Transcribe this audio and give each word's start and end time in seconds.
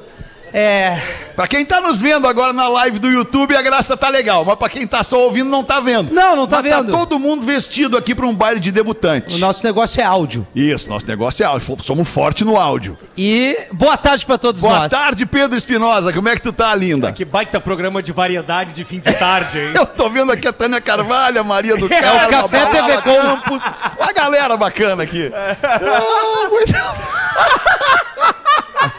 É. 0.53 0.99
Pra 1.35 1.47
quem 1.47 1.63
tá 1.65 1.79
nos 1.79 2.01
vendo 2.01 2.27
agora 2.27 2.51
na 2.51 2.67
live 2.67 2.99
do 2.99 3.07
YouTube, 3.09 3.55
a 3.55 3.61
graça 3.61 3.95
tá 3.95 4.09
legal. 4.09 4.43
Mas 4.43 4.55
pra 4.57 4.67
quem 4.69 4.85
tá 4.85 5.03
só 5.03 5.19
ouvindo, 5.21 5.49
não 5.49 5.63
tá 5.63 5.79
vendo. 5.79 6.13
Não, 6.13 6.35
não 6.35 6.45
tá 6.47 6.61
Mas 6.61 6.69
vendo. 6.71 6.91
Tá 6.91 6.97
todo 6.97 7.17
mundo 7.17 7.45
vestido 7.45 7.95
aqui 7.97 8.13
pra 8.13 8.25
um 8.25 8.35
baile 8.35 8.59
de 8.59 8.71
debutante. 8.71 9.35
O 9.35 9.37
nosso 9.37 9.65
negócio 9.65 10.01
é 10.01 10.03
áudio. 10.03 10.45
Isso, 10.53 10.89
nosso 10.89 11.07
negócio 11.07 11.43
é 11.43 11.45
áudio. 11.45 11.77
Somos 11.81 12.09
forte 12.09 12.43
no 12.43 12.57
áudio. 12.57 12.97
E 13.17 13.57
boa 13.71 13.95
tarde 13.95 14.25
pra 14.25 14.37
todos 14.37 14.59
Boa 14.61 14.79
nós. 14.79 14.91
tarde, 14.91 15.25
Pedro 15.25 15.57
Espinosa. 15.57 16.11
Como 16.11 16.27
é 16.27 16.35
que 16.35 16.41
tu 16.41 16.51
tá, 16.51 16.73
linda? 16.75 17.11
Que 17.13 17.23
baita 17.23 17.59
programa 17.59 18.03
de 18.03 18.11
variedade 18.11 18.73
de 18.73 18.83
fim 18.83 18.99
de 18.99 19.13
tarde, 19.13 19.57
hein? 19.59 19.71
Eu 19.79 19.85
tô 19.85 20.09
vendo 20.09 20.31
aqui 20.31 20.47
a 20.47 20.51
Tânia 20.53 20.81
Carvalho, 20.81 21.39
a 21.39 21.43
Maria 21.43 21.77
do 21.77 21.85
É 21.93 22.01
Carmo, 22.01 22.27
o 22.27 22.29
Café 22.49 22.65
TV 22.65 23.01
Com. 23.01 23.15
Campos. 23.21 23.63
Uma 23.97 24.11
galera 24.13 24.57
bacana 24.57 25.03
aqui. 25.03 25.31
Ah, 25.61 26.49
muito- 26.49 26.73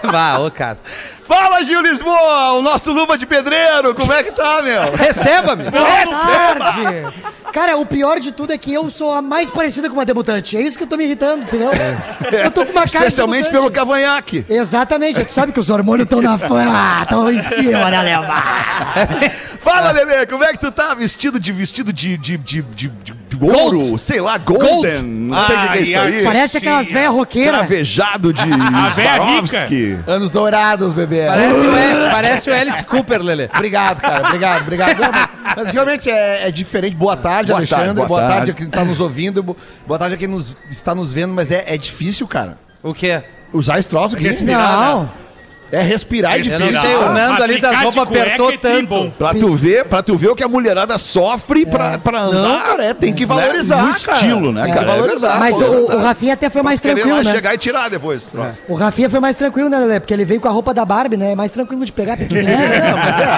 Vá, 0.04 0.38
ô, 0.38 0.50
cara. 0.50 0.78
Fala, 1.30 1.62
Gil 1.62 1.80
Lisboa, 1.80 2.54
o 2.54 2.60
nosso 2.60 2.92
luva 2.92 3.16
de 3.16 3.24
pedreiro. 3.24 3.94
Como 3.94 4.12
é 4.12 4.20
que 4.24 4.32
tá, 4.32 4.62
meu? 4.62 4.90
Receba-me. 4.96 5.62
tarde! 5.70 7.30
Cara, 7.52 7.76
o 7.76 7.84
pior 7.86 8.20
de 8.20 8.32
tudo 8.32 8.52
é 8.52 8.58
que 8.58 8.72
eu 8.72 8.90
sou 8.90 9.12
a 9.12 9.20
mais 9.20 9.50
parecida 9.50 9.88
com 9.88 9.94
uma 9.94 10.04
debutante. 10.04 10.56
É 10.56 10.60
isso 10.60 10.76
que 10.78 10.84
eu 10.84 10.88
tô 10.88 10.96
me 10.96 11.04
irritando, 11.04 11.42
entendeu? 11.44 11.70
Eu 12.32 12.50
tô 12.50 12.64
com 12.64 12.72
uma 12.72 12.82
cara 12.86 12.88
de 13.06 13.08
Especialmente 13.08 13.50
pelo 13.50 13.70
cavanhaque. 13.70 14.44
Exatamente, 14.48 15.24
tu 15.24 15.32
sabe 15.32 15.52
que 15.52 15.60
os 15.60 15.68
hormônios 15.68 16.04
estão 16.04 16.22
na 16.22 16.38
fã, 16.38 16.64
estão 17.02 17.32
em 17.32 17.40
cima, 17.40 17.90
né, 17.90 18.02
Lema? 18.02 18.26
Fala, 19.60 19.90
Lelê, 19.90 20.24
como 20.26 20.42
é 20.42 20.52
que 20.52 20.58
tu 20.58 20.70
tá? 20.72 20.94
Vestido 20.94 21.38
de 21.38 21.52
vestido 21.52 21.92
de, 21.92 22.16
de, 22.16 22.38
de, 22.38 22.62
de, 22.62 22.88
de 22.88 23.14
ouro, 23.42 23.78
Gold. 23.78 23.98
sei 24.00 24.18
lá, 24.20 24.38
golden. 24.38 25.02
Não 25.02 25.46
sei 25.46 25.54
o 25.56 25.60
que 25.60 25.68
que 25.68 25.78
é 25.78 25.82
isso 25.82 25.98
aí. 25.98 26.24
Parece 26.24 26.56
aquelas 26.56 26.90
velhas 26.90 27.10
roqueiras. 27.12 27.58
Cravejado 27.58 28.32
de 28.32 28.42
véia 28.96 29.16
Swarovski. 29.16 29.98
Anos 30.06 30.30
dourados, 30.30 30.94
bebê. 30.94 31.26
Parece 31.26 31.54
o, 31.66 31.76
El- 31.76 32.08
parece 32.10 32.50
o 32.50 32.54
Alice 32.54 32.82
Cooper, 32.84 33.22
Lelê. 33.22 33.48
Obrigado, 33.54 34.00
cara. 34.00 34.26
Obrigado, 34.26 34.62
obrigado. 34.62 34.98
Não, 34.98 35.12
mas, 35.12 35.28
mas 35.56 35.68
realmente 35.70 36.10
é, 36.10 36.48
é 36.48 36.50
diferente. 36.50 36.96
Boa 36.96 37.16
tarde, 37.16 37.39
Boa 37.48 37.58
Alexandre. 37.58 37.84
tarde, 37.84 37.94
boa 37.96 38.08
boa 38.08 38.20
tarde, 38.20 38.34
tarde. 38.36 38.50
a 38.50 38.54
quem 38.54 38.66
está 38.66 38.84
nos 38.84 39.00
ouvindo. 39.00 39.42
bo- 39.42 39.56
Boa 39.86 39.98
tarde 39.98 40.14
a 40.14 40.18
quem 40.18 40.28
nos, 40.28 40.56
está 40.70 40.94
nos 40.94 41.12
vendo. 41.12 41.32
Mas 41.34 41.50
é, 41.50 41.64
é 41.66 41.76
difícil, 41.76 42.26
cara. 42.28 42.58
O 42.82 42.94
quê? 42.94 43.22
Usar 43.52 43.78
esse 43.78 43.88
troço 43.88 44.14
aqui. 44.16 44.30
Não, 44.44 45.10
É 45.72 45.80
respirar 45.82 46.36
e 46.38 46.48
Eu 46.48 46.58
não 46.58 46.66
difícil. 46.68 46.88
sei, 46.88 46.96
o 46.96 47.12
Nando 47.12 47.42
ali 47.42 47.60
das 47.60 47.76
roupas 47.76 48.04
cueca 48.04 48.22
apertou 48.22 48.52
é 48.52 48.56
tanto. 48.58 49.12
Pra 49.16 49.34
tu 49.34 49.54
ver, 49.54 49.84
pra 49.84 50.02
tu 50.02 50.16
ver 50.16 50.28
o 50.28 50.36
que 50.36 50.42
a 50.42 50.48
mulherada 50.48 50.98
sofre 50.98 51.64
pra, 51.64 51.98
pra 51.98 52.22
andar. 52.22 52.42
Não, 52.48 52.60
cara, 52.60 52.84
é, 52.86 52.94
tem 52.94 53.12
que 53.12 53.24
valorizar, 53.24 53.76
né, 53.76 53.82
No 53.92 54.00
cara. 54.00 54.18
estilo, 54.18 54.52
né, 54.52 54.62
Tem 54.64 54.72
que 54.72 54.78
cara? 54.78 54.90
valorizar. 54.92 55.38
mas 55.38 55.56
pô, 55.56 55.62
é 55.62 55.66
o, 55.68 55.96
o. 55.96 56.02
Rafinha 56.02 56.34
até 56.34 56.50
foi 56.50 56.62
mais 56.62 56.80
tranquilo, 56.80 57.22
né? 57.22 57.32
chegar 57.32 57.54
e 57.54 57.58
tirar 57.58 57.88
depois. 57.88 58.26
troço. 58.26 58.60
O 58.68 58.74
Rafinha 58.74 59.08
foi 59.08 59.20
mais 59.20 59.36
tranquilo, 59.36 59.68
né, 59.68 59.78
Lelê? 59.78 60.00
Porque 60.00 60.12
ele 60.12 60.24
veio 60.24 60.40
com 60.40 60.48
a 60.48 60.50
roupa 60.50 60.74
da 60.74 60.84
Barbie, 60.84 61.16
né? 61.16 61.32
É 61.32 61.36
mais 61.36 61.52
tranquilo 61.52 61.84
de 61.84 61.92
pegar 61.92 62.16
pequenininho. 62.16 62.50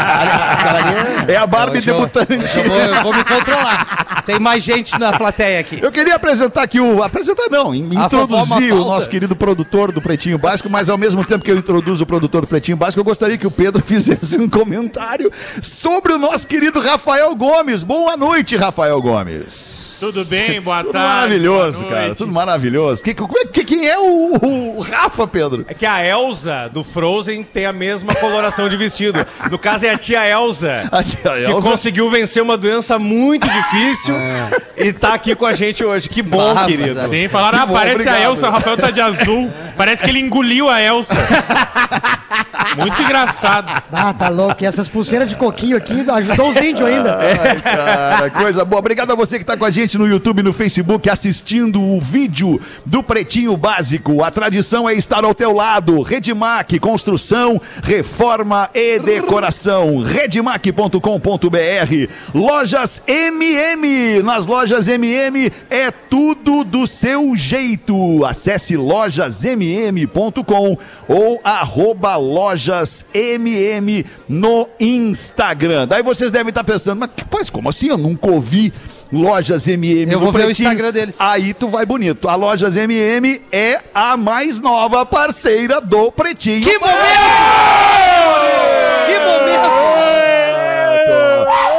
É 1.28 1.37
a 1.37 1.47
Barbie 1.47 1.78
eu- 1.87 1.94
debutante. 1.94 2.59
Eu 2.59 2.64
vou, 2.64 2.76
eu 2.78 3.03
vou 3.03 3.14
me 3.14 3.25
controlar. 3.25 4.22
Tem 4.26 4.38
mais 4.38 4.62
gente 4.62 4.99
na 4.99 5.12
plateia 5.12 5.60
aqui. 5.60 5.78
Eu 5.82 5.91
queria 5.91 6.14
apresentar 6.14 6.62
aqui 6.62 6.81
o. 6.81 7.03
Apresentar 7.03 7.49
não, 7.50 7.75
introduzir 7.75 8.72
o 8.72 8.84
nosso 8.84 9.09
querido 9.09 9.34
produtor 9.37 9.93
do 9.93 10.00
Pretinho 10.00 10.38
Básico, 10.38 10.69
mas 10.70 10.88
ao 10.88 10.99
mesmo 10.99 11.25
tempo 11.25 11.44
que 11.44 11.50
eu 11.50 11.56
introduzo 11.56 12.04
o 12.04 12.06
produtor 12.06 12.22
do 12.28 12.47
Pretinho 12.47 12.77
Básico, 12.77 13.00
eu 13.00 13.05
gostaria 13.05 13.37
que 13.38 13.47
o 13.47 13.50
Pedro 13.50 13.83
fizesse 13.87 14.38
um 14.38 14.49
comentário 14.49 15.31
sobre 15.62 16.12
o 16.12 16.19
nosso 16.19 16.47
querido 16.47 16.81
Rafael 16.81 17.34
Gomes. 17.34 17.83
Boa 17.83 18.16
noite, 18.16 18.56
Rafael 18.56 19.00
Gomes. 19.00 19.99
Tudo 20.00 20.25
bem? 20.25 20.61
Boa 20.61 20.82
Tudo 20.82 20.93
tarde. 20.93 21.09
maravilhoso, 21.09 21.78
boa 21.81 21.91
cara. 21.93 22.15
Tudo 22.15 22.32
maravilhoso. 22.32 23.03
Que, 23.03 23.15
que- 23.15 23.27
que- 23.53 23.65
quem 23.65 23.87
é 23.88 23.99
o, 23.99 24.77
o 24.77 24.81
Rafa, 24.81 25.27
Pedro? 25.27 25.65
É 25.69 25.75
que 25.75 25.87
a 25.87 26.05
Elsa 26.05 26.69
do 26.72 26.82
Frozen 26.82 27.43
tem 27.44 27.66
a 27.66 27.72
mesma 27.72 28.15
coloração 28.15 28.69
de 28.69 28.77
vestido. 28.77 29.25
No 29.50 29.59
caso, 29.59 29.87
é 29.87 29.91
a 29.91 29.99
tia 29.99 30.27
Elsa. 30.28 30.88
A 30.93 31.03
tia 31.03 31.16
Que 31.21 31.50
Elsa. 31.53 31.69
conseguiu 31.71 32.11
vencer 32.11 32.43
uma 32.43 32.56
doença 32.56 32.99
muito 32.99 33.49
difícil 33.49 34.15
e 34.77 34.93
tá 34.93 35.15
aqui 35.15 35.34
com 35.34 35.47
a 35.47 35.53
gente 35.53 35.84
hoje. 35.84 36.09
Que 36.09 36.21
bom, 36.22 36.55
querido. 36.66 37.00
Sim, 37.03 37.28
falaram, 37.28 37.59
Que 37.59 37.65
ah, 37.65 37.66
bom, 37.66 37.75
parece 37.75 37.94
obrigado. 37.94 38.16
a 38.16 38.21
Elsa, 38.22 38.49
o 38.49 38.53
Rafael 38.53 38.77
tá 38.77 38.91
de 38.91 39.00
azul. 39.00 39.50
Parece 39.77 40.03
que 40.03 40.11
ele 40.11 40.21
engoliu 40.21 40.69
a 40.69 40.82
Elsa. 40.82 41.15
ha 42.12 42.19
ha 42.28 42.41
ha 42.52 42.52
Muito 42.77 43.03
engraçado. 43.03 43.83
Ah, 43.93 44.15
tá 44.15 44.28
louco. 44.28 44.62
E 44.62 44.66
essas 44.66 44.88
pulseiras 44.88 45.28
de 45.28 45.37
coquinho 45.37 45.77
aqui 45.77 46.05
ajudou 46.09 46.49
os 46.49 46.56
índios 46.56 46.88
ainda. 46.88 47.19
Ai, 47.22 47.60
cara, 47.60 48.31
coisa 48.31 48.65
boa. 48.65 48.81
Obrigado 48.81 49.12
a 49.12 49.15
você 49.15 49.37
que 49.37 49.43
está 49.43 49.56
com 49.56 49.65
a 49.65 49.71
gente 49.71 49.99
no 49.99 50.06
YouTube 50.06 50.41
e 50.41 50.43
no 50.43 50.53
Facebook 50.53 51.09
assistindo 51.09 51.81
o 51.81 52.00
vídeo 52.00 52.61
do 52.84 53.03
Pretinho 53.03 53.56
Básico. 53.56 54.22
A 54.22 54.31
tradição 54.31 54.88
é 54.88 54.94
estar 54.94 55.25
ao 55.25 55.34
teu 55.34 55.53
lado. 55.53 56.03
Redmac, 56.03 56.78
construção, 56.78 57.61
reforma 57.82 58.71
e 58.75 58.99
decoração. 58.99 60.03
Redmac.com.br. 60.03 60.99
Lojas 62.34 63.03
MM. 63.06 64.22
Nas 64.22 64.47
lojas 64.47 64.88
MM 64.88 65.53
é 65.71 65.91
tudo 65.91 66.65
do 66.65 66.87
seu 66.87 67.37
jeito. 67.37 68.25
Acesse 68.25 68.77
lojasmm.com 68.77 70.76
ou 71.08 71.41
arroba 71.44 72.17
lojasmm 72.67 74.05
no 74.29 74.69
Instagram. 74.79 75.87
Daí 75.88 76.03
vocês 76.03 76.31
devem 76.31 76.49
estar 76.50 76.64
pensando, 76.64 76.99
mas 77.00 77.11
pois, 77.31 77.50
como 77.50 77.69
assim? 77.69 77.88
Eu 77.88 77.99
nunca 77.99 78.31
ouvi 78.31 78.73
Lojas 79.12 79.67
MM 79.69 80.11
Eu 80.11 80.19
vou 80.20 80.32
ver 80.32 80.41
o 80.41 80.44
Pretinho." 80.44 80.69
Instagram 80.69 80.93
deles. 80.93 81.20
Aí 81.20 81.53
tu 81.53 81.69
vai 81.69 81.85
bonito. 81.85 82.29
A 82.29 82.35
Lojas 82.35 82.76
MM 82.76 83.43
é 83.53 83.81
a 83.94 84.17
mais 84.17 84.61
nova 84.61 85.05
parceira 85.05 85.81
do 85.81 86.11
Pretinho. 86.11 86.62
Que 86.62 86.79
momento! 86.79 86.97
Que 89.06 89.19
momento! 89.19 89.70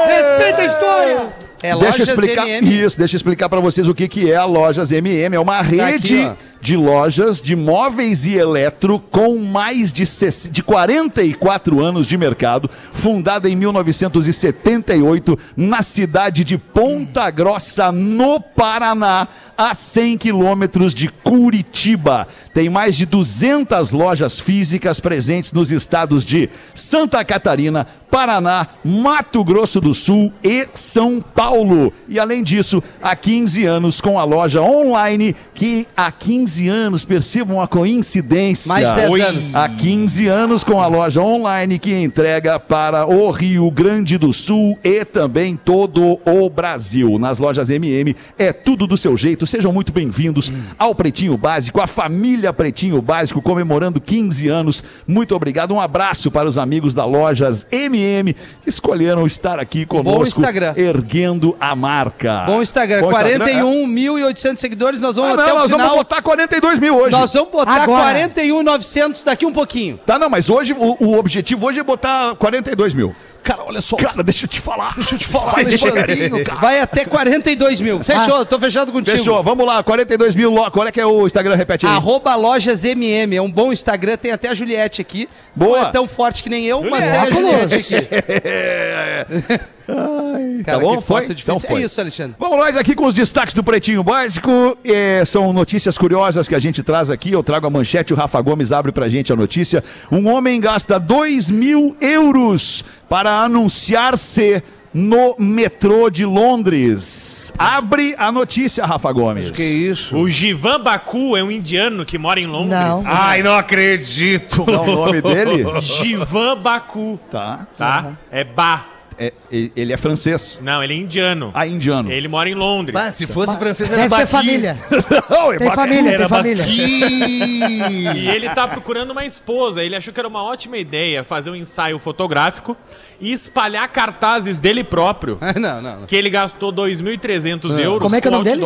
Respeita 0.08 0.62
a 0.62 0.66
história! 0.66 1.34
É 1.64 1.74
Deixa 1.78 1.86
lojas 1.86 2.10
explicar 2.10 2.46
MM. 2.46 2.84
isso, 2.86 2.98
deixa 2.98 3.16
eu 3.16 3.18
explicar 3.18 3.48
para 3.48 3.62
vocês 3.62 3.88
o 3.88 3.96
que, 3.96 4.06
que 4.10 4.30
é 4.30 4.36
a 4.36 4.44
Lojas 4.44 4.92
MM. 4.92 5.34
É 5.34 5.40
uma 5.40 5.62
rede 5.62 6.22
Tá 6.22 6.32
aqui, 6.32 6.38
de 6.60 6.76
lojas 6.78 7.42
de 7.42 7.56
móveis 7.56 8.26
e 8.26 8.36
eletro 8.36 8.98
com 8.98 9.38
mais 9.38 9.92
de, 9.94 10.06
60 10.06 10.54
de 10.54 10.62
44 10.62 11.82
anos 11.82 12.06
de 12.06 12.18
mercado, 12.18 12.70
fundada 12.92 13.50
em 13.50 13.56
1978 13.56 15.40
na 15.56 15.82
cidade 15.82 16.44
de 16.44 16.58
Ponta 16.58 17.30
Grossa, 17.32 17.92
no 17.94 18.42
Paraná. 18.42 19.28
A 19.58 19.76
100 19.76 20.18
quilômetros 20.18 20.94
de 20.94 21.08
Curitiba. 21.08 22.28
Tem 22.54 22.70
mais 22.70 22.96
de 22.96 23.06
200 23.06 23.92
lojas 23.92 24.40
físicas 24.40 25.00
presentes 25.00 25.52
nos 25.52 25.72
estados 25.72 26.24
de 26.24 26.50
Santa 26.74 27.24
Catarina, 27.26 27.88
Paraná, 28.12 28.68
Mato 28.86 29.44
Grosso 29.44 29.82
do 29.82 29.94
Sul 29.94 30.32
e 30.44 30.68
São 30.74 31.20
Paulo. 31.20 31.92
E 32.08 32.20
além 32.20 32.44
disso, 32.44 32.84
há 33.02 33.16
15 33.16 33.66
anos 33.66 34.00
com 34.00 34.20
a 34.20 34.24
loja 34.24 34.62
online, 34.62 35.36
que 35.54 35.88
há 35.98 36.12
15 36.12 36.68
anos, 36.68 37.06
percebam 37.06 37.60
a 37.60 37.68
coincidência. 37.68 38.70
Mais 38.70 38.88
de 38.88 38.96
10 38.96 39.10
Oi. 39.10 39.22
anos. 39.22 39.56
Há 39.56 39.68
15 39.68 40.28
anos 40.28 40.64
com 40.64 40.80
a 40.80 40.86
loja 40.86 41.22
online 41.22 41.80
que 41.80 41.92
entrega 41.92 42.60
para 42.60 43.08
o 43.08 43.32
Rio 43.32 43.72
Grande 43.72 44.18
do 44.18 44.32
Sul 44.32 44.78
e 44.84 45.04
também 45.04 45.56
todo 45.58 46.20
o 46.24 46.50
Brasil. 46.50 47.18
Nas 47.18 47.40
lojas 47.40 47.70
MM 47.72 48.16
é 48.38 48.54
tudo 48.54 48.86
do 48.86 48.96
seu 48.96 49.18
jeito. 49.18 49.43
Sejam 49.46 49.72
muito 49.72 49.92
bem-vindos 49.92 50.52
ao 50.78 50.94
Pretinho 50.96 51.38
Básico, 51.38 51.82
a 51.82 51.88
família 51.88 52.52
Pretinho 52.54 53.02
Básico 53.02 53.42
comemorando 53.42 54.00
15 54.02 54.48
anos. 54.50 54.84
Muito 55.08 55.36
obrigado. 55.36 55.74
Um 55.74 55.80
abraço 55.82 56.30
para 56.32 56.48
os 56.48 56.58
amigos 56.58 56.94
da 56.94 57.06
lojas 57.06 57.66
MM 57.72 58.34
que 58.34 58.70
escolheram 58.70 59.26
estar 59.26 59.60
aqui 59.60 59.86
conosco, 59.86 60.40
Instagram. 60.40 60.74
erguendo 60.76 61.56
a 61.60 61.76
marca. 61.76 62.44
Bom 62.46 62.62
Instagram, 62.62 63.02
Bom 63.02 63.12
Instagram, 63.12 63.46
é. 63.46 63.62
41.800 63.62 64.58
seguidores. 64.58 65.00
Nós 65.00 65.16
vamos 65.16 65.38
Ah, 65.38 65.42
até 65.44 65.50
não, 65.52 65.56
o 65.58 65.60
nós 65.62 65.72
final. 65.72 65.88
vamos 65.88 66.04
botar 66.04 66.22
42 66.22 66.80
mil 66.80 66.96
hoje. 66.98 67.12
Nós 67.12 67.34
vamos 67.34 67.52
botar 67.52 67.84
Agora. 67.84 68.20
41.900 68.30 69.24
daqui 69.24 69.46
um 69.46 69.54
pouquinho. 69.54 70.00
Tá, 70.06 70.18
não, 70.20 70.30
mas 70.30 70.50
hoje 70.50 70.74
o, 70.74 70.98
o 71.06 71.18
objetivo 71.18 71.66
hoje 71.68 71.80
é 71.80 71.84
botar 71.84 72.36
42 72.36 72.94
mil. 72.94 73.16
Cara, 73.44 73.64
olha 73.66 73.82
só. 73.82 73.98
Cara, 73.98 74.24
deixa 74.24 74.46
eu 74.46 74.50
te 74.50 74.60
falar. 74.62 74.96
Deixa 74.96 75.16
eu 75.16 75.20
te 75.20 75.28
falar. 75.28 75.52
Vai, 75.54 75.66
deixa 75.66 75.92
devagarinho, 75.92 76.44
cara. 76.44 76.60
Vai 76.62 76.80
até 76.80 77.04
42 77.06 77.82
mil. 77.82 78.04
Fechou, 78.04 78.46
tô 78.46 78.58
fechado 78.58 78.92
contigo. 78.92 79.18
Fechou, 79.18 79.44
vamos 79.44 79.66
lá, 79.66 79.84
42 79.84 80.34
mil. 80.36 80.50
lo- 80.52 80.72
Qual 80.72 80.88
é 80.88 80.92
que 80.92 81.02
é 81.02 81.06
o 81.06 81.26
Instagram? 81.28 81.56
Repete 81.56 81.86
aí. 81.86 81.92
Arroba 81.92 82.36
lojas 82.36 82.84
MM, 82.86 83.36
é 83.36 83.42
um 83.42 83.52
bom 83.52 83.74
Instagram, 83.74 84.16
tem 84.18 84.32
até 84.32 84.50
a 84.50 84.54
Juliette 84.54 85.02
aqui. 85.02 85.28
Boa. 85.56 85.82
Não 85.82 85.88
é 85.88 85.92
tão 85.92 86.08
forte 86.08 86.42
que 86.42 86.50
nem 86.50 86.66
eu, 86.66 86.82
mas 86.90 87.02
tem 87.04 87.18
a 87.20 87.30
Juliette 87.30 87.76
aqui. 87.76 88.08
Cara, 89.86 90.78
tá 90.78 90.80
bom? 90.80 90.98
que 90.98 91.04
Foi? 91.04 91.26
Então 91.26 91.60
foi. 91.60 91.82
É 91.82 91.86
isso, 91.86 92.00
Alexandre. 92.00 92.36
Vamos 92.40 92.58
nós 92.58 92.78
aqui 92.78 92.96
com 92.96 93.06
os 93.06 93.14
destaques 93.14 93.54
do 93.54 93.64
Pretinho 93.64 94.04
Básico. 94.04 94.78
É, 94.84 95.24
são 95.26 95.52
notícias 95.52 95.98
curiosas 95.98 96.48
que 96.48 96.56
a 96.56 96.60
gente 96.60 96.82
traz 96.84 97.10
aqui. 97.10 97.32
Eu 97.32 97.44
trago 97.44 97.68
a 97.68 97.70
manchete, 97.70 98.14
o 98.14 98.16
Rafa 98.16 98.40
Gomes 98.42 98.72
abre 98.72 98.92
pra 98.92 99.10
gente 99.10 99.32
a 99.34 99.36
notícia. 99.36 99.84
Um 100.12 100.28
homem 100.30 100.60
gasta 100.60 101.00
2 101.00 101.50
mil 101.50 101.96
euros 102.00 102.84
para 103.10 103.42
anunciar-se 103.44 104.64
no 104.94 105.36
metrô 105.40 106.08
de 106.10 106.24
Londres. 106.24 107.52
Abre 107.58 108.14
a 108.18 108.32
notícia, 108.32 108.86
Rafa 108.86 109.12
Gomes. 109.12 109.50
Que 109.52 109.64
isso? 109.64 110.16
O 110.16 110.30
Givan 110.30 110.80
Baku 110.80 111.36
é 111.36 111.44
um 111.44 111.50
indiano 111.50 112.06
que 112.06 112.18
mora 112.18 112.40
em 112.40 112.46
Londres. 112.46 112.80
Não. 112.80 113.04
Ai, 113.08 113.42
não 113.42 113.56
acredito. 113.56 114.64
Qual 114.64 114.86
é 114.86 114.90
o 114.90 114.96
nome 114.96 115.22
dele? 115.22 115.66
Givan 115.82 116.56
Baku, 116.58 117.20
Tá. 117.32 117.66
tá? 117.78 118.14
É 118.32 118.44
Ba. 118.44 118.86
É, 119.18 119.34
ele 119.52 119.94
é 119.94 119.98
francês. 119.98 120.60
Não, 120.62 120.84
ele 120.84 120.94
é 120.94 120.98
indiano. 120.98 121.52
Ah, 121.54 121.66
indiano. 121.68 122.12
Ele 122.12 122.28
mora 122.28 122.50
em 122.50 122.56
Londres. 122.56 122.96
Ah, 123.00 123.12
se 123.12 123.28
fosse 123.28 123.58
francês, 123.58 123.92
era 123.92 124.04
Deve 124.04 124.16
ter 124.16 124.28
família. 124.28 124.78
Não, 125.30 125.54
é 125.54 125.58
Tem 125.58 125.72
família, 125.72 126.10
Era 126.10 126.20
tem 126.20 126.28
família. 126.30 126.66
E 126.68 128.28
ele 128.30 128.50
tá 128.50 128.68
procurando 128.68 129.12
uma 129.12 129.26
esposa. 129.26 129.84
Ele 129.84 129.96
achou 129.96 130.14
que 130.14 130.20
era 130.20 130.28
uma 130.28 130.44
ótima 130.44 130.78
ideia 130.78 131.24
fazer 131.24 131.50
um 131.50 131.56
ensaio 131.56 132.00
fotográfico 132.00 132.76
e 133.20 133.32
espalhar 133.32 133.88
cartazes 133.90 134.60
dele 134.60 134.84
próprio. 134.84 135.38
Não, 135.60 135.82
não. 135.82 136.00
não. 136.02 136.08
Que 136.08 136.16
ele 136.16 136.30
gastou 136.30 136.74
2.300 136.74 137.80
euros 137.80 138.02
Como 138.02 138.16
é 138.16 138.22
que 138.22 138.28
é 138.28 138.32
o 138.32 138.34
nome 138.34 138.44
dele? 138.44 138.64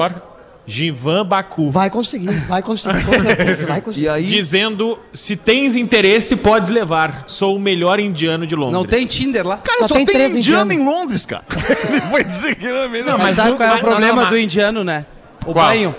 Givan 0.67 1.25
Baku. 1.25 1.71
Vai 1.71 1.89
conseguir, 1.89 2.29
vai 2.29 2.61
conseguir, 2.61 3.05
com 3.05 3.19
certeza, 3.19 3.65
vai 3.65 3.81
conseguir. 3.81 3.97
E 4.07 4.09
aí, 4.09 4.25
Dizendo, 4.25 4.99
se 5.13 5.35
tens 5.35 5.75
interesse, 5.75 6.35
podes 6.35 6.69
levar. 6.69 7.23
Sou 7.25 7.55
o 7.55 7.59
melhor 7.59 7.99
indiano 7.99 8.45
de 8.45 8.53
Londres. 8.53 8.73
Não 8.73 8.85
tem 8.85 9.07
Tinder 9.07 9.47
lá? 9.47 9.57
Cara, 9.57 9.79
Só 9.79 9.87
só, 9.87 9.95
tem 9.95 10.05
tem, 10.05 10.15
indiano 10.15 10.37
indianos. 10.37 10.73
em 10.73 10.85
Londres, 10.85 11.25
cara. 11.25 11.45
ele 11.89 12.01
foi 12.01 12.23
dizer 12.23 12.55
que 12.55 12.67
não 12.67 12.77
é 12.77 12.87
melhor. 12.89 13.11
Não, 13.13 13.17
mas 13.17 13.37
sabe 13.37 13.55
qual 13.55 13.69
é 13.69 13.71
o 13.71 13.75
não, 13.75 13.81
problema 13.81 14.21
não, 14.23 14.29
do 14.29 14.37
indiano, 14.37 14.83
né? 14.83 15.05
O 15.45 15.53
Qual? 15.53 15.65
banho. 15.65 15.95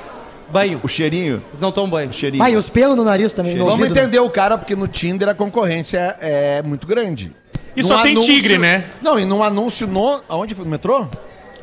Banho. 0.51 0.81
O 0.83 0.89
cheirinho. 0.89 1.43
Eles 1.49 1.61
não 1.61 1.73
tomam 1.73 1.91
banho. 1.91 2.11
O 2.11 2.13
cheirinho. 2.13 2.43
Vai, 2.43 2.55
os 2.55 2.69
pelos 2.69 2.97
no 2.97 3.05
nariz 3.05 3.33
também, 3.33 3.55
no 3.55 3.65
Vamos 3.65 3.81
ouvido, 3.81 3.95
né? 3.95 4.03
entender 4.03 4.21
o 4.21 4.29
cara, 4.29 4.59
porque 4.59 4.77
no 4.77 4.87
Tinder 4.87 5.29
a 5.29 5.35
concorrência 5.35 6.17
é 6.21 6.63
muito 6.63 6.87
grande. 6.87 7.33
E 7.75 7.83
só 7.83 8.03
tem 8.03 8.19
tigre, 8.21 8.59
né? 8.59 8.85
Não, 9.01 9.19
e 9.19 9.25
num 9.25 9.43
anúncio 9.43 9.87
no. 9.87 10.23
Aonde 10.29 10.55
foi? 10.55 10.65
No 10.65 10.71
metrô? 10.71 11.07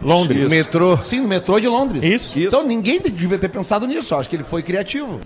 Londres. 0.02 0.50
metrô. 0.50 0.98
Sim, 0.98 1.22
no 1.22 1.28
metrô 1.28 1.60
de 1.60 1.68
Londres. 1.68 2.04
Isso. 2.04 2.38
Então 2.40 2.66
ninguém 2.66 3.00
devia 3.00 3.38
ter 3.38 3.50
pensado 3.50 3.88
nisso. 3.88 4.16
Acho 4.16 4.30
que 4.30 4.36
ele 4.36 4.44
foi 4.44 4.62
criativo. 4.64 5.20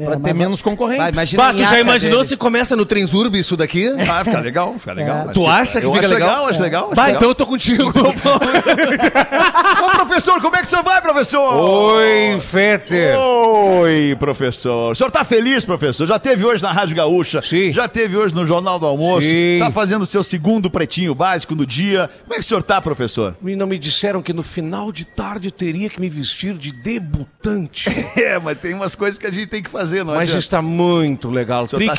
É, 0.00 0.04
pra 0.06 0.18
ter 0.18 0.34
menos 0.34 0.62
concorrentes. 0.62 1.02
Vai, 1.02 1.12
imagina 1.12 1.42
Bah, 1.42 1.52
tu 1.52 1.58
já 1.62 1.78
imaginou 1.78 2.18
dele. 2.20 2.28
se 2.30 2.36
começa 2.36 2.74
no 2.74 2.84
Transurb 2.86 3.38
isso 3.38 3.56
daqui? 3.56 3.86
Ah, 4.10 4.24
fica 4.24 4.40
legal, 4.40 4.74
fica 4.78 4.92
legal. 4.94 5.28
É. 5.28 5.32
Tu 5.32 5.46
acha 5.46 5.78
que 5.80 5.86
eu 5.86 5.92
fica 5.92 6.06
acho 6.06 6.14
legal? 6.14 6.46
Acho 6.46 6.62
legal, 6.62 6.86
acho 6.86 6.94
Bah, 6.94 7.04
legal. 7.06 7.16
então 7.18 7.28
eu 7.28 7.34
tô 7.34 7.46
contigo. 7.46 7.92
Ô, 9.82 9.90
professor, 9.90 10.40
como 10.40 10.56
é 10.56 10.60
que 10.60 10.66
o 10.66 10.70
senhor 10.70 10.82
vai, 10.82 11.00
professor? 11.00 11.54
Oi, 11.54 12.38
Fetter. 12.40 13.18
Oi, 13.18 14.16
professor. 14.18 14.92
O 14.92 14.94
senhor 14.94 15.10
tá 15.10 15.24
feliz, 15.24 15.64
professor? 15.64 16.06
Já 16.06 16.18
teve 16.18 16.44
hoje 16.44 16.62
na 16.62 16.72
Rádio 16.72 16.96
Gaúcha? 16.96 17.42
Sim. 17.42 17.72
Já 17.72 17.88
teve 17.88 18.16
hoje 18.16 18.34
no 18.34 18.46
Jornal 18.46 18.78
do 18.78 18.86
Almoço? 18.86 19.28
Sim. 19.28 19.58
Tá 19.60 19.70
fazendo 19.70 20.02
o 20.02 20.06
seu 20.06 20.22
segundo 20.24 20.70
pretinho 20.70 21.14
básico 21.14 21.54
no 21.54 21.66
dia. 21.66 22.08
Como 22.22 22.32
é 22.34 22.36
que 22.36 22.40
o 22.40 22.44
senhor 22.44 22.62
tá, 22.62 22.80
professor? 22.80 23.36
E 23.44 23.56
não 23.56 23.66
me 23.66 23.78
disseram 23.78 24.22
que 24.22 24.32
no 24.32 24.42
final 24.42 24.90
de 24.92 25.04
tarde 25.04 25.48
eu 25.48 25.52
teria 25.52 25.88
que 25.88 26.00
me 26.00 26.08
vestir 26.08 26.54
de 26.54 26.72
debutante. 26.72 27.90
É, 28.20 28.38
mas 28.38 28.58
tem 28.58 28.74
umas 28.74 28.94
coisas 28.94 29.18
que 29.18 29.26
a 29.26 29.30
gente 29.30 29.46
tem 29.48 29.62
que 29.62 29.70
fazer, 29.70 29.89
não 29.98 30.14
Mas 30.14 30.22
adianta. 30.30 30.38
está 30.38 30.62
muito 30.62 31.28
legal. 31.30 31.66
senhor 31.66 31.80
tá 31.86 31.94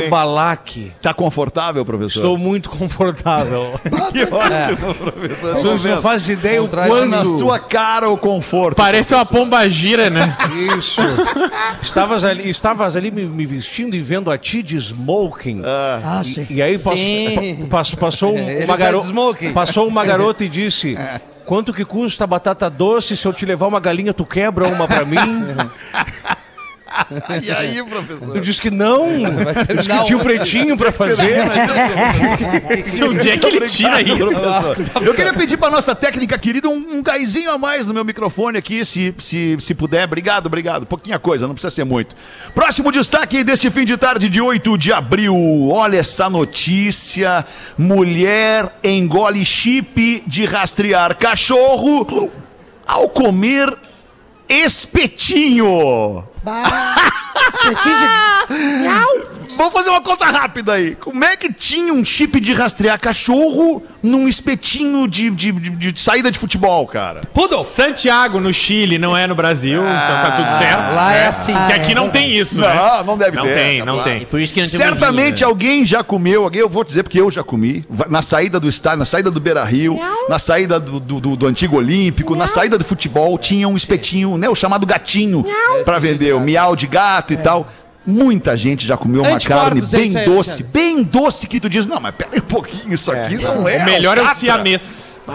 bem? 0.00 0.10
balaque. 0.10 0.92
Tá 1.00 1.14
confortável, 1.14 1.84
professor? 1.84 2.18
Estou 2.20 2.38
muito 2.38 2.68
confortável. 2.70 3.72
Que 4.12 4.22
ótimo, 4.24 4.94
professor. 4.94 5.54
Você 5.78 5.88
não 5.88 6.02
faz 6.02 6.28
ideia 6.28 6.62
o 6.62 6.68
Tá 6.68 6.86
quanto... 6.86 7.08
na 7.10 7.24
sua 7.24 7.58
cara 7.58 8.08
o 8.08 8.16
conforto. 8.16 8.76
Parece 8.76 9.14
uma 9.14 9.24
pomba 9.26 9.68
gira, 9.68 10.08
né? 10.10 10.36
Isso. 10.78 11.00
estavas 11.82 12.24
ali, 12.24 12.48
estavas 12.48 12.96
ali 12.96 13.10
me, 13.10 13.24
me 13.26 13.44
vestindo 13.46 13.94
e 13.94 14.00
vendo 14.00 14.30
a 14.30 14.38
ti 14.38 14.62
de 14.62 14.76
smoking. 14.76 15.62
Ah, 15.64 16.22
E- 16.24 16.28
sim. 16.28 16.46
E, 16.50 16.62
aí 16.62 16.78
pass- 16.78 16.98
Sim. 16.98 17.66
pass- 17.70 17.94
passou 17.94 18.34
um- 18.34 18.38
Ele 18.48 18.64
uma 18.64 18.76
tá 18.76 18.84
garota. 18.84 19.52
Passou 19.52 19.86
uma 19.86 20.04
garota 20.04 20.44
e 20.44 20.48
disse: 20.48 20.96
Quanto 21.44 21.72
que 21.72 21.84
custa 21.84 22.24
a 22.24 22.26
batata 22.26 22.68
doce? 22.70 23.16
Se 23.16 23.26
eu 23.26 23.32
te 23.32 23.44
levar 23.46 23.66
uma 23.66 23.80
galinha, 23.80 24.12
tu 24.14 24.24
quebra 24.24 24.66
uma 24.68 24.86
pra 24.86 25.04
mim? 25.04 25.18
E 27.42 27.50
aí, 27.50 27.82
professor? 27.84 28.36
Eu 28.36 28.42
disse 28.42 28.60
que 28.60 28.70
não. 28.70 29.06
Eu 29.06 29.76
disse 29.76 29.88
que 29.88 29.94
Não. 29.94 30.04
tinha 30.04 30.18
um 30.18 30.22
pretinho 30.22 30.76
pra 30.76 30.90
fazer. 30.92 31.38
De 32.94 33.04
onde 33.04 33.30
é 33.30 33.36
que 33.36 33.46
ele 33.46 33.66
tira 33.66 34.00
isso? 34.00 34.16
Professor. 34.16 34.76
Eu 35.02 35.14
queria 35.14 35.32
pedir 35.32 35.56
para 35.56 35.70
nossa 35.70 35.94
técnica 35.94 36.38
querida 36.38 36.68
um, 36.68 36.96
um 36.98 37.02
gásinho 37.02 37.50
a 37.50 37.58
mais 37.58 37.86
no 37.86 37.94
meu 37.94 38.04
microfone 38.04 38.58
aqui, 38.58 38.84
se, 38.84 39.14
se, 39.18 39.56
se 39.60 39.74
puder. 39.74 40.04
Obrigado, 40.04 40.46
obrigado. 40.46 40.86
Pouquinha 40.86 41.18
coisa, 41.18 41.46
não 41.46 41.54
precisa 41.54 41.70
ser 41.74 41.84
muito. 41.84 42.14
Próximo 42.54 42.90
destaque 42.90 43.44
deste 43.44 43.70
fim 43.70 43.84
de 43.84 43.96
tarde 43.96 44.28
de 44.28 44.40
8 44.40 44.76
de 44.78 44.92
abril. 44.92 45.34
Olha 45.70 45.98
essa 45.98 46.28
notícia: 46.28 47.44
mulher 47.76 48.70
engole 48.82 49.44
chip 49.44 50.22
de 50.26 50.44
rastrear 50.44 51.16
cachorro 51.16 52.30
ao 52.86 53.08
comer 53.08 53.76
espetinho. 54.48 56.24
Bah, 56.42 56.94
espetinho 57.48 57.96
de... 57.98 59.24
Vamos 59.58 59.72
fazer 59.72 59.90
uma 59.90 60.00
conta 60.00 60.24
rápida 60.26 60.74
aí. 60.74 60.94
Como 60.94 61.22
é 61.24 61.36
que 61.36 61.52
tinha 61.52 61.92
um 61.92 62.04
chip 62.04 62.38
de 62.40 62.54
rastrear 62.54 62.98
cachorro 63.00 63.82
num 64.02 64.28
espetinho 64.28 65.06
de, 65.08 65.28
de, 65.30 65.50
de- 65.52 65.92
de 65.92 66.00
saída 66.00 66.30
de 66.30 66.38
futebol, 66.38 66.86
cara? 66.86 67.20
Poodle. 67.34 67.64
Santiago, 67.64 68.38
no 68.40 68.54
Chile, 68.54 68.98
não 68.98 69.16
é 69.16 69.26
no 69.26 69.34
Brasil, 69.34 69.82
então 69.82 69.90
tá 70.22 70.32
tudo 70.36 70.58
certo. 70.58 70.94
Lá 70.94 71.12
é 71.12 71.26
assim. 71.26 71.52
Porque 71.52 71.72
aqui 71.72 71.94
não 71.94 72.08
tem 72.08 72.30
isso, 72.38 72.60
né? 72.60 72.72
Não, 72.72 73.04
não 73.04 73.18
deve 73.18 73.36
Não 73.36 73.42
ter. 73.44 73.54
tem, 73.54 73.84
não 73.84 74.02
tem. 74.02 74.20
Por 74.26 74.40
isso 74.40 74.52
que 74.54 74.60
não 74.62 74.68
tem 74.68 74.78
Certamente 74.78 75.34
vinho, 75.38 75.40
né? 75.40 75.46
alguém 75.46 75.84
já 75.84 76.04
comeu, 76.04 76.44
alguém, 76.44 76.60
eu 76.60 76.68
vou 76.68 76.84
dizer 76.84 77.02
porque 77.02 77.20
eu 77.20 77.30
já 77.30 77.42
comi, 77.42 77.84
na 78.08 78.22
saída 78.22 78.60
do 78.60 78.68
estádio, 78.68 79.00
na 79.00 79.04
saída 79.04 79.30
do 79.30 79.40
Beira 79.40 79.64
Rio, 79.64 79.98
na 80.28 80.38
saída 80.38 80.78
do, 80.78 81.00
do, 81.00 81.20
do- 81.20 81.36
do 81.36 81.46
antigo 81.48 81.76
Olímpico, 81.76 82.36
na 82.36 82.46
saída 82.46 82.78
do 82.78 82.84
futebol, 82.84 83.36
tinha 83.38 83.66
um 83.68 83.76
espetinho, 83.76 84.38
né? 84.38 84.48
O 84.48 84.54
chamado 84.54 84.86
gatinho 84.86 85.44
pra 85.84 85.98
vender, 85.98 86.32
o 86.34 86.40
miau 86.40 86.76
de 86.76 86.86
gato 86.86 87.32
e 87.32 87.36
tal. 87.36 87.66
Muita 88.10 88.56
gente 88.56 88.86
já 88.86 88.96
comeu 88.96 89.20
uma 89.20 89.38
carne 89.38 89.82
é 89.82 89.84
bem 89.84 90.16
aí, 90.16 90.24
doce, 90.24 90.62
bem 90.62 91.02
doce 91.02 91.46
que 91.46 91.60
tu 91.60 91.68
diz, 91.68 91.86
não, 91.86 92.00
mas 92.00 92.14
pera 92.14 92.30
aí 92.32 92.38
um 92.38 92.42
pouquinho, 92.42 92.94
isso 92.94 93.12
aqui 93.12 93.36
não 93.36 93.68
é. 93.68 93.82
O 93.82 93.84
melhor 93.84 94.16
é 94.16 94.22
o 94.22 94.24
alcatra." 94.24 94.40
siamês. 94.40 95.04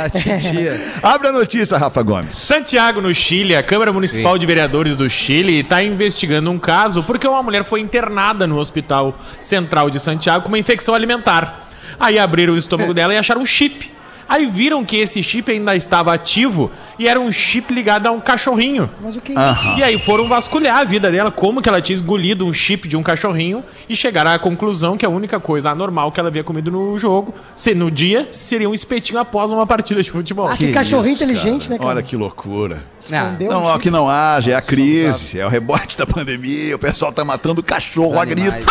A 0.00 0.10
titia. 0.10 0.80
Abre 1.00 1.28
a 1.28 1.32
notícia, 1.32 1.78
Rafa 1.78 2.02
Gomes. 2.02 2.36
Santiago, 2.36 3.00
no 3.00 3.14
Chile, 3.14 3.54
a 3.54 3.62
Câmara 3.62 3.92
Municipal 3.92 4.36
de 4.36 4.46
Vereadores 4.46 4.96
do 4.96 5.08
Chile 5.08 5.60
está 5.60 5.80
investigando 5.80 6.50
um 6.50 6.58
caso 6.58 7.04
porque 7.04 7.28
uma 7.28 7.40
mulher 7.40 7.62
foi 7.62 7.80
internada 7.80 8.48
no 8.48 8.58
Hospital 8.58 9.16
Central 9.38 9.90
de 9.90 10.00
Santiago 10.00 10.42
com 10.42 10.48
uma 10.48 10.58
infecção 10.58 10.92
alimentar. 10.92 11.68
Aí 12.00 12.18
abriram 12.18 12.54
o 12.54 12.58
estômago 12.58 12.92
dela 12.92 13.14
e 13.14 13.16
acharam 13.16 13.42
um 13.42 13.46
chip. 13.46 13.93
Aí 14.28 14.46
viram 14.46 14.84
que 14.84 14.96
esse 14.96 15.22
chip 15.22 15.50
ainda 15.50 15.74
estava 15.76 16.12
ativo 16.14 16.70
e 16.98 17.06
era 17.08 17.20
um 17.20 17.30
chip 17.30 17.72
ligado 17.72 18.06
a 18.06 18.10
um 18.10 18.20
cachorrinho. 18.20 18.88
Mas 19.00 19.16
o 19.16 19.20
que 19.20 19.36
é 19.36 19.52
isso? 19.52 19.78
E 19.78 19.82
aí 19.82 19.98
foram 19.98 20.28
vasculhar 20.28 20.78
a 20.78 20.84
vida 20.84 21.10
dela, 21.10 21.30
como 21.30 21.60
que 21.60 21.68
ela 21.68 21.80
tinha 21.80 21.98
engolido 21.98 22.46
um 22.46 22.52
chip 22.52 22.88
de 22.88 22.96
um 22.96 23.02
cachorrinho 23.02 23.62
e 23.88 23.96
chegaram 23.96 24.30
à 24.30 24.38
conclusão 24.38 24.96
que 24.96 25.04
a 25.04 25.08
única 25.08 25.38
coisa 25.40 25.70
anormal 25.70 26.10
que 26.12 26.20
ela 26.20 26.28
havia 26.28 26.44
comido 26.44 26.70
no 26.70 26.98
jogo, 26.98 27.34
se 27.54 27.74
no 27.74 27.90
dia, 27.90 28.28
seria 28.32 28.68
um 28.68 28.74
espetinho 28.74 29.18
após 29.18 29.52
uma 29.52 29.66
partida 29.66 30.02
de 30.02 30.10
futebol. 30.10 30.48
Ah, 30.48 30.56
que 30.56 30.72
cachorrinho 30.72 31.14
inteligente, 31.14 31.68
né, 31.68 31.76
cara? 31.78 31.90
Olha 31.90 32.02
que 32.02 32.16
loucura. 32.16 32.82
Escondeu 32.98 33.50
Não, 33.50 33.62
um 33.62 33.66
chip. 33.72 33.80
que 33.80 33.90
não 33.90 34.08
haja, 34.08 34.52
é 34.52 34.54
a 34.54 34.62
crise, 34.62 35.38
é 35.38 35.46
o 35.46 35.48
rebote 35.48 35.96
da 35.98 36.06
pandemia, 36.06 36.76
o 36.76 36.78
pessoal 36.78 37.12
tá 37.12 37.24
matando 37.24 37.60
o 37.60 37.64
cachorro 37.64 38.18
a 38.18 38.24
grito. 38.24 38.54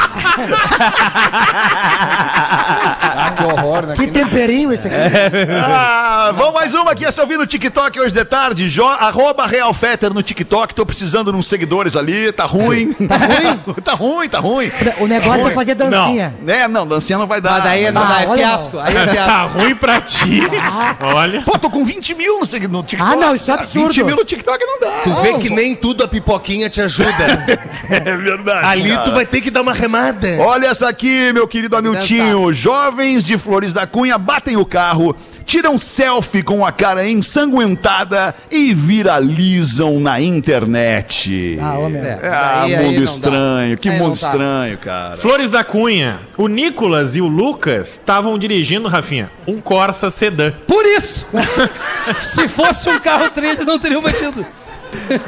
Que 3.35 3.43
horror, 3.43 3.87
né? 3.87 3.93
Que 3.95 4.07
temperinho 4.07 4.71
esse 4.71 4.87
aqui. 4.87 4.95
Ah, 5.51 6.31
vamos 6.35 6.53
mais 6.53 6.73
uma 6.73 6.91
aqui, 6.91 7.05
essa 7.05 7.21
eu 7.21 7.27
vi 7.27 7.37
no 7.37 7.45
TikTok 7.45 7.99
hoje 7.99 8.13
de 8.13 8.23
tarde, 8.23 8.69
jo, 8.69 8.85
arroba 8.85 9.45
Real 9.45 9.73
Fetter 9.73 10.13
no 10.13 10.21
TikTok, 10.23 10.73
tô 10.73 10.85
precisando 10.85 11.31
de 11.31 11.37
uns 11.37 11.47
seguidores 11.47 11.95
ali, 11.95 12.31
tá 12.31 12.45
ruim. 12.45 12.93
Tá 13.03 13.17
ruim? 13.17 13.59
tá 13.83 13.93
ruim, 13.93 14.29
tá 14.29 14.39
ruim. 14.39 14.71
O 14.99 15.07
negócio 15.07 15.47
é 15.47 15.51
fazer 15.51 15.75
dancinha. 15.75 16.33
É, 16.47 16.67
não, 16.67 16.87
dancinha 16.87 17.17
não 17.19 17.27
vai 17.27 17.39
dar. 17.41 17.51
Mas 17.53 17.63
daí 17.63 17.91
não 17.91 18.01
Ah, 18.01 18.05
dá, 18.05 18.21
é 18.23 18.33
fiasco. 18.37 18.79
Aí 18.79 18.95
é 18.95 19.05
Tá 19.05 19.11
fiasco. 19.11 19.59
ruim 19.59 19.75
pra 19.75 20.01
ti. 20.01 20.41
Olha. 21.01 21.41
Pô, 21.41 21.57
tô 21.59 21.69
com 21.69 21.83
20 21.85 22.15
mil 22.15 22.39
no, 22.39 22.45
no 22.69 22.83
TikTok. 22.83 23.13
Ah, 23.13 23.15
não, 23.15 23.35
isso 23.35 23.51
é 23.51 23.53
absurdo. 23.53 23.87
20 23.93 24.03
mil 24.03 24.15
no 24.15 24.23
TikTok 24.25 24.65
não 24.65 24.79
dá. 24.79 25.01
Tu 25.03 25.13
vê 25.21 25.33
que 25.39 25.49
nem 25.49 25.75
tudo 25.75 26.03
a 26.03 26.07
pipoquinha 26.07 26.69
te 26.69 26.81
ajuda. 26.81 27.11
É 27.89 28.15
verdade. 28.17 28.65
Ali 28.65 28.89
cara. 28.91 29.01
tu 29.03 29.11
vai 29.11 29.25
ter 29.25 29.41
que 29.41 29.51
dar 29.51 29.61
uma 29.61 29.73
remada. 29.73 30.27
Olha 30.39 30.67
essa 30.67 30.87
aqui, 30.89 31.31
meu 31.33 31.47
querido 31.47 31.75
Amiltinho. 31.75 32.51
Jovens 32.53 33.23
de 33.25 33.37
Flores 33.37 33.73
da 33.73 33.85
Cunha 33.85 34.17
batem 34.17 34.55
o 34.57 34.65
carro, 34.65 35.15
tiram 35.45 35.77
selfie 35.77 36.41
com 36.43 36.65
a 36.65 36.71
cara 36.71 37.07
ensanguentada 37.09 38.33
e 38.49 38.73
viralizam 38.73 39.99
na 39.99 40.19
internet. 40.21 41.57
Ah, 41.61 41.75
meu. 41.89 42.03
É. 42.03 42.19
Ah, 42.27 42.61
Daí- 42.61 42.77
mundo 42.77 42.85
não 42.95 42.99
dá. 42.99 43.03
estranho, 43.03 43.77
que 43.77 43.89
Aí 43.89 43.99
mundo 43.99 44.15
estranho, 44.15 44.77
cara. 44.77 45.17
Flores 45.17 45.49
da 45.51 45.63
Cunha. 45.63 46.19
O 46.37 46.47
Nicolas 46.47 47.15
e 47.15 47.21
o 47.21 47.27
Lucas 47.27 47.89
estavam 47.91 48.37
dirigindo, 48.37 48.87
Rafinha, 48.87 49.29
um 49.47 49.59
Corsa 49.61 50.09
sedã. 50.09 50.51
Por 50.67 50.85
isso! 50.85 51.25
Se 52.21 52.47
fosse 52.47 52.89
um 52.89 52.99
carro 52.99 53.29
trilho, 53.29 53.65
não 53.65 53.79
teriam 53.79 54.01
batido. 54.01 54.45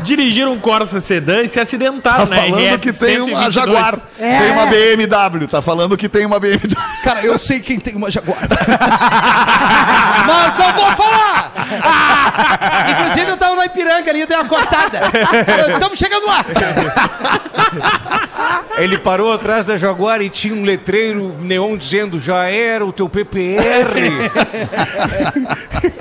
Dirigiram 0.02 0.54
um 0.54 0.60
Corsa 0.60 1.00
sedã 1.00 1.42
e 1.42 1.48
se 1.48 1.60
acidentaram 1.60 2.26
Tá 2.28 2.36
na 2.36 2.42
falando 2.44 2.76
RS 2.76 2.82
que 2.82 2.94
tem 2.94 3.20
uma 3.22 3.42
122. 3.50 3.54
Jaguar, 3.54 3.96
É. 4.20 4.40
tem 4.40 4.52
uma 4.52 4.66
BMW, 4.66 5.48
tá 5.48 5.62
falando 5.62 5.98
que 5.98 6.08
tem 6.10 6.26
uma 6.26 6.40
BMW. 6.40 6.76
Cara, 7.04 7.24
eu 7.26 7.38
sei 7.38 7.60
quem 7.60 7.80
tem 7.80 7.96
uma 7.96 8.10
Jaguar. 8.10 8.40
Mas 10.28 10.58
não 10.58 10.74
vou 10.74 10.92
falar! 10.94 11.52
Inclusive, 12.90 13.32
eu 13.32 13.38
tava 13.38 13.56
na 13.56 13.66
Ipiranga 13.66 14.10
ali, 14.10 14.22
eu 14.22 14.28
dei 14.28 14.38
uma 14.38 14.46
cortada. 14.48 15.02
Estamos 15.74 15.98
chegando 16.00 16.26
lá. 16.28 16.46
Ele 18.78 18.98
parou 18.98 19.32
atrás 19.34 19.66
da 19.66 19.78
Jaguar 19.78 20.22
e 20.22 20.30
tinha 20.30 20.54
um 20.54 20.64
letreiro 20.64 21.36
neon 21.42 21.78
dizendo 21.78 22.20
já 22.20 22.44
era 22.50 22.86
o 22.86 22.92
teu 22.92 23.08
PPR. 23.10 24.12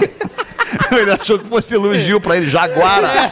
Ele 1.00 1.12
achou 1.12 1.38
que 1.38 1.46
fosse 1.46 1.74
elogio 1.74 2.20
pra 2.20 2.36
ele, 2.36 2.48
Jaguara. 2.48 3.08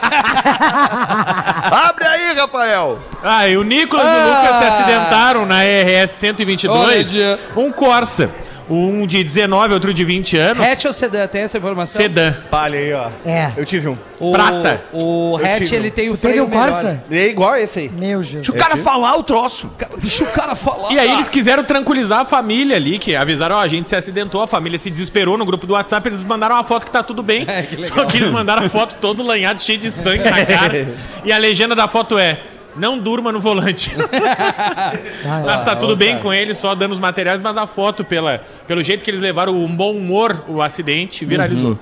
Abre 1.87 2.05
aí, 2.05 2.33
Rafael. 2.33 2.99
Ah, 3.23 3.47
e 3.47 3.57
o 3.57 3.63
Nicolas 3.63 4.05
e 4.05 4.09
o 4.09 4.27
Lucas 4.27 4.55
se 4.57 4.63
acidentaram 4.65 5.45
na 5.45 5.61
RS 5.63 6.11
122. 6.11 7.15
Olha, 7.15 7.39
Um 7.55 7.71
Corsa. 7.71 8.29
Um 8.69 9.05
de 9.05 9.23
19, 9.23 9.73
outro 9.73 9.93
de 9.93 10.03
20 10.03 10.37
anos. 10.37 10.63
Hatch 10.65 10.85
ou 10.85 10.93
sedã? 10.93 11.27
Tem 11.27 11.41
essa 11.41 11.57
informação? 11.57 12.01
Sedã. 12.01 12.33
Olha 12.51 12.79
aí, 12.79 12.93
ó. 12.93 13.09
É. 13.25 13.51
Eu 13.57 13.65
tive 13.65 13.87
um. 13.87 13.97
O, 14.19 14.31
Prata. 14.31 14.83
O 14.93 15.37
hatch, 15.37 15.63
tive. 15.63 15.75
ele 15.75 15.91
tem 15.91 16.09
o 16.09 16.17
teve 16.17 16.33
freio 16.33 16.45
um 16.45 16.47
melhor. 16.47 16.69
Corsa? 16.71 17.03
É 17.11 17.27
igual 17.27 17.55
esse 17.57 17.79
aí. 17.79 17.89
Meu 17.89 18.23
Jesus. 18.23 18.47
Deixa 18.47 18.51
o 18.51 18.55
cara 18.55 18.77
falar 18.77 19.17
o 19.17 19.23
troço. 19.23 19.69
Cara, 19.77 19.91
Deixa 19.97 20.23
o 20.23 20.27
cara 20.27 20.55
falar. 20.55 20.91
E 20.93 20.99
aí 20.99 21.11
eles 21.11 21.29
quiseram 21.29 21.63
tranquilizar 21.63 22.21
a 22.21 22.25
família 22.25 22.75
ali, 22.75 22.99
que 22.99 23.15
avisaram, 23.15 23.57
ó, 23.57 23.59
a 23.59 23.67
gente 23.67 23.89
se 23.89 23.95
acidentou, 23.95 24.41
a 24.41 24.47
família 24.47 24.79
se 24.79 24.89
desesperou 24.89 25.37
no 25.37 25.45
grupo 25.45 25.67
do 25.67 25.73
WhatsApp, 25.73 26.07
eles 26.07 26.23
mandaram 26.23 26.55
uma 26.55 26.63
foto 26.63 26.85
que 26.85 26.91
tá 26.91 27.03
tudo 27.03 27.21
bem. 27.21 27.45
Só 27.79 28.05
que 28.05 28.17
eles 28.17 28.29
mandaram 28.29 28.65
a 28.65 28.69
foto 28.69 28.95
todo 28.95 29.23
lanhado, 29.23 29.61
cheio 29.61 29.77
de 29.77 29.91
sangue 29.91 30.23
na 30.23 30.45
cara. 30.45 30.87
e 31.23 31.31
a 31.31 31.37
legenda 31.37 31.75
da 31.75 31.87
foto 31.87 32.17
é. 32.17 32.39
Não 32.75 32.97
durma 32.97 33.31
no 33.31 33.39
volante. 33.39 33.95
mas 35.45 35.61
tá 35.61 35.75
tudo 35.75 35.95
bem 35.95 36.19
com 36.19 36.33
eles, 36.33 36.57
só 36.57 36.75
dando 36.75 36.91
os 36.91 36.99
materiais, 36.99 37.39
mas 37.39 37.57
a 37.57 37.67
foto, 37.67 38.03
pela, 38.03 38.41
pelo 38.67 38.83
jeito 38.83 39.03
que 39.03 39.11
eles 39.11 39.21
levaram 39.21 39.53
um 39.53 39.73
bom 39.75 39.91
humor, 39.91 40.43
o 40.47 40.61
acidente, 40.61 41.25
viralizou. 41.25 41.77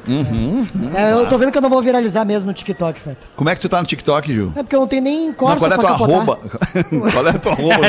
É, 0.95 1.13
eu 1.13 1.27
tô 1.27 1.37
vendo 1.37 1.51
que 1.51 1.57
eu 1.57 1.61
não 1.61 1.69
vou 1.69 1.81
viralizar 1.81 2.25
mesmo 2.25 2.47
no 2.47 2.53
TikTok, 2.53 2.99
Feta. 2.99 3.27
Como 3.35 3.49
é 3.49 3.55
que 3.55 3.61
tu 3.61 3.69
tá 3.69 3.79
no 3.79 3.87
TikTok, 3.87 4.33
Gil? 4.33 4.53
É 4.55 4.63
porque 4.63 4.75
eu 4.75 4.79
não 4.79 4.87
tenho 4.87 5.01
nem 5.01 5.27
Não, 5.27 5.33
Corsa 5.33 5.57
qual 5.57 5.71
é 5.71 5.73
a 5.73 5.77
pra 5.77 5.87
tua 5.87 5.97
capotar. 5.97 6.15
arroba? 6.15 6.39
qual 7.11 7.27
é 7.27 7.29
a 7.29 7.39
tua 7.39 7.51
arroba? 7.53 7.87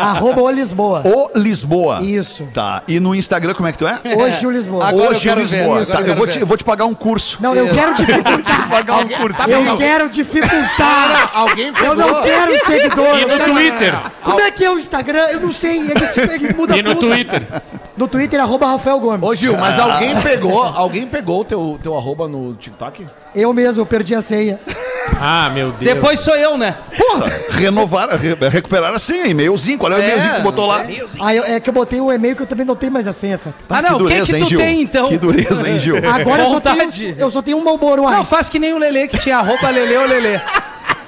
Arroba 0.00 0.42
o 0.42 0.50
Lisboa. 0.50 1.02
O 1.04 1.38
Lisboa. 1.38 2.02
Isso. 2.02 2.48
Tá. 2.52 2.82
E 2.88 2.98
no 3.00 3.14
Instagram, 3.14 3.54
como 3.54 3.68
é 3.68 3.72
que 3.72 3.78
tu 3.78 3.86
é? 3.86 4.00
Hoje 4.16 4.46
o 4.46 4.50
Lisboa. 4.50 4.88
Agora 4.88 5.10
Hoje 5.10 5.28
o 5.28 5.34
ver, 5.34 5.42
Lisboa. 5.42 5.86
Tá, 5.86 6.00
eu 6.00 6.14
vou 6.14 6.26
te, 6.26 6.40
eu 6.40 6.46
vou 6.46 6.56
te 6.56 6.64
pagar 6.64 6.84
um 6.86 6.94
curso. 6.94 7.38
Não, 7.40 7.54
eu 7.54 7.72
quero 7.72 7.94
dificultar. 7.94 8.68
Pagar 8.68 8.96
um 8.98 9.08
curso. 9.08 9.50
Eu 9.50 9.76
quero 9.76 10.08
dificultar. 10.10 11.30
Alguém 11.36 11.70
Eu 11.84 11.94
não 11.94 12.22
quero 12.22 12.64
seguidor. 12.64 13.18
E 13.18 13.26
no 13.26 13.38
Twitter? 13.52 13.94
Como 14.22 14.40
é 14.40 14.50
que 14.50 14.64
é 14.64 14.70
o 14.70 14.78
Instagram? 14.78 15.26
Eu 15.32 15.40
não 15.40 15.52
sei. 15.52 15.78
Ele, 15.80 16.34
ele 16.44 16.54
muda 16.54 16.76
E 16.76 16.82
no 16.82 16.94
tudo. 16.94 17.08
Twitter? 17.08 17.42
No 17.94 18.08
Twitter, 18.08 18.40
arroba 18.40 18.66
Rafael 18.66 18.98
Gomes. 19.00 19.28
Ô, 19.28 19.34
Gil, 19.34 19.56
mas 19.56 19.78
alguém 19.78 20.18
pegou, 20.20 20.62
alguém 20.62 21.06
pegou 21.06 21.40
o 21.40 21.44
teu, 21.44 21.78
teu 21.82 21.96
arroba 21.96 22.26
no 22.28 22.54
TikTok? 22.54 23.06
Eu 23.34 23.52
mesmo, 23.54 23.82
eu 23.82 23.86
perdi 23.86 24.14
a 24.14 24.20
senha. 24.22 24.58
Ah, 25.20 25.50
meu 25.54 25.70
Deus. 25.72 25.94
Depois 25.94 26.20
sou 26.20 26.34
eu, 26.36 26.58
né? 26.58 26.74
Porra, 26.96 27.26
renovar, 27.52 28.08
re- 28.18 28.48
recuperar 28.50 28.92
a 28.92 28.98
senha, 28.98 29.26
e-mailzinho. 29.26 29.78
Qual 29.78 29.90
é 29.92 29.96
o 29.96 29.98
É, 29.98 30.04
e-mailzinho 30.04 30.34
que 30.34 30.40
botou 30.42 30.66
lá? 30.66 30.84
Ah, 31.20 31.34
eu- 31.34 31.44
é 31.44 31.58
que 31.60 31.70
eu 31.70 31.74
botei 31.74 32.00
o 32.00 32.12
e-mail 32.12 32.34
que 32.36 32.42
eu 32.42 32.46
também 32.46 32.66
não 32.66 32.74
tenho 32.76 32.92
mais 32.92 33.06
a 33.06 33.12
senha, 33.14 33.38
Feta. 33.38 33.54
Ah, 33.70 33.80
não, 33.80 33.96
o 33.98 34.06
que 34.08 34.20
que 34.22 34.38
tu 34.40 34.56
tem, 34.58 34.82
então? 34.82 35.08
Que 35.08 35.16
dureza, 35.16 35.66
hein, 35.68 35.78
Gil? 35.80 35.96
Agora 36.12 36.42
eu 36.42 36.50
só, 36.50 36.60
tenho, 36.60 37.14
eu 37.18 37.30
só 37.30 37.40
tenho 37.40 37.56
um 37.56 37.64
Malboro 37.64 38.02
Não, 38.10 38.24
faz 38.24 38.48
que 38.50 38.58
nem 38.58 38.74
o 38.74 38.78
Lelê, 38.78 39.06
que 39.08 39.16
tinha 39.18 39.38
arroba 39.38 39.70
Lelê 39.70 39.96
ou 39.96 40.06
Lelê. 40.06 40.38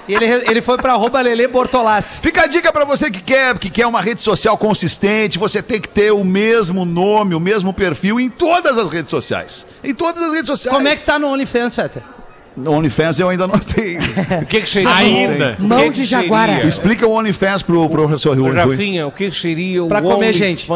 E 0.09 0.15
ele, 0.15 0.25
ele 0.51 0.63
foi 0.63 0.79
pra 0.79 0.93
arroba 0.93 1.21
Lelê 1.21 1.47
Bortolassi. 1.47 2.19
Fica 2.21 2.43
a 2.43 2.47
dica 2.47 2.73
pra 2.73 2.85
você 2.85 3.11
que 3.11 3.21
quer, 3.21 3.59
que 3.59 3.69
quer 3.69 3.87
uma 3.87 4.01
rede 4.01 4.23
social 4.23 4.57
consistente, 4.57 5.39
você 5.39 5.63
tem 5.63 5.79
que 5.81 5.89
ter 5.89 6.11
o 6.11 6.25
mesmo 6.25 6.87
nome, 6.87 7.35
o 7.35 7.41
mesmo 7.41 7.75
perfil 7.75 8.19
em 8.19 8.31
todas 8.31 8.79
as 8.79 8.89
redes 8.89 9.11
sociais. 9.11 9.67
Em 9.85 9.95
todas 9.95 10.23
as 10.23 10.33
redes 10.33 10.47
sociais. 10.47 10.75
Como 10.75 10.89
é 10.89 10.97
que 10.97 11.05
tá 11.05 11.19
no 11.19 11.29
OnlyFans, 11.29 11.77
Feta? 11.77 12.18
O 12.65 12.71
OnlyFans 12.73 13.19
eu 13.21 13.29
ainda 13.29 13.47
não 13.47 13.59
tenho. 13.61 14.01
O 14.43 14.47
que, 14.47 14.57
é 14.59 14.61
que 14.61 14.69
seria? 14.69 14.95
Ainda. 14.95 15.57
É 15.59 15.63
Mão 15.63 15.85
que 15.85 15.91
de 15.91 16.01
que 16.01 16.07
jaguara. 16.07 16.67
Explica 16.67 17.07
o 17.07 17.13
OnlyFans 17.13 17.63
pro 17.63 17.89
professor 17.89 18.39
Rui. 18.39 18.53
Rafinha, 18.53 19.07
o 19.07 19.13
que 19.13 19.25
é 19.25 19.31
seria 19.31 19.85
o 19.85 19.89
pra 19.89 20.03
comer 20.03 20.33
gente. 20.33 20.69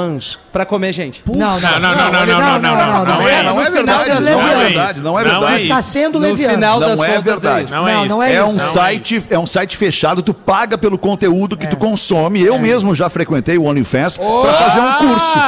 Pra 0.52 0.64
comer 0.64 0.92
gente. 0.92 1.22
Não, 1.26 1.60
não, 1.60 1.80
não, 1.80 1.94
não, 1.94 2.10
não, 2.10 2.26
não, 2.26 2.60
não, 2.60 3.04
não. 3.04 3.04
Não 3.04 3.28
é, 3.28 3.42
não 3.42 3.60
é 3.60 3.70
verdade. 3.70 4.10
Não 4.20 4.48
é 4.48 4.56
verdade. 4.64 5.00
Não 5.00 5.18
é 5.18 5.24
verdade. 5.24 5.62
Está 5.62 5.82
sendo 5.82 6.18
leviano. 6.18 6.58
não 6.58 7.04
é 7.04 7.20
verdade. 7.20 7.70
Não, 7.70 7.88
é, 7.88 8.06
não 8.06 8.18
tá 8.18 8.28
é 8.28 9.38
um 9.38 9.46
site, 9.46 9.76
fechado. 9.76 10.22
Tu 10.22 10.34
paga 10.34 10.76
pelo 10.76 10.98
conteúdo 10.98 11.56
que 11.56 11.66
tu 11.66 11.76
consome. 11.76 12.42
Eu 12.42 12.58
mesmo 12.58 12.94
já 12.94 13.08
frequentei 13.08 13.58
o 13.58 13.64
OnlyFans 13.64 14.16
pra 14.16 14.54
fazer 14.54 14.80
um 14.80 14.92
curso. 14.94 15.38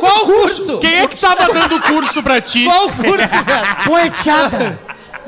Qual 0.00 0.26
curso? 0.26 0.78
Quem 0.78 0.94
é 0.94 1.06
que 1.06 1.16
tava 1.16 1.52
dando 1.52 1.80
curso 1.80 2.22
pra 2.22 2.40
ti? 2.40 2.64
Qual 2.64 2.90
curso? 2.90 3.28
Poetada 3.86 4.78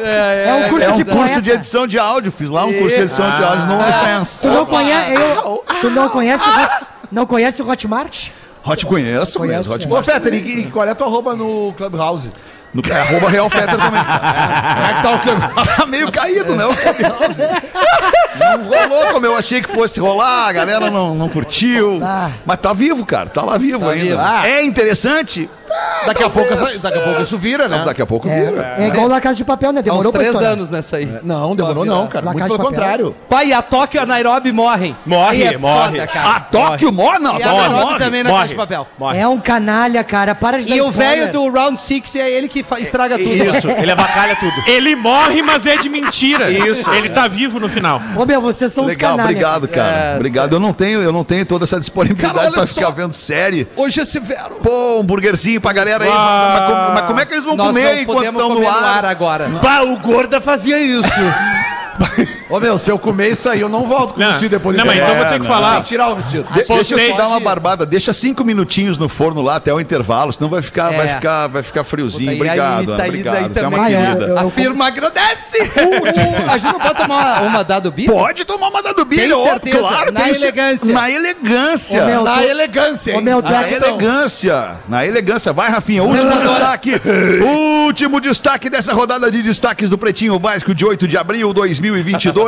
poeteada. 0.00 0.50
É, 0.50 0.54
um 0.66 0.68
curso 0.68 0.86
É 0.86 0.88
um 0.90 0.96
de 0.96 1.04
curso 1.04 1.18
poeta. 1.18 1.42
de 1.42 1.50
edição 1.50 1.86
de 1.86 1.98
áudio. 1.98 2.32
Fiz 2.32 2.50
lá 2.50 2.64
um 2.64 2.72
curso 2.72 2.96
de 2.96 3.02
edição 3.02 3.30
de 3.30 3.44
áudio 3.44 3.66
no 3.66 3.74
OnlyFans. 3.74 4.40
Tu 4.40 4.48
não 4.48 4.66
conhece, 4.66 5.14
eu, 5.14 5.64
tu 5.80 5.90
não 5.90 6.08
conhece, 6.08 6.44
o 6.44 6.86
não 7.10 7.26
conhece 7.26 7.62
o 7.62 7.68
Hotmart? 7.68 8.28
Hot 8.64 8.84
conheço, 8.84 9.38
Conheço, 9.38 9.72
é. 9.72 9.86
Ô, 9.88 10.02
Fetter, 10.02 10.34
e, 10.34 10.60
e 10.60 10.64
qual 10.70 10.86
é 10.86 10.90
a 10.90 10.94
tua 10.94 11.06
arroba 11.06 11.34
no 11.34 11.72
Clubhouse? 11.74 12.30
No, 12.74 12.82
é, 12.88 13.00
arroba 13.00 13.30
Real 13.30 13.48
Fetter 13.48 13.70
também. 13.76 14.02
Como 14.04 14.84
é 14.84 14.94
que 14.94 15.02
tá 15.02 15.10
o 15.14 15.18
Clubhouse? 15.18 15.76
Tá 15.76 15.86
meio 15.88 16.12
caído, 16.12 16.54
né? 16.54 16.66
O 16.66 16.74
Clubhouse. 16.74 17.40
Não 18.38 18.64
rolou 18.64 19.12
como 19.14 19.26
eu 19.26 19.34
achei 19.36 19.62
que 19.62 19.68
fosse 19.68 19.98
rolar, 19.98 20.48
a 20.48 20.52
galera 20.52 20.90
não, 20.90 21.14
não 21.14 21.28
curtiu. 21.28 22.00
Ah. 22.02 22.30
Mas 22.44 22.58
tá 22.60 22.72
vivo, 22.72 23.04
cara. 23.06 23.28
Tá 23.30 23.42
lá 23.42 23.56
vivo 23.58 23.88
ainda. 23.88 24.04
vivo. 24.04 24.20
Ah. 24.20 24.46
É 24.46 24.62
interessante? 24.62 25.48
Daqui 26.06 26.22
a, 26.22 26.30
pouco, 26.30 26.52
essa- 26.52 26.82
daqui 26.82 26.98
a 26.98 27.02
pouco 27.02 27.22
isso 27.22 27.38
vira, 27.38 27.68
né? 27.68 27.82
Daqui 27.84 28.02
a 28.02 28.06
pouco 28.06 28.28
vira. 28.28 28.74
É, 28.78 28.84
é 28.84 28.88
igual 28.88 29.08
na 29.08 29.20
Casa 29.20 29.36
de 29.36 29.44
Papel, 29.44 29.72
né? 29.72 29.78
Há 29.78 29.82
uns 29.82 29.84
Demorou 29.84 30.12
pra 30.12 30.20
três 30.20 30.32
estourar. 30.32 30.52
anos 30.54 30.70
nessa 30.70 30.96
aí. 30.96 31.06
Não, 31.22 31.54
demorou 31.54 31.84
não, 31.84 32.06
cara. 32.08 32.24
La 32.24 32.32
Muito 32.32 32.42
Casa 32.44 32.56
pelo 32.56 32.68
de 32.68 32.74
Papel. 32.74 32.80
contrário. 32.80 33.16
Pai, 33.28 33.52
a 33.52 33.62
Tóquio 33.62 33.98
e 33.98 34.02
a 34.02 34.06
Nairobi 34.06 34.52
morrem. 34.52 34.96
Morre, 35.06 35.42
Aí 35.46 35.54
é 35.54 35.58
morre. 35.58 35.90
Foda, 35.90 36.02
A 36.02 36.06
cara. 36.06 36.40
Tóquio 36.40 36.92
morre? 36.92 37.18
Não, 37.18 37.38
E 37.38 37.42
a 37.42 37.46
a 37.46 37.48
Tóquio 37.50 37.62
Nairobi 37.70 37.84
morre. 37.84 37.98
também 38.04 38.22
na 38.22 38.30
morre. 38.30 38.42
Casa 38.42 38.48
de 38.48 38.56
Papel. 38.56 38.86
É 39.14 39.28
um 39.28 39.38
canalha, 39.40 40.02
cara. 40.04 40.34
Para 40.34 40.58
de 40.62 40.68
dar 40.68 40.76
E 40.76 40.80
o 40.80 40.88
spoiler. 40.90 41.16
velho 41.18 41.32
do 41.32 41.50
Round 41.50 41.78
Six 41.80 42.16
é 42.16 42.30
ele 42.30 42.48
que 42.48 42.62
fa- 42.62 42.80
estraga 42.80 43.18
tudo. 43.18 43.30
Isso, 43.30 43.68
ele 43.70 43.90
avacalha 43.92 44.36
tudo. 44.36 44.50
Ele 44.70 44.94
morre, 44.96 45.42
mas 45.42 45.66
é 45.66 45.76
de 45.76 45.88
mentira. 45.88 46.50
Isso. 46.50 46.88
Ele 46.90 47.08
tá 47.10 47.26
vivo 47.28 47.58
no 47.60 47.68
final. 47.68 48.00
Ô, 48.16 48.24
meu, 48.24 48.40
vocês 48.40 48.72
são 48.72 48.84
Legal, 48.84 49.12
canalha. 49.12 49.28
obrigado, 49.30 49.68
cara. 49.68 49.92
É, 49.92 50.16
obrigado. 50.16 50.52
Eu 50.54 50.60
não 50.60 50.72
tenho, 50.72 51.02
eu 51.02 51.12
não 51.12 51.24
tenho 51.24 51.44
toda 51.44 51.64
essa 51.64 51.78
disponibilidade 51.78 52.34
Cara, 52.34 52.46
olha 52.46 52.52
pra 52.56 52.66
só. 52.66 52.74
ficar 52.80 52.90
vendo 52.90 53.12
série. 53.12 53.66
Hoje 53.76 54.00
é 54.00 54.04
severo. 54.04 54.56
Pô, 54.62 55.00
um 55.00 55.02
burgerzinho 55.04 55.59
aí 55.60 55.62
pra 55.62 55.72
galera 55.72 56.04
aí. 56.04 56.10
Mas, 56.10 56.68
como- 56.70 56.94
mas 56.94 57.02
como 57.02 57.20
é 57.20 57.26
que 57.26 57.34
eles 57.34 57.44
vão 57.44 57.56
Nós 57.56 57.68
comer 57.68 57.84
não 57.94 58.00
enquanto 58.02 58.16
podemos 58.16 58.42
estão 58.42 58.54
no 58.60 58.68
ar? 58.68 59.04
agora. 59.04 59.48
Bah, 59.62 59.82
o 59.82 59.96
Gorda 59.98 60.40
fazia 60.40 60.78
isso. 60.80 61.08
Ô 62.50 62.58
meu, 62.60 62.76
se 62.78 62.90
eu 62.90 62.98
comer 62.98 63.30
isso 63.32 63.48
aí, 63.48 63.60
eu 63.60 63.68
não 63.68 63.86
volto 63.86 64.14
com 64.14 64.20
o 64.22 64.26
vestido 64.26 64.50
depois 64.50 64.76
não, 64.76 64.84
do 64.84 64.88
mas 64.88 64.96
então 64.96 65.08
eu 65.08 65.14
vou 65.16 65.24
ter 65.24 65.32
que 65.34 65.38
Tem 65.40 65.48
falar. 65.48 65.76
que 65.82 65.88
tirar 65.88 66.08
o 66.10 66.16
vestido. 66.16 66.44
De- 66.52 66.64
deixa 66.64 66.94
eu 66.94 66.98
te 67.12 67.16
dar 67.16 67.28
uma 67.28 67.40
barbada, 67.40 67.86
deixa 67.86 68.12
cinco 68.12 68.44
minutinhos 68.44 68.98
no 68.98 69.08
forno 69.08 69.40
lá 69.42 69.56
até 69.56 69.72
o 69.72 69.80
intervalo, 69.80 70.32
senão 70.32 70.48
vai 70.50 70.60
ficar, 70.62 70.92
É. 70.92 70.96
vai 70.96 71.08
ficar, 71.14 71.46
vai 71.46 71.62
ficar 71.62 71.84
friozinho. 71.84 72.32
Puta, 72.36 72.44
e 72.44 72.48
aí, 72.50 72.58
obrigado, 72.60 72.86
tá 72.86 72.92
Ana, 72.94 73.02
aí, 73.02 73.08
obrigado. 73.08 73.52
Você 73.52 73.58
é 73.60 73.68
uma 73.68 73.76
também. 73.78 73.80
Ah, 73.96 74.00
eu- 74.00 74.06
querida. 74.16 74.26
eu- 74.32 74.38
A 74.38 74.50
firma 74.50 74.86
agradece. 74.86 75.58
Uh, 75.80 76.50
a 76.50 76.58
gente 76.58 76.72
não 76.72 76.80
pode 76.80 76.94
tomar 76.98 77.42
uma 77.42 77.62
dado 77.64 77.90
bico? 77.90 78.12
Pode 78.12 78.44
tomar 78.44 78.68
uma 78.68 78.82
da 78.82 78.92
do 78.92 79.04
Tem 79.06 79.28
certeza, 79.30 79.78
claro. 79.78 80.12
na 80.12 80.20
tem 80.22 80.34
cer- 80.34 80.42
elegância. 80.42 80.94
Na 80.94 81.10
elegância. 81.10 82.02
Ô, 82.02 82.06
meu, 82.06 82.24
Na 82.24 82.34
tu- 82.38 82.42
elegância, 82.44 83.14
Ô, 83.14 83.18
hein? 83.18 83.24
meu, 83.24 83.42
tu 83.42 83.48
é 83.48 83.52
Na 83.52 83.64
que- 83.64 83.74
elegância, 83.74 84.70
na 84.88 85.06
elegância. 85.06 85.52
Vai, 85.52 85.70
Rafinha, 85.70 86.02
último 86.02 86.30
destaque. 86.40 86.92
último 87.86 88.20
destaque 88.20 88.68
dessa 88.70 88.92
rodada 88.92 89.30
de 89.30 89.42
destaques 89.42 89.88
do 89.90 89.96
Pretinho 89.98 90.38
Básico 90.38 90.74
de 90.74 90.84
8 90.84 91.06
de 91.08 91.16
abril 91.16 91.48
de 91.48 91.54
2022. 91.54 92.39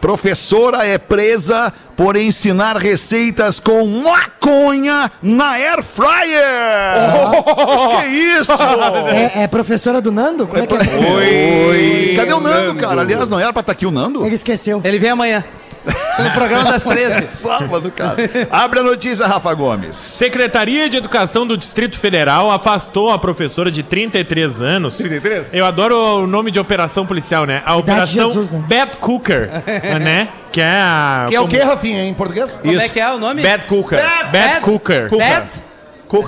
Professora 0.00 0.86
é 0.86 0.98
presa 0.98 1.72
por 1.96 2.16
ensinar 2.16 2.76
receitas 2.76 3.60
com 3.60 3.86
maconha 3.86 5.10
na 5.22 5.52
Air 5.52 5.82
Fryer. 5.82 6.44
Mas 7.66 7.86
que 8.02 8.06
isso? 8.08 8.52
É, 9.34 9.42
é 9.42 9.46
professora 9.46 10.00
do 10.00 10.10
Nando? 10.10 10.46
Como 10.46 10.62
é 10.62 10.66
que 10.66 10.74
é? 10.74 10.78
Oi. 10.78 12.12
Cadê 12.16 12.32
o 12.32 12.40
Nando, 12.40 12.74
cara? 12.76 13.00
Aliás, 13.00 13.28
não 13.28 13.38
era 13.38 13.52
pra 13.52 13.60
estar 13.60 13.72
aqui 13.72 13.86
o 13.86 13.90
Nando? 13.90 14.24
Ele 14.24 14.34
esqueceu. 14.34 14.80
Ele 14.84 14.98
vem 14.98 15.10
amanhã. 15.10 15.44
No 15.84 16.30
programa 16.30 16.70
das 16.70 16.84
13. 16.84 17.28
Sábado, 17.34 17.90
cara. 17.90 18.16
Abre 18.50 18.80
a 18.80 18.82
notícia, 18.82 19.26
Rafa 19.26 19.52
Gomes. 19.54 19.96
Secretaria 19.96 20.88
de 20.88 20.96
Educação 20.96 21.46
do 21.46 21.56
Distrito 21.56 21.98
Federal 21.98 22.50
afastou 22.50 23.10
a 23.10 23.18
professora 23.18 23.70
de 23.70 23.82
33 23.82 24.60
anos. 24.60 24.96
33? 24.98 25.46
Eu 25.52 25.64
adoro 25.64 26.22
o 26.22 26.26
nome 26.26 26.50
de 26.50 26.60
operação 26.60 27.04
policial, 27.06 27.46
né? 27.46 27.62
A 27.64 27.76
Operação 27.76 28.28
Jesus, 28.28 28.50
né? 28.50 28.62
Bad 28.68 28.96
Cooker, 28.98 29.48
né? 30.00 30.28
Que 30.52 30.60
é 30.60 30.66
a... 30.70 31.26
Que 31.28 31.34
é 31.34 31.40
o 31.40 31.42
como- 31.44 31.54
quê, 31.56 31.62
Rafinha, 31.62 32.04
em 32.04 32.14
português? 32.14 32.58
Como 32.62 32.80
é 32.80 32.88
que 32.88 33.00
é 33.00 33.10
o 33.10 33.18
nome? 33.18 33.42
Bad 33.42 33.66
Cooker. 33.66 33.98
Bad, 34.30 34.60
Cooker. 34.60 35.08
Bad? 35.10 35.62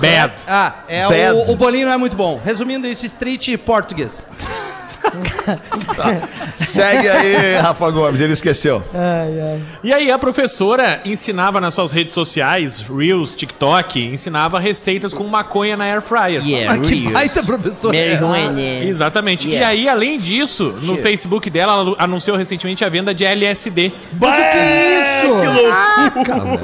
Bad. 0.01 0.33
Ah, 0.47 0.73
é 0.87 1.07
Bad. 1.07 1.31
o, 1.49 1.51
o 1.53 1.55
bolinho 1.55 1.85
não 1.85 1.93
é 1.93 1.97
muito 1.97 2.17
bom. 2.17 2.41
Resumindo 2.43 2.87
isso, 2.87 3.05
street 3.05 3.55
português. 3.59 4.27
Segue 6.55 7.09
aí, 7.09 7.55
Rafa 7.57 7.89
Gomes, 7.89 8.19
ele 8.19 8.33
esqueceu. 8.33 8.83
Ai, 8.93 9.39
ai. 9.41 9.61
E 9.83 9.93
aí 9.93 10.11
a 10.11 10.17
professora 10.17 11.01
ensinava 11.05 11.59
nas 11.61 11.73
suas 11.73 11.91
redes 11.91 12.13
sociais, 12.13 12.79
Reels, 12.79 13.33
TikTok, 13.33 13.99
ensinava 13.99 14.59
receitas 14.59 15.13
com 15.13 15.23
maconha 15.25 15.75
na 15.77 15.85
Air 15.85 16.01
Fryer. 16.01 16.41
Ah, 16.69 16.77
que 16.77 17.09
baita 17.09 17.43
professor. 17.43 17.93
Exatamente. 17.93 19.49
E 19.49 19.63
aí, 19.63 19.87
além 19.87 20.17
disso, 20.17 20.75
no 20.81 20.97
Facebook 20.97 21.49
dela, 21.49 21.73
ela 21.73 21.95
anunciou 21.97 22.37
recentemente 22.37 22.83
a 22.83 22.89
venda 22.89 23.13
de 23.13 23.25
LSD. 23.25 23.91
Isso! 24.13 25.27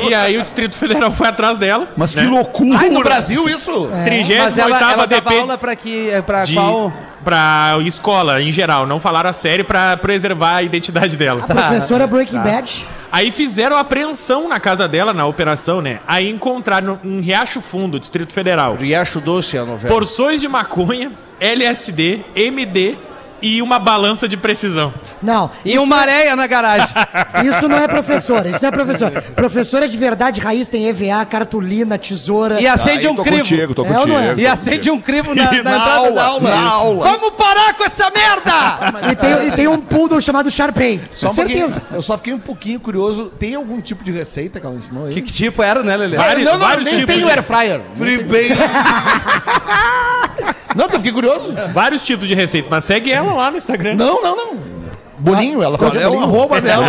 E 0.09 0.13
aí 0.13 0.37
o 0.37 0.41
Distrito 0.41 0.75
Federal 0.75 1.11
foi 1.11 1.27
atrás 1.27 1.57
dela. 1.57 1.89
Mas 1.95 2.15
que 2.15 2.25
loucura! 2.25 2.79
Ai, 2.79 2.89
no 2.89 3.01
Brasil, 3.01 3.47
isso? 3.49 3.89
É. 3.93 4.03
38 4.05 4.43
Mas 4.43 4.57
ela, 4.57 4.77
ela 4.77 4.79
dava 4.79 5.07
DP 5.07 5.39
aula 5.39 5.57
pra 5.57 5.75
que... 5.75 6.09
Pra 6.25 6.43
de, 6.43 6.53
qual... 6.53 6.91
pra 7.23 7.77
escola, 7.85 8.41
em 8.41 8.51
geral. 8.51 8.85
Não 8.85 8.99
falaram 8.99 9.29
a 9.29 9.33
sério 9.33 9.63
pra 9.65 9.95
preservar 9.97 10.55
a 10.55 10.61
identidade 10.63 11.15
dela. 11.17 11.43
Professora 11.43 12.07
Breaking 12.07 12.39
Bad. 12.39 12.87
Aí 13.11 13.29
fizeram 13.31 13.77
apreensão 13.77 14.47
na 14.47 14.59
casa 14.59 14.87
dela, 14.87 15.13
na 15.13 15.25
operação, 15.25 15.81
né? 15.81 15.99
Aí 16.07 16.29
encontraram 16.29 16.99
em 17.03 17.19
Riacho 17.19 17.61
Fundo, 17.61 17.99
Distrito 17.99 18.31
Federal, 18.31 18.75
Riacho 18.75 19.19
Doce 19.19 19.57
é 19.57 19.59
a 19.59 19.65
novela. 19.65 19.93
porções 19.93 20.39
de 20.39 20.47
maconha, 20.47 21.11
LSD, 21.39 22.21
MD 22.35 22.95
e 23.41 23.61
uma 23.61 23.79
balança 23.79 24.27
de 24.27 24.37
precisão. 24.37 24.93
Não. 25.21 25.49
E 25.65 25.77
uma 25.79 25.97
areia 25.97 26.35
na 26.35 26.47
garagem. 26.47 26.87
Isso 27.45 27.67
não 27.67 27.77
é 27.77 27.87
professora, 27.87 28.49
isso 28.49 28.59
não 28.61 28.69
é 28.69 28.71
professora. 28.71 29.21
Professora 29.21 29.87
de 29.87 29.97
verdade 29.97 30.39
raiz 30.41 30.67
tem 30.67 30.87
EVA, 30.87 31.25
cartolina, 31.25 31.97
tesoura. 31.97 32.59
E 32.61 32.67
acende 32.67 33.05
Aí, 33.07 33.11
um 33.11 33.15
tô 33.15 33.23
crivo. 33.23 33.39
contigo, 33.39 33.73
tô 33.75 33.85
É 33.85 33.89
é? 33.89 33.93
contigo. 33.93 34.39
E 34.39 34.47
acende 34.47 34.89
um 34.91 34.99
crivo 34.99 35.33
na, 35.35 35.43
na 35.45 35.51
na 35.51 35.57
entrada 35.57 35.91
aula, 35.91 36.11
da 36.11 36.23
aula. 36.25 36.49
na 36.49 36.69
aula. 36.69 37.03
Vamos 37.11 37.29
parar 37.31 37.73
com 37.75 37.83
essa 37.83 38.09
merda! 38.11 38.51
E 39.11 39.15
tem, 39.15 39.47
e 39.47 39.51
tem 39.51 39.67
um 39.67 39.79
poodle 39.81 40.21
chamado 40.21 40.49
Sharpei. 40.51 41.01
Só 41.11 41.29
um 41.29 41.33
Certeza. 41.33 41.79
pouquinho. 41.79 41.97
Eu 41.97 42.01
só 42.01 42.17
fiquei 42.17 42.33
um 42.33 42.39
pouquinho 42.39 42.79
curioso. 42.79 43.31
Tem 43.39 43.55
algum 43.55 43.81
tipo 43.81 44.03
de 44.03 44.11
receita 44.11 44.59
que 44.59 44.65
ela 44.65 44.75
ensinou 44.75 45.05
aí? 45.05 45.13
que, 45.13 45.21
que 45.21 45.33
tipo 45.33 45.61
era, 45.63 45.81
né, 45.83 45.95
Lelê? 45.97 46.17
Vários- 46.17 46.45
não, 46.45 46.53
não, 46.53 46.59
vários 46.59 46.85
nem 46.85 46.93
tipos 46.99 47.07
tem 47.15 47.23
de- 47.23 47.25
o 47.25 47.29
air 47.29 47.43
fryer. 47.43 47.81
Free. 47.95 48.19
Não, 50.75 50.87
que 50.87 50.95
eu 50.95 50.99
fiquei 50.99 51.11
curioso. 51.13 51.53
Vários 51.73 52.05
tipos 52.05 52.27
de 52.27 52.35
receitas, 52.35 52.69
mas 52.69 52.83
segue 52.83 53.11
ela 53.11 53.33
lá 53.33 53.51
no 53.51 53.57
Instagram. 53.57 53.95
Não, 53.95 54.21
não, 54.21 54.35
não. 54.35 54.71
Bolinho, 55.17 55.61
ela 55.61 55.77
faz 55.77 55.95
É 55.95 56.07
o 56.09 56.19
arroba 56.19 56.59
dela. 56.59 56.83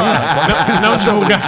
Não, 0.81 0.91
não 0.93 0.97
divulgar. 0.97 1.43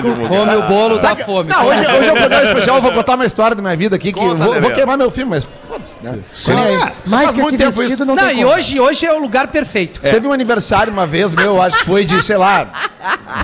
Cook. 0.00 0.28
Come 0.28 0.56
o 0.56 0.62
bolo 0.62 0.98
da 0.98 1.16
fome. 1.16 1.50
Não, 1.50 1.66
hoje, 1.66 1.80
hoje 1.80 2.08
é 2.08 2.12
um 2.12 2.16
programa 2.16 2.44
especial, 2.44 2.76
eu 2.76 2.82
vou 2.82 2.92
contar 2.92 3.14
uma 3.16 3.26
história 3.26 3.56
da 3.56 3.62
minha 3.62 3.76
vida 3.76 3.96
aqui 3.96 4.12
que 4.12 4.18
eu 4.20 4.22
Conta, 4.22 4.36
vou, 4.44 4.54
eu 4.54 4.60
vou 4.60 4.68
Lelê. 4.70 4.74
queimar 4.74 4.96
meu 4.96 5.10
filme, 5.10 5.30
mas 5.32 5.48
foda-se, 5.94 5.96
né? 6.02 6.18
Mais, 6.52 6.78
mais 7.06 7.24
faz 7.24 7.36
que 7.36 7.42
muito 7.42 7.58
tempo 7.58 7.82
isso. 7.82 8.04
não, 8.04 8.14
Não, 8.14 8.26
tem 8.28 8.40
e 8.40 8.42
como. 8.44 8.54
hoje, 8.56 8.80
hoje 8.80 9.06
é 9.06 9.12
o 9.12 9.18
lugar 9.20 9.48
perfeito. 9.48 10.00
Teve 10.00 10.26
um 10.26 10.32
aniversário 10.32 10.92
uma 10.92 11.06
vez 11.06 11.32
meu, 11.32 11.60
acho 11.62 11.78
que 11.78 11.84
foi 11.84 12.04
de, 12.04 12.22
sei 12.22 12.36
lá, 12.36 12.68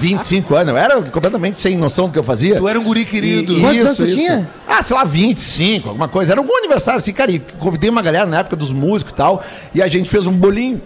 25 0.00 0.54
anos. 0.54 0.68
Eu 0.72 0.78
era 0.78 1.02
completamente 1.02 1.60
sem 1.60 1.76
noção 1.76 2.06
do 2.06 2.12
que 2.12 2.18
eu 2.18 2.24
fazia. 2.24 2.56
Tu 2.56 2.68
era 2.68 2.78
um 2.78 2.84
guri 2.84 3.04
querido. 3.04 3.52
E- 3.52 3.60
Quantos 3.60 3.76
isso, 3.76 3.86
anos 3.86 3.96
tu 3.96 4.06
isso. 4.06 4.16
tinha? 4.18 4.50
Ah, 4.68 4.82
sei 4.82 4.96
lá, 4.96 5.04
25, 5.04 5.88
alguma 5.88 6.08
coisa. 6.08 6.32
Era 6.32 6.40
algum 6.40 6.56
aniversário, 6.58 6.98
assim, 6.98 7.12
cara. 7.12 7.30
E 7.30 7.38
convidei 7.58 7.90
uma 7.90 8.02
galera 8.02 8.26
na 8.26 8.38
época 8.40 8.56
dos 8.56 8.72
músicos 8.72 9.12
e 9.12 9.16
tal. 9.16 9.42
E 9.74 9.82
a 9.82 9.86
gente 9.88 10.08
fez 10.10 10.26
um 10.26 10.32
bolinho. 10.32 10.80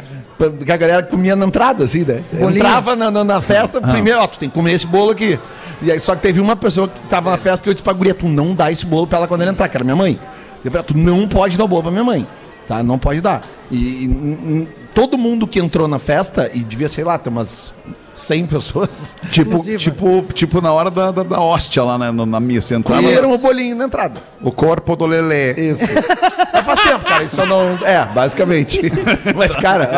Que 0.65 0.71
a 0.71 0.77
galera 0.77 1.03
comia 1.03 1.35
na 1.35 1.47
entrada, 1.47 1.85
assim, 1.85 2.01
né? 2.05 2.21
Bolinho? 2.33 2.59
Entrava 2.59 2.95
na, 2.95 3.11
na, 3.11 3.25
na 3.25 3.41
festa, 3.41 3.81
primeiro, 3.81 4.21
ó, 4.21 4.27
tu 4.27 4.39
tem 4.39 4.51
que 4.51 4.55
comer 4.55 4.73
esse 4.75 4.87
bolo 4.87 5.13
aqui. 5.13 5.39
E 5.81 5.91
aí, 5.91 5.99
só 5.99 6.15
que 6.15 6.21
teve 6.21 6.41
uma 6.43 6.55
pessoa 6.55 6.89
que 6.89 7.01
tava 7.09 7.31
na 7.31 7.39
festa 7.39 7.63
que 7.63 7.69
eu 7.71 7.73
disse 7.73 7.83
pra 7.83 7.95
guria, 7.95 8.13
tu 8.13 8.27
não 8.29 8.55
dá 8.55 8.71
esse 8.71 8.85
bolo 8.85 9.07
pra 9.07 9.17
ela 9.19 9.27
quando 9.29 9.41
ela 9.43 9.51
entrar, 9.53 9.67
que 9.69 9.77
era 9.77 9.83
minha 9.85 9.97
mãe. 9.97 10.19
Eu 10.67 10.73
falei, 10.73 10.87
tu 10.87 10.97
não 10.97 11.29
pode 11.29 11.57
dar 11.57 11.67
bolo 11.67 11.83
pra 11.83 11.91
minha 11.91 12.05
mãe, 12.05 12.27
tá? 12.67 12.83
Não 12.83 12.99
pode 12.99 13.21
dar. 13.21 13.43
E, 13.71 13.77
e, 13.77 14.69
todo 14.97 15.19
mundo 15.19 15.47
que 15.47 15.61
entrou 15.61 15.87
na 15.87 15.99
festa, 15.99 16.51
e 16.55 16.61
devia, 16.61 16.89
sei 16.89 17.05
lá, 17.05 17.19
ter 17.19 17.29
umas 17.29 17.73
100 18.15 18.47
pessoas, 18.47 18.89
Tipo, 19.31 19.63
tipo, 19.77 20.23
tipo 20.33 20.61
na 20.63 20.73
hora 20.73 20.91
da, 20.91 21.11
da, 21.11 21.23
da 21.23 21.39
hóstia 21.39 21.83
lá 21.85 21.99
né, 21.99 22.11
no- 22.11 22.25
na 22.25 22.41
missa. 22.41 22.75
Entrava 22.75 23.03
comeram 23.03 23.35
o 23.35 23.37
bolinho 23.37 23.77
na 23.77 23.85
entrada. 23.85 24.23
o 24.41 24.51
corpo 24.51 24.97
do 24.97 25.05
Lelê. 25.05 25.53
Isso. 25.53 25.85
Mas 26.51 26.65
faz 26.65 26.83
tempo, 26.83 27.05
cara. 27.05 27.25
Isso 27.25 27.45
não. 27.45 27.79
É, 27.85 28.07
basicamente. 28.07 28.81
Mas, 29.37 29.55
cara, 29.57 29.91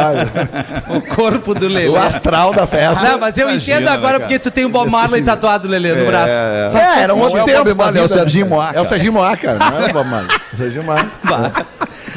O 0.88 1.00
corpo 1.14 1.54
do 1.54 1.68
Lelê. 1.68 1.88
olha, 1.88 2.00
o 2.00 2.02
astral 2.04 2.52
da 2.52 2.66
festa. 2.66 3.00
Não, 3.04 3.18
mas 3.20 3.38
eu 3.38 3.48
Imagina, 3.48 3.76
entendo 3.78 3.88
agora 3.90 4.18
né, 4.18 4.24
porque 4.24 4.38
tu 4.40 4.50
tem 4.50 4.64
um 4.66 4.70
Bob 4.70 4.90
Marley 4.90 5.22
tatuado, 5.22 5.68
Lelê, 5.68 5.94
no 5.94 6.06
braço. 6.06 6.32
É, 6.32 7.02
era 7.02 7.14
um 7.14 7.20
outro 7.20 7.34
Não 7.37 7.40
é 7.40 7.42
o 7.44 7.46
tempo. 7.46 7.64
Bob 7.66 7.76
Marley, 7.78 8.02
é 8.02 8.04
o 8.04 8.08
Serginho 8.08 8.46
Moá, 8.48 8.66
É 8.66 8.70
o 8.70 8.74
cara. 8.74 8.88
Serginho 8.88 9.12
Moá, 9.12 9.37
cara. 9.37 9.58
Não 9.61 9.87
é 9.87 9.90
o 9.90 9.92
Bob 9.92 10.08
Marley. 10.11 10.37
O 10.52 10.56
Serginho 10.58 10.82
Moá. 10.84 11.06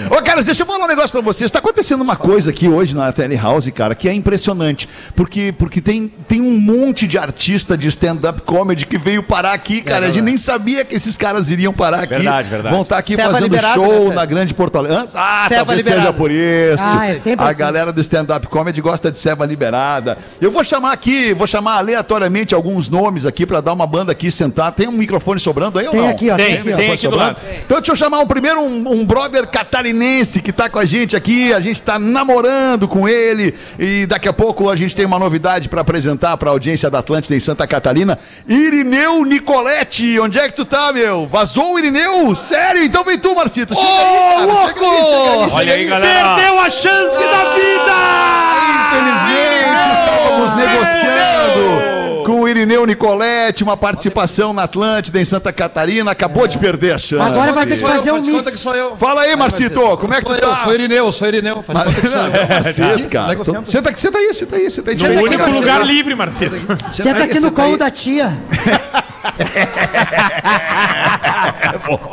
Ô, 0.10 0.22
caras, 0.22 0.46
deixa 0.46 0.64
eu 0.64 0.66
falar 0.66 0.86
um 0.86 0.88
negócio 0.88 1.12
pra 1.12 1.22
vocês. 1.22 1.50
Tá 1.52 1.60
acontecendo 1.60 2.02
uma 2.02 2.16
coisa 2.16 2.50
aqui 2.52 2.68
hoje 2.68 2.96
na 2.96 3.12
Telehouse, 3.12 3.72
cara, 3.72 3.96
que 3.96 4.08
é 4.08 4.14
impressionante. 4.14 4.88
Porque, 5.16 5.54
porque 5.58 5.82
tem, 5.82 6.08
tem 6.28 6.42
um 6.42 6.60
monte 6.60 7.08
de 7.08 7.18
artista 7.18 7.78
de 7.78 7.88
stand-up 7.88 8.42
comedy 8.42 8.86
que 8.86 8.98
veio 8.98 9.24
parar 9.24 9.54
aqui, 9.54 9.82
cara. 9.82 10.06
a 10.06 10.08
gente 10.10 10.22
nem 10.22 10.38
sabia 10.38 10.84
que 10.86 10.96
esses 10.96 11.16
caras 11.18 11.50
iriam 11.50 11.74
parar 11.74 12.02
aqui. 12.04 12.16
Verdade, 12.16 12.50
verdade. 12.50 12.74
Vão 12.74 12.84
estar 12.84 12.98
aqui 12.98 13.16
Ceva 13.16 13.32
fazendo 13.32 13.44
liberado, 13.44 13.82
show 13.84 14.10
né, 14.10 14.16
na 14.16 14.26
Grande 14.26 14.54
Porto 14.54 14.78
Alegre. 14.78 15.08
Ah, 15.14 15.46
Ceva 15.48 15.66
talvez 15.66 15.78
liberado. 15.80 16.02
seja 16.08 16.14
por 16.14 16.32
isso. 16.32 16.84
Ah, 16.98 17.08
é 17.08 17.16
sempre 17.16 17.46
a 17.46 17.50
assim. 17.50 17.60
galera 17.60 17.92
do 17.92 18.02
stand-up 18.02 18.48
comedy 18.48 18.82
gosta 18.82 19.12
de 19.12 19.20
ceva 19.20 19.46
liberada. 19.46 20.18
Eu 20.40 20.52
vou 20.52 20.64
chamar 20.64 20.92
aqui, 20.94 21.34
vou 21.34 21.48
chamar 21.48 21.78
aleatoriamente 21.78 22.54
alguns 22.56 22.90
nomes 22.90 23.26
aqui 23.26 23.46
pra 23.46 23.62
dar 23.62 23.74
uma 23.74 23.86
banda 23.88 24.12
aqui 24.12 24.32
sentar. 24.32 24.72
Tem 24.72 24.88
um 24.88 24.92
microfone 24.92 25.40
sobrando 25.40 25.80
aí 25.80 25.86
ou 25.86 25.92
Tem 25.92 26.02
não? 26.02 26.10
aqui, 26.10 26.30
ó. 26.30 26.36
Tem, 26.36 26.46
Tem 26.46 26.56
aqui, 26.58 26.74
ó. 26.74 26.78
tem 26.78 26.92
aqui 26.92 27.08
do 27.08 27.16
lado. 27.16 27.42
Então 27.66 27.78
deixa 27.78 27.92
eu 27.92 27.96
chamar 27.96 28.20
um, 28.20 28.28
primeiro 28.28 28.60
um, 28.62 28.92
um 28.92 29.06
brother 29.06 29.48
catarinense 29.82 30.42
que 30.42 30.52
tá 30.52 30.70
com 30.70 30.78
a 30.78 30.86
gente 30.86 31.16
aqui. 31.16 31.54
A 31.54 31.60
gente 31.60 31.82
tá 31.82 31.98
namorando 31.98 32.88
com 32.88 33.10
ele 33.10 33.54
e 33.80 34.06
daqui 34.06 34.30
a 34.30 34.34
pouco 34.34 34.70
a 34.70 34.76
gente 34.76 34.96
tem 34.96 35.06
uma 35.06 35.18
novidade 35.18 35.68
pra 35.68 35.82
apresentar 35.82 36.38
pra 36.38 36.52
audiência 36.52 36.90
da 36.90 37.00
Atlântida 37.00 37.36
em 37.36 37.40
Santa 37.40 37.66
Catarina. 37.66 38.18
Irineu 38.48 39.26
Nicoletti, 39.26 40.20
onde 40.20 40.38
é 40.38 40.48
que 40.48 40.56
tu 40.56 40.66
tá, 40.66 40.94
meu? 40.94 41.28
Vazou 41.28 41.74
o 41.74 41.80
Irineu? 41.80 42.36
Sério? 42.36 42.84
Então 42.84 43.04
vem 43.04 43.18
tu, 43.18 43.36
Marcito. 43.36 43.74
Chega 43.76 43.88
aí, 43.88 44.36
cara. 44.36 44.46
louco! 44.46 44.80
Chega 44.80 44.92
aí, 44.92 45.06
chega 45.06 45.46
aí, 45.46 45.52
Olha 45.52 45.74
aí, 45.74 45.86
galera. 45.86 46.36
Perdeu 46.36 46.60
a 46.60 46.70
chance 46.70 47.18
da 47.18 47.54
vida! 47.56 48.32
Infelizmente, 48.86 49.94
estávamos 49.96 50.58
negociando 50.58 51.52
com 51.54 51.88
o 51.88 51.91
Irineu 52.52 52.86
Nicoletti, 52.86 53.64
uma 53.64 53.76
participação 53.76 54.54
na 54.54 54.64
Atlântida 54.64 55.20
em 55.20 55.26
Santa 55.26 55.52
Catarina. 55.52 56.12
Acabou 56.12 56.48
de 56.48 56.58
perder 56.58 56.94
a 56.96 57.00
chance. 57.00 57.22
Agora 57.22 57.52
vai 57.52 57.66
ter 57.66 57.76
que 57.78 57.82
fazer 57.82 58.12
um 58.12 58.22
mix. 58.22 58.64
Fala 59.00 59.22
aí, 59.22 59.36
Marcito, 59.36 59.80
como 59.98 60.14
é 60.14 60.18
que 60.20 60.26
tu 60.26 60.32
Sou 60.32 60.38
eu, 60.38 60.50
tá? 60.50 60.64
sou 60.64 60.74
Irineu, 60.74 61.12
sou 61.12 61.28
Irineu. 61.28 61.64
Faz 61.64 61.84
conta 61.86 62.02
que 62.02 62.08
sou 62.08 62.20
eu. 62.20 62.32
Marcito, 62.48 63.10
cara. 63.10 63.38
Senta, 63.66 63.94
senta 63.98 64.18
aí, 64.18 64.34
senta 64.34 64.56
aí, 64.56 64.70
senta 64.70 64.92
aí. 64.92 64.98
No 64.98 65.06
aqui, 65.06 65.24
único 65.24 65.50
lugar 65.50 65.86
livre, 65.86 66.14
Marcito. 66.16 66.56
Senta 66.92 67.24
aqui 67.24 67.40
no 67.40 67.52
colo 67.52 67.78
da 67.78 67.90
tia. 67.90 68.38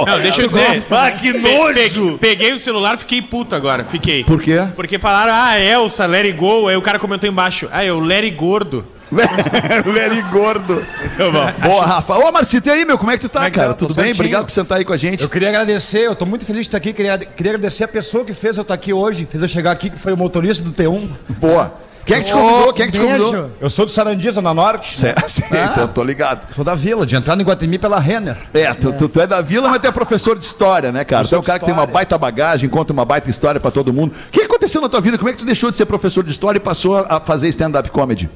Não, 0.07 0.18
deixa 0.20 0.42
eu 0.42 0.48
dizer. 0.48 0.83
Ah, 0.90 1.11
que 1.11 1.33
nojo! 1.33 2.12
pe- 2.18 2.29
Peguei 2.29 2.53
o 2.53 2.59
celular, 2.59 2.98
fiquei 2.98 3.22
puto 3.22 3.55
agora. 3.55 3.85
Fiquei. 3.85 4.24
Por 4.24 4.40
quê? 4.40 4.66
Porque 4.74 4.98
falaram, 4.98 5.33
ah, 5.35 5.59
Elsa, 5.59 6.05
it 6.16 6.33
go. 6.33 6.68
Aí 6.68 6.77
o 6.77 6.83
cara 6.83 6.98
comentou 6.98 7.29
embaixo, 7.29 7.68
ah, 7.72 7.85
eu 7.85 8.03
it 8.11 8.31
gordo. 8.31 8.85
Very 9.92 10.23
gordo. 10.31 10.85
Tá 11.16 11.31
bom. 11.31 11.68
Boa, 11.68 11.85
Rafa. 11.87 12.16
Ô, 12.18 12.31
Marcito, 12.33 12.68
e 12.68 12.71
aí, 12.73 12.85
meu? 12.85 12.99
Como 12.99 13.11
é 13.11 13.16
que 13.16 13.23
tu 13.23 13.29
tá, 13.29 13.40
Como 13.40 13.47
é 13.47 13.51
que 13.51 13.57
cara? 13.57 13.68
tá? 13.71 13.75
Tudo 13.75 13.88
Tô 13.88 13.94
bem? 13.94 14.05
certinho. 14.07 14.23
Obrigado 14.25 14.44
por 14.47 14.53
sentar 14.53 14.79
aí 14.79 14.85
com 14.85 14.92
a 14.92 14.97
gente. 14.97 15.23
Eu 15.23 15.29
queria 15.29 15.49
agradecer, 15.49 16.01
eu 16.07 16.14
tô 16.14 16.27
muito 16.27 16.44
feliz 16.44 16.62
de 16.62 16.68
estar 16.68 16.79
aqui. 16.79 16.92
Queria, 16.92 17.18
queria 17.18 17.53
agradecer 17.53 17.85
a 17.85 17.88
pessoa 17.88 18.25
que 18.25 18.33
fez 18.33 18.57
eu 18.57 18.62
estar 18.62 18.75
aqui 18.75 18.92
hoje, 18.92 19.27
fez 19.31 19.42
eu 19.42 19.49
chegar 19.49 19.71
aqui, 19.73 19.90
que 19.90 19.99
foi 19.99 20.12
o 20.12 20.16
motorista 20.16 20.62
do 20.62 20.73
T1. 20.73 21.09
Boa. 21.40 21.73
Quem 22.05 22.16
é 22.16 22.21
que 22.21 22.27
te 22.27 22.33
convidou? 22.33 22.73
Quem 22.73 22.85
é 22.85 22.87
que 22.90 22.92
te 22.99 23.01
convidou? 23.05 23.33
Beijo. 23.33 23.51
Eu 23.61 23.68
sou 23.68 23.85
do 23.85 23.92
Sarandia, 23.92 24.33
Zona 24.33 24.55
Norte. 24.55 24.97
Certo, 24.97 25.23
então, 25.53 25.87
tô 25.88 26.03
ligado. 26.03 26.47
Sou 26.55 26.64
da 26.64 26.75
Vila, 26.75 27.05
de 27.05 27.14
entrar 27.14 27.37
no 27.37 27.42
Guatemi 27.44 27.79
pela 27.79 28.01
Renner. 28.01 28.38
É, 28.55 28.73
tu, 28.73 28.92
tu- 28.94 29.11
tu 29.11 29.21
é 29.21 29.27
da 29.27 29.42
vila, 29.42 29.68
mas 29.68 29.79
tu 29.79 29.88
é 29.88 29.92
professor 29.92 30.38
de 30.38 30.42
história, 30.42 30.90
né, 30.90 31.05
cara? 31.05 31.29
Tu 31.29 31.35
é 31.35 31.38
um 31.38 31.42
cara 31.42 31.59
que 31.59 31.66
tem 31.66 31.75
uma 31.75 31.85
baita 31.85 32.16
bagagem, 32.16 32.66
conta 32.71 32.94
uma 32.94 33.05
baita 33.05 33.29
história 33.29 33.61
pra 33.61 33.71
todo 33.71 33.92
mundo. 33.92 34.14
O 34.27 34.31
que 34.31 34.40
aconteceu 34.40 34.81
na 34.81 34.88
tua 34.88 35.03
vida? 35.03 35.18
Como 35.18 35.29
é 35.29 35.33
que 35.35 35.38
tu 35.40 35.44
deixou 35.44 35.71
de 35.71 35.77
ser 35.77 35.85
professor 35.85 36.25
de 36.25 36.31
história 36.31 36.57
e 36.57 36.61
passou 36.61 36.97
a 36.97 37.21
fazer 37.21 37.47
stand-up 37.51 37.90
comedy? 37.90 38.31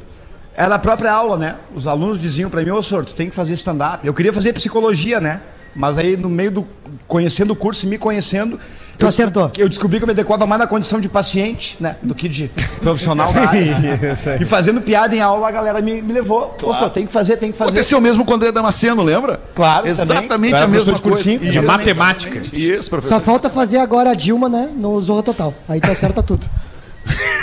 Era 0.54 0.74
a 0.74 0.78
própria 0.78 1.10
aula, 1.12 1.36
né? 1.38 1.56
Os 1.74 1.86
alunos 1.86 2.20
diziam 2.20 2.50
pra 2.50 2.62
mim, 2.62 2.70
ô 2.70 2.82
senhor, 2.82 3.04
tu 3.06 3.14
tem 3.14 3.28
que 3.30 3.34
fazer 3.34 3.54
stand-up. 3.54 4.06
Eu 4.06 4.12
queria 4.12 4.32
fazer 4.32 4.52
psicologia, 4.52 5.20
né? 5.20 5.40
Mas 5.74 5.96
aí, 5.96 6.16
no 6.18 6.28
meio 6.28 6.50
do. 6.50 6.68
conhecendo 7.08 7.52
o 7.52 7.56
curso 7.56 7.86
e 7.86 7.88
me 7.88 7.96
conhecendo. 7.96 8.58
Tu 8.98 9.06
eu- 9.06 9.08
acertou. 9.08 9.50
Eu 9.56 9.66
descobri 9.70 9.96
que 9.96 10.04
eu 10.04 10.06
me 10.06 10.12
adequava 10.12 10.46
mais 10.46 10.58
na 10.60 10.66
condição 10.66 11.00
de 11.00 11.08
paciente, 11.08 11.78
né? 11.80 11.96
Do 12.02 12.14
que 12.14 12.28
de 12.28 12.50
profissional 12.82 13.32
da 13.32 13.48
área. 13.48 13.98
e 14.38 14.44
fazendo 14.44 14.82
piada 14.82 15.16
em 15.16 15.20
aula, 15.20 15.48
a 15.48 15.50
galera 15.50 15.80
me, 15.80 16.02
me 16.02 16.12
levou. 16.12 16.54
Ô, 16.62 16.74
senhor, 16.74 16.90
tem 16.90 17.06
que 17.06 17.12
fazer, 17.12 17.38
tem 17.38 17.50
que 17.50 17.56
fazer. 17.56 17.70
Aconteceu 17.70 17.98
mesmo 18.02 18.22
com 18.22 18.32
o 18.32 18.34
André 18.34 18.52
Damasceno, 18.52 19.02
lembra? 19.02 19.40
Claro, 19.54 19.88
Exatamente 19.88 20.28
também. 20.28 20.50
Eu 20.50 20.58
a 20.58 20.66
mesma 20.66 20.98
coisa. 20.98 21.02
cursinho. 21.02 21.40
De 21.40 21.60
matemática. 21.62 22.38
Isso, 22.52 22.82
Só 22.84 22.90
professor. 22.90 23.20
falta 23.22 23.48
fazer 23.48 23.78
agora 23.78 24.10
a 24.10 24.14
Dilma, 24.14 24.50
né? 24.50 24.70
No 24.76 25.00
Zorra 25.00 25.22
Total. 25.22 25.54
Aí 25.66 25.80
tu 25.80 25.90
acerta 25.90 26.22
tudo. 26.22 26.46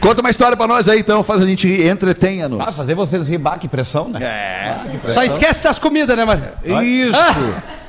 Conta 0.00 0.20
uma 0.22 0.30
história 0.30 0.56
pra 0.56 0.66
nós 0.66 0.88
aí, 0.88 1.00
então. 1.00 1.22
Faz 1.22 1.42
a 1.42 1.46
gente 1.46 1.68
rir, 1.68 1.86
entretenha-nos. 1.88 2.60
Ah, 2.60 2.72
fazer 2.72 2.94
vocês 2.94 3.28
rir, 3.28 3.38
bah, 3.38 3.58
que 3.58 3.68
pressão, 3.68 4.08
né? 4.08 4.18
É. 4.22 5.08
Só 5.12 5.22
esquece 5.22 5.62
das 5.62 5.78
comidas, 5.78 6.16
né, 6.16 6.24
Mário? 6.24 6.44
Isso, 6.82 7.18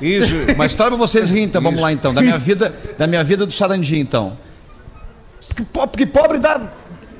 isso. 0.00 0.52
Uma 0.54 0.66
história 0.66 0.90
pra 0.96 1.06
vocês 1.06 1.30
rirem, 1.30 1.44
então. 1.44 1.62
Vamos 1.62 1.80
lá, 1.80 1.90
então. 1.92 2.12
Da 2.12 2.20
minha 2.20 2.36
vida, 2.38 2.74
da 2.98 3.06
minha 3.06 3.24
vida 3.24 3.46
do 3.46 3.52
Sarandi, 3.52 3.98
então. 3.98 4.36
Porque, 5.48 5.62
po- 5.64 5.88
porque 5.88 6.06
pobre 6.06 6.38
dá, 6.38 6.60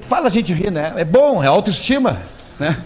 faz 0.02 0.26
a 0.26 0.28
gente 0.28 0.52
rir, 0.52 0.70
né? 0.70 0.92
É 0.96 1.04
bom, 1.04 1.42
é 1.42 1.46
autoestima, 1.46 2.20
né? 2.58 2.76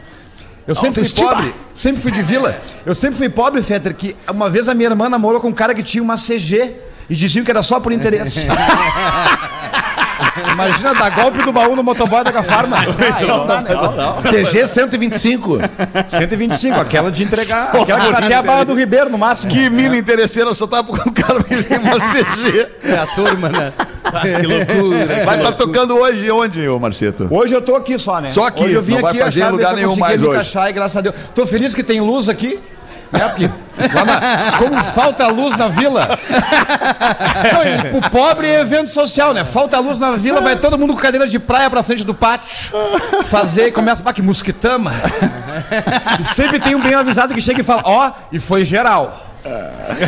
Eu 0.66 0.74
sempre 0.74 0.94
fui 0.94 1.02
Autoestima. 1.02 1.28
pobre, 1.34 1.54
sempre 1.74 2.02
fui 2.02 2.10
de 2.12 2.22
vila. 2.22 2.56
Eu 2.84 2.94
sempre 2.94 3.16
fui 3.16 3.28
pobre, 3.28 3.62
Fetter, 3.62 3.94
que 3.94 4.16
uma 4.28 4.50
vez 4.50 4.68
a 4.68 4.74
minha 4.74 4.88
irmã 4.88 5.08
namorou 5.08 5.40
com 5.40 5.48
um 5.48 5.52
cara 5.52 5.72
que 5.74 5.82
tinha 5.82 6.02
uma 6.02 6.16
CG 6.16 6.74
e 7.08 7.14
diziam 7.14 7.44
que 7.44 7.50
era 7.50 7.62
só 7.62 7.78
por 7.78 7.92
interesse. 7.92 8.40
Imagina 10.52 10.94
dar 10.94 11.10
golpe 11.10 11.42
do 11.42 11.52
baú 11.52 11.76
no 11.76 11.82
motoboy 11.82 12.24
da 12.24 12.30
Gafarma. 12.30 12.76
Não, 13.26 13.46
dá, 13.46 13.60
né? 13.60 13.70
CG 14.30 14.66
125. 14.66 15.58
125, 16.10 16.80
aquela 16.80 17.10
de 17.10 17.22
entregar, 17.24 17.74
aquela 17.76 18.00
que 18.00 18.12
tá 18.12 18.18
até 18.18 18.34
a 18.34 18.42
barra 18.42 18.64
do 18.64 18.74
Ribeiro 18.74 19.10
no 19.10 19.18
máximo. 19.18 19.50
Que 19.52 19.68
mina 19.70 19.96
interesseira, 19.96 20.50
eu 20.50 20.54
só 20.54 20.66
tava 20.66 20.88
com 20.88 20.94
o 21.08 21.12
cara 21.12 21.42
que 21.42 21.62
tem 21.62 21.78
uma 21.78 21.98
CG. 21.98 22.68
É 22.84 22.98
a 22.98 23.06
turma, 23.06 23.48
né? 23.48 23.72
Que 24.22 24.46
loucura. 24.46 25.06
Vai 25.26 25.36
estar 25.38 25.52
tocando 25.52 25.96
hoje 25.96 26.30
onde, 26.30 26.68
ô 26.68 26.78
Marcito? 26.78 27.28
Hoje 27.30 27.54
eu 27.54 27.60
tô 27.60 27.74
aqui 27.76 27.98
só, 27.98 28.20
né? 28.20 28.28
Só 28.28 28.44
aqui, 28.46 28.64
Hoje 28.64 28.74
eu 28.74 28.82
vim 28.82 28.94
não 28.94 29.02
vai 29.02 29.10
aqui 29.10 29.20
fazer 29.20 29.40
achar, 29.42 29.50
ver 29.50 29.52
lugar 29.52 29.74
nenhum 29.74 29.96
mais 29.96 30.20
me 30.20 30.28
hoje. 30.28 30.36
encaixar 30.36 30.70
e 30.70 30.72
graças 30.72 30.96
a 30.96 31.00
Deus. 31.00 31.14
Tô 31.34 31.44
feliz 31.46 31.74
que 31.74 31.82
tem 31.82 32.00
luz 32.00 32.28
aqui. 32.28 32.58
Né? 33.12 33.28
Porque 33.28 33.50
como 34.58 34.82
falta 34.84 35.26
luz 35.28 35.56
na 35.56 35.68
vila. 35.68 36.18
Não, 37.52 37.98
o 37.98 38.10
pobre 38.10 38.48
é 38.48 38.60
evento 38.60 38.90
social, 38.90 39.34
né? 39.34 39.44
Falta 39.44 39.78
luz 39.78 39.98
na 39.98 40.12
vila, 40.12 40.40
vai 40.40 40.56
todo 40.56 40.78
mundo 40.78 40.94
com 40.94 41.00
cadeira 41.00 41.26
de 41.26 41.38
praia 41.38 41.68
pra 41.68 41.82
frente 41.82 42.04
do 42.04 42.14
pátio. 42.14 42.72
Fazer, 43.24 43.72
começa, 43.72 44.02
ah, 44.04 44.12
que 44.12 44.22
mosquitama. 44.22 44.92
E 46.18 46.24
sempre 46.24 46.58
tem 46.58 46.74
um 46.74 46.80
bem 46.80 46.94
avisado 46.94 47.34
que 47.34 47.42
chega 47.42 47.60
e 47.60 47.64
fala, 47.64 47.82
ó, 47.84 48.12
e 48.32 48.38
foi 48.38 48.64
geral. 48.64 49.25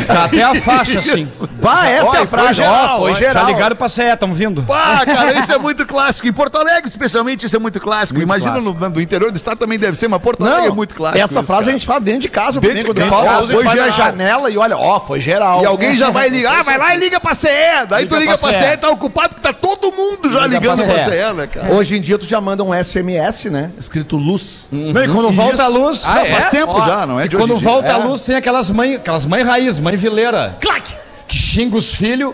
Tá 0.07 0.25
até 0.25 0.43
a 0.43 0.55
faixa, 0.55 0.99
assim. 0.99 1.27
Bah, 1.61 1.87
essa 1.87 2.05
é 2.05 2.09
a 2.09 2.25
foi 2.25 2.27
frase. 2.27 2.53
geral, 2.55 2.95
Ó, 2.95 2.99
foi 3.03 3.15
geral. 3.15 3.33
já 3.33 3.39
Já 3.41 3.45
ligaram 3.47 3.75
pra 3.75 3.89
CE, 3.89 4.01
tamo 4.19 4.33
vindo. 4.33 4.65
Ah, 4.69 5.01
cara, 5.05 5.33
isso 5.39 5.51
é 5.51 5.57
muito 5.57 5.85
clássico. 5.85 6.27
Em 6.27 6.33
Porto 6.33 6.57
Alegre, 6.57 6.87
especialmente, 6.89 7.45
isso 7.45 7.55
é 7.55 7.59
muito 7.59 7.79
clássico. 7.79 8.19
Imagina 8.21 8.59
No, 8.59 8.73
no 8.73 9.01
interior 9.01 9.31
do 9.31 9.35
estado 9.37 9.57
também 9.57 9.79
deve 9.79 9.97
ser, 9.97 10.07
mas 10.07 10.21
Porto 10.21 10.45
Alegre 10.45 10.67
é 10.67 10.71
muito 10.71 10.93
clássico. 10.95 11.23
Essa 11.23 11.39
isso, 11.39 11.43
frase 11.43 11.61
cara. 11.61 11.69
a 11.69 11.73
gente 11.73 11.85
fala 11.85 11.99
dentro 12.01 12.21
de 12.21 12.29
casa 12.29 12.59
Dentro 12.59 12.77
também. 12.77 12.93
de 13.03 13.09
Quando 13.09 13.09
casa, 13.11 13.33
fala, 13.35 13.47
foi 13.47 13.63
vai 13.63 13.75
na 13.75 13.89
geral. 13.89 13.91
janela 14.07 14.49
e 14.49 14.57
olha, 14.57 14.77
ó, 14.77 14.99
foi 14.99 15.19
geral. 15.19 15.61
E 15.61 15.65
alguém 15.65 15.95
já 15.97 16.09
vai 16.09 16.29
ligar, 16.29 16.59
ah, 16.59 16.63
vai 16.63 16.77
lá 16.77 16.95
e 16.95 16.99
liga 16.99 17.19
pra 17.19 17.33
CE. 17.33 17.47
Daí 17.89 18.05
tu 18.05 18.15
liga 18.15 18.31
Liga 18.31 18.37
pra 18.37 18.49
pra 18.49 18.57
CE 18.59 18.65
CE. 18.65 18.73
e 18.73 18.77
tá 18.77 18.89
ocupado, 18.89 19.29
porque 19.35 19.41
tá 19.41 19.53
todo 19.53 19.91
mundo 19.91 20.29
já 20.31 20.41
Liga 20.41 20.59
ligando 20.59 20.83
pra 20.83 20.93
pra 20.95 21.03
CE. 21.03 21.09
CE, 21.09 21.33
né, 21.33 21.47
cara? 21.47 21.73
Hoje 21.73 21.97
em 21.97 22.01
dia 22.01 22.17
tu 22.17 22.27
já 22.27 22.41
manda 22.41 22.63
um 22.63 22.73
SMS, 22.73 23.45
né? 23.49 23.71
Escrito 23.79 24.17
luz. 24.17 24.67
Não, 24.71 25.03
e 25.03 25.07
quando 25.07 25.31
volta 25.31 25.63
a 25.63 25.67
luz. 25.67 26.03
Ah, 26.05 26.25
faz 26.25 26.49
tempo 26.49 26.73
Ó, 26.73 26.85
já, 26.85 27.05
não 27.05 27.19
é 27.19 27.25
E 27.25 27.29
quando 27.29 27.57
volta 27.57 27.93
a 27.95 27.99
É. 27.99 28.03
luz, 28.03 28.21
tem 28.23 28.35
aquelas 28.35 28.69
mães 28.69 28.95
aquelas 28.97 29.25
mãe 29.29 29.43
raiz, 29.43 29.79
mãe 29.79 29.95
vileira. 29.95 30.57
Clac! 30.59 30.97
Que 31.27 31.37
xinga 31.37 31.77
os 31.77 31.93
filhos 31.93 32.33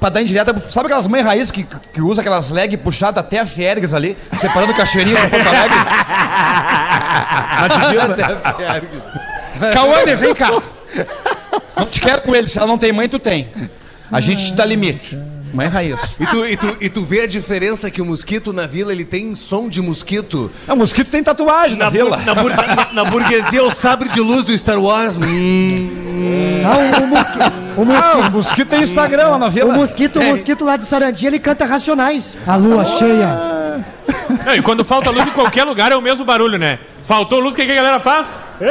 pra 0.00 0.08
dar 0.08 0.20
indireta. 0.20 0.58
Sabe 0.58 0.86
aquelas 0.86 1.06
mães 1.06 1.24
raiz 1.24 1.50
que, 1.52 1.62
que 1.62 2.00
usa 2.02 2.20
aquelas 2.20 2.50
leg 2.50 2.76
puxadas 2.76 3.24
até 3.24 3.38
a 3.38 3.46
Fiergues 3.46 3.94
ali, 3.94 4.18
separando 4.36 4.72
o 4.72 4.76
cachoeirinho 4.76 5.16
do 5.16 5.30
Porto 5.30 5.46
Alegre? 5.46 5.78
Na 7.60 7.68
divisa. 7.68 8.16
Cauane, 9.72 10.16
vem 10.16 10.34
cá. 10.34 10.50
Não 11.76 11.86
te 11.86 12.00
quero 12.00 12.22
com 12.22 12.34
ele. 12.34 12.48
Se 12.48 12.58
ela 12.58 12.66
não 12.66 12.78
tem 12.78 12.92
mãe, 12.92 13.08
tu 13.08 13.20
tem. 13.20 13.48
A 14.10 14.20
gente 14.20 14.46
te 14.46 14.54
dá 14.54 14.64
limite. 14.64 15.16
Mãe 15.54 15.68
raiz. 15.68 15.98
E 16.18 16.26
tu, 16.26 16.44
e, 16.44 16.56
tu, 16.56 16.76
e 16.80 16.88
tu 16.88 17.04
vê 17.04 17.20
a 17.20 17.26
diferença 17.28 17.88
que 17.90 18.02
o 18.02 18.04
mosquito 18.04 18.52
na 18.52 18.66
vila 18.66 18.92
ele 18.92 19.04
tem 19.04 19.34
som 19.36 19.68
de 19.68 19.80
mosquito. 19.80 20.50
É, 20.66 20.72
o 20.72 20.76
mosquito 20.76 21.08
tem 21.10 21.22
tatuagem 21.22 21.78
na, 21.78 21.84
Na, 21.84 21.90
vila. 21.90 22.16
bur- 22.16 22.26
na, 22.26 22.34
bur- 22.34 22.52
na- 22.76 22.92
na 22.92 23.04
burguesia, 23.10 23.62
o 23.62 23.70
sabre 23.70 24.08
de 24.08 24.20
luz 24.20 24.44
do 24.44 24.56
Star 24.58 24.78
Wars. 24.80 25.16
Hum. 25.16 26.60
Ah, 26.64 26.98
o, 27.00 27.04
o 27.04 27.06
mosquito. 27.06 27.52
O 27.76 27.82
Ah, 27.82 27.84
mosquito. 27.84 28.28
o 28.28 28.30
mosquito 28.32 28.68
tem 28.68 28.82
Instagram 28.82 29.28
lá 29.28 29.38
na 29.38 29.46
O 29.46 29.50
vila. 29.50 29.72
mosquito, 29.74 30.18
o 30.20 30.24
mosquito 30.24 30.64
lá 30.64 30.76
do 30.76 30.84
Sarandi, 30.84 31.26
ele 31.26 31.38
canta 31.38 31.64
Racionais. 31.64 32.36
A 32.46 32.56
lua 32.56 32.84
cheia. 32.84 33.84
Não, 34.46 34.54
e 34.56 34.60
quando 34.62 34.84
falta 34.84 35.10
luz 35.10 35.26
em 35.26 35.30
qualquer 35.30 35.64
lugar 35.64 35.92
é 35.92 35.96
o 35.96 36.02
mesmo 36.02 36.24
barulho, 36.24 36.58
né? 36.58 36.78
Faltou 37.06 37.38
luz, 37.38 37.54
o 37.54 37.56
que, 37.56 37.64
que 37.66 37.72
a 37.72 37.76
galera 37.76 38.00
faz? 38.00 38.26
É, 38.60 38.66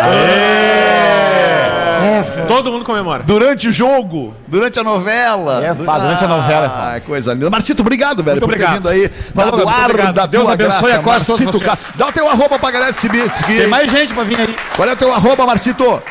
Todo 2.57 2.71
mundo 2.71 2.85
comemora. 2.85 3.23
Durante 3.23 3.67
o 3.67 3.73
jogo, 3.73 4.33
durante 4.47 4.79
a 4.79 4.83
novela. 4.83 5.63
É, 5.63 5.73
pá, 5.73 5.97
durante 5.99 6.23
a 6.23 6.27
novela, 6.27 6.65
é 6.65 6.69
foda. 6.69 6.95
Ah, 6.95 7.01
coisa 7.01 7.33
linda. 7.33 7.49
Marcito, 7.49 7.81
obrigado, 7.81 8.23
velho, 8.23 8.35
Muito 8.39 8.45
por 8.47 8.55
ter 8.57 8.63
obrigado. 8.63 8.75
vindo 8.83 8.89
aí. 8.89 9.11
Muito 9.33 9.67
ar 9.69 9.89
obrigado. 9.89 10.13
da 10.15 10.25
Deus 10.25 10.47
abençoe 10.49 10.81
graça, 10.81 10.99
a 10.99 11.03
quase 11.03 11.25
todos 11.25 11.41
Marcito. 11.41 11.65
Ca- 11.65 11.77
Dá 11.95 12.07
o 12.07 12.11
teu 12.11 12.29
arroba 12.29 12.59
pra 12.59 12.71
galera 12.71 12.93
te 12.93 12.99
seguir. 13.01 13.29
Tem 13.45 13.67
mais 13.67 13.89
gente 13.91 14.13
pra 14.13 14.23
vir 14.23 14.39
aí. 14.39 14.55
Qual 14.75 14.87
é 14.87 14.93
o 14.93 14.95
teu 14.95 15.13
arroba, 15.13 15.45
Marcito? 15.45 16.01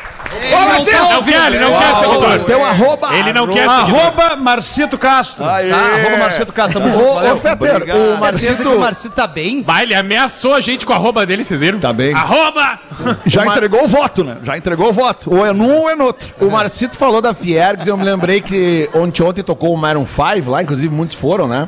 Não 1.13 1.23
quer, 1.23 1.47
ele 1.47 1.59
não 1.59 1.79
quer 1.79 1.95
seguidor. 1.95 2.45
Teu 2.45 2.65
arroba. 2.65 3.15
Ele 3.15 3.33
não 3.33 3.47
quer 3.47 3.69
seguidor. 3.69 3.99
Arroba 3.99 4.35
Marcito 4.35 4.97
Castro. 4.97 5.45
Aê. 5.45 5.69
Tá? 5.69 5.77
Arroba 5.77 6.17
Marcito 6.17 6.53
Castro. 6.53 6.79
Tamo 6.79 6.93
junto. 6.93 7.03
Ô, 7.03 7.13
ô 7.13 7.53
Obrigado. 7.53 7.81
o 7.81 7.85
que 7.85 7.91
o 7.91 8.19
Marcito... 8.19 8.79
Marcito 8.79 9.15
tá 9.15 9.27
bem. 9.27 9.63
Bah, 9.63 9.83
ele 9.83 9.93
ameaçou 9.93 10.53
a 10.53 10.59
gente 10.59 10.85
com 10.85 10.93
a 10.93 10.95
arroba 10.95 11.25
dele, 11.25 11.43
vocês 11.43 11.59
viram? 11.59 11.79
Tá 11.79 11.93
bem. 11.93 12.13
Arroba! 12.13 12.79
Já 13.25 13.45
entregou 13.45 13.83
o 13.83 13.87
voto, 13.87 14.23
né? 14.23 14.37
Já 14.43 14.57
entregou 14.57 14.89
o 14.89 14.93
voto. 14.93 15.33
Ou 15.33 15.45
é 15.45 15.53
num 15.53 15.81
ou 15.81 15.89
é 15.89 15.95
no 15.95 16.05
outro. 16.05 16.33
O 16.39 16.49
Marcito 16.49 16.97
falou 16.97 17.21
da 17.21 17.33
Fiergs, 17.33 17.87
eu 17.87 17.97
me 17.97 18.03
lembrei 18.03 18.41
que 18.41 18.89
ontem, 18.93 19.23
ontem 19.23 19.43
tocou 19.43 19.73
o 19.73 19.77
Maroon 19.77 20.05
5 20.05 20.49
lá, 20.49 20.61
inclusive 20.63 20.93
muitos 20.93 21.15
foram, 21.15 21.47
né? 21.47 21.67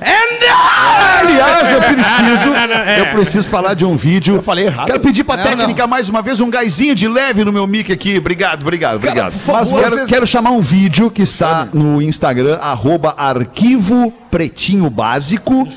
Aliás, 1.19 1.71
eu 1.71 1.81
preciso, 1.81 2.49
não, 2.53 2.67
não, 2.67 2.75
é. 2.75 2.99
eu 3.01 3.05
preciso 3.07 3.49
falar 3.49 3.73
de 3.73 3.85
um 3.85 3.95
vídeo. 3.95 4.35
Eu 4.35 4.41
falei 4.41 4.65
errado. 4.65 4.87
Quero 4.87 4.99
pedir 4.99 5.23
pra 5.23 5.37
Não, 5.37 5.43
técnica 5.43 5.87
mais 5.87 6.07
uma 6.09 6.21
vez 6.21 6.39
um 6.39 6.49
gásinho 6.49 6.93
de 6.93 7.07
leve 7.07 7.43
no 7.43 7.51
meu 7.51 7.65
mic 7.65 7.91
aqui. 7.91 8.17
Obrigado, 8.17 8.61
obrigado, 8.61 8.95
obrigado. 8.95 9.31
favor, 9.33 9.59
Mas 9.71 9.81
quero, 9.81 9.95
vocês- 9.95 10.09
quero 10.09 10.27
chamar 10.27 10.51
um 10.51 10.61
vídeo 10.61 11.09
que 11.09 11.21
está 11.23 11.67
no 11.73 12.01
Instagram, 12.01 12.57
arroba 12.61 13.13
arquivo 13.17 14.11
pretinho 14.29 14.89
básico, 14.89 15.67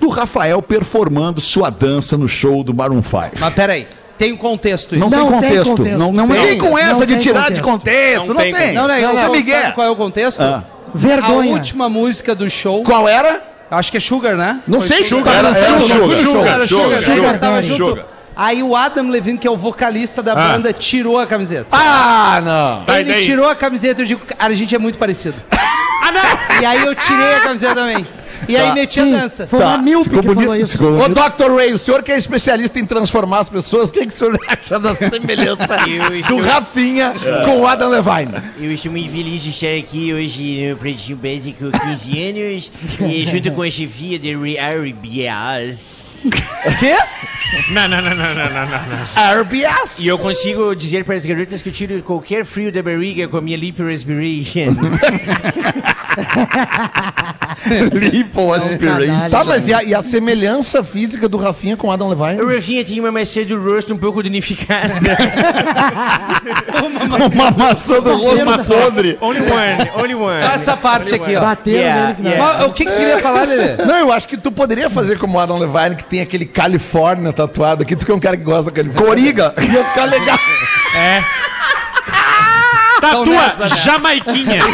do 0.00 0.08
Rafael 0.08 0.60
performando 0.62 1.40
sua 1.40 1.70
dança 1.70 2.16
no 2.16 2.28
show 2.28 2.62
do 2.62 2.74
Maroon 2.74 3.02
5. 3.02 3.30
Mas 3.40 3.54
peraí, 3.54 3.86
tem 4.18 4.32
um 4.32 4.36
contexto 4.36 4.94
isso. 4.94 5.00
Não, 5.00 5.08
Não 5.10 5.18
tem 5.18 5.40
tem 5.40 5.40
contexto. 5.48 5.76
contexto. 5.76 5.98
Não, 5.98 6.12
não 6.12 6.26
vem 6.26 6.58
com 6.58 6.70
Não 6.70 6.78
essa 6.78 7.06
de 7.06 7.14
tem 7.14 7.22
tirar 7.22 7.50
de 7.50 7.60
contexto. 7.60 8.26
contexto. 8.26 8.26
Não, 8.28 8.34
Não 8.34 8.42
tem 8.42 8.54
tem. 8.54 8.72
Não, 8.74 8.86
não, 8.86 8.94
é 8.94 9.00
não, 9.02 9.32
Miguel. 9.32 9.62
sabe 9.62 9.72
qual 9.74 9.86
é 9.86 9.90
o 9.90 9.96
contexto? 9.96 10.40
Ah. 10.40 10.62
A 10.94 10.98
Vergonha. 10.98 11.52
última 11.52 11.88
música 11.88 12.34
do 12.34 12.48
show, 12.50 12.82
Qual 12.82 13.08
era? 13.08 13.40
Acho 13.76 13.90
que 13.90 13.96
é 13.96 14.00
Sugar, 14.00 14.36
né? 14.36 14.60
Não 14.66 14.80
Foi 14.80 14.88
sei, 14.88 15.04
Sugar. 15.04 15.34
Era- 15.34 15.48
Era, 15.48 15.80
Sugar, 15.80 16.16
Sugar, 16.18 16.66
Sugar. 16.68 17.02
Sugar, 17.02 17.38
tava 17.38 17.62
junto. 17.62 18.02
Aí 18.34 18.62
o 18.62 18.74
Adam 18.74 19.10
Levine, 19.10 19.36
que 19.38 19.46
é 19.46 19.50
o 19.50 19.56
vocalista 19.56 20.22
da 20.22 20.34
banda, 20.34 20.72
tirou 20.72 21.18
a 21.18 21.26
camiseta. 21.26 21.66
Ah, 21.70 22.40
não. 22.42 22.94
Ele 22.96 23.12
daí? 23.12 23.24
tirou 23.24 23.46
a 23.48 23.54
camiseta 23.54 24.00
e 24.00 24.04
eu 24.04 24.06
digo, 24.06 24.22
cara, 24.24 24.52
a 24.52 24.56
gente 24.56 24.74
é 24.74 24.78
muito 24.78 24.98
parecido. 24.98 25.34
Ah, 26.04 26.10
não! 26.10 26.60
E 26.62 26.66
aí 26.66 26.84
eu 26.84 26.94
tirei 26.94 27.34
a 27.34 27.40
camiseta 27.40 27.74
também. 27.74 28.06
E 28.48 28.56
aí 28.56 28.72
metia 28.74 29.04
Sim, 29.04 29.12
dança. 29.12 29.46
foi 29.46 29.60
uma 29.60 29.78
míope 29.78 30.10
que 30.10 30.22
falou 30.22 30.56
isso. 30.56 30.82
Ô, 30.84 31.08
Dr. 31.08 31.54
Ray, 31.54 31.72
o 31.72 31.78
senhor 31.78 32.02
que 32.02 32.12
é 32.12 32.18
especialista 32.18 32.78
em 32.78 32.84
transformar 32.84 33.40
as 33.40 33.48
pessoas, 33.48 33.90
o 33.90 33.92
que, 33.92 34.00
que 34.00 34.08
o 34.08 34.10
senhor 34.10 34.38
acha 34.48 34.78
da 34.78 34.94
semelhança 34.96 35.66
do 36.28 36.40
Rafinha 36.40 37.12
com 37.44 37.60
o 37.60 37.66
Adam 37.66 37.90
Levine? 37.90 38.32
Eu 38.60 38.72
estou 38.72 38.92
muito 38.92 39.10
feliz 39.10 39.42
de 39.42 39.50
estar 39.50 39.74
aqui 39.78 40.12
hoje 40.12 40.68
no 40.70 40.76
Pretinho 40.76 41.16
Básico 41.16 41.70
15 41.70 42.28
anos, 42.28 42.72
e 43.00 43.26
junto 43.26 43.52
com 43.52 43.62
a 43.62 43.70
chefia 43.70 44.18
de 44.18 44.34
RBS. 44.34 46.28
Quê? 46.78 46.96
Não, 47.70 47.86
não, 47.86 48.00
não, 48.00 48.14
não, 48.14 48.34
não, 48.34 48.50
não, 48.50 48.66
não. 48.66 49.40
RBS? 49.40 49.98
E 49.98 50.08
eu 50.08 50.18
consigo 50.18 50.74
dizer 50.74 51.04
para 51.04 51.14
as 51.14 51.26
garotas 51.26 51.60
que 51.60 51.68
eu 51.68 51.72
tiro 51.72 52.02
qualquer 52.02 52.44
frio 52.44 52.72
da 52.72 52.82
barriga 52.82 53.28
com 53.28 53.36
a 53.36 53.40
minha 53.40 53.56
lip 53.56 53.82
respiration. 53.82 54.74
Lipo 57.92 58.52
aspiration. 58.52 59.30
Tá, 59.30 59.44
mas 59.44 59.68
e 59.68 59.74
a, 59.74 59.82
e 59.82 59.94
a 59.94 60.02
semelhança 60.02 60.82
física 60.82 61.28
do 61.28 61.36
Rafinha 61.36 61.76
com 61.76 61.88
o 61.88 61.90
Adam 61.90 62.08
O 62.08 62.10
Levine? 62.10 62.54
Rafinha 62.54 62.84
tinha 62.84 63.02
uma 63.02 63.12
maçã 63.12 63.42
do 63.42 63.62
rosto 63.62 63.94
um 63.94 63.98
pouco 63.98 64.22
danificada. 64.22 64.94
Uma 67.32 67.50
maçã 67.50 68.00
do 68.00 68.16
rosto 68.16 68.44
podre. 68.64 69.18
Only 69.20 69.40
one, 69.40 69.90
only 69.96 70.14
one. 70.14 70.42
Essa 70.42 70.76
parte 70.76 71.14
aqui, 71.14 71.36
ó. 71.36 71.40
Bateram 71.40 71.78
Yeah, 71.78 72.16
nele 72.18 72.28
yeah. 72.28 72.58
Mas 72.58 72.66
o 72.66 72.72
que, 72.72 72.84
que 72.84 72.90
tu 72.90 72.96
queria 72.96 73.18
falar, 73.18 73.46
Lelê? 73.46 73.76
Não, 73.84 73.98
eu 73.98 74.12
acho 74.12 74.28
que 74.28 74.36
tu 74.36 74.50
poderia 74.50 74.90
fazer 74.90 75.18
como 75.18 75.38
o 75.38 75.40
Adam 75.40 75.58
Levine, 75.58 75.96
que 75.96 76.04
tem 76.04 76.20
aquele 76.20 76.44
Califórnia 76.44 77.32
tatuado 77.32 77.82
aqui. 77.82 77.96
Tu 77.96 78.04
que 78.06 78.12
é 78.12 78.14
um 78.14 78.20
cara 78.20 78.36
que 78.36 78.44
gosta 78.44 78.70
da 78.70 78.72
Califórnia. 78.72 79.06
Coriga. 79.06 79.54
Ia 79.58 79.84
ficar 79.84 80.04
legal. 80.06 80.38
Tatua 83.10 83.24
nessa, 83.26 83.68
né? 83.68 83.76
Jamaiquinha. 83.76 84.62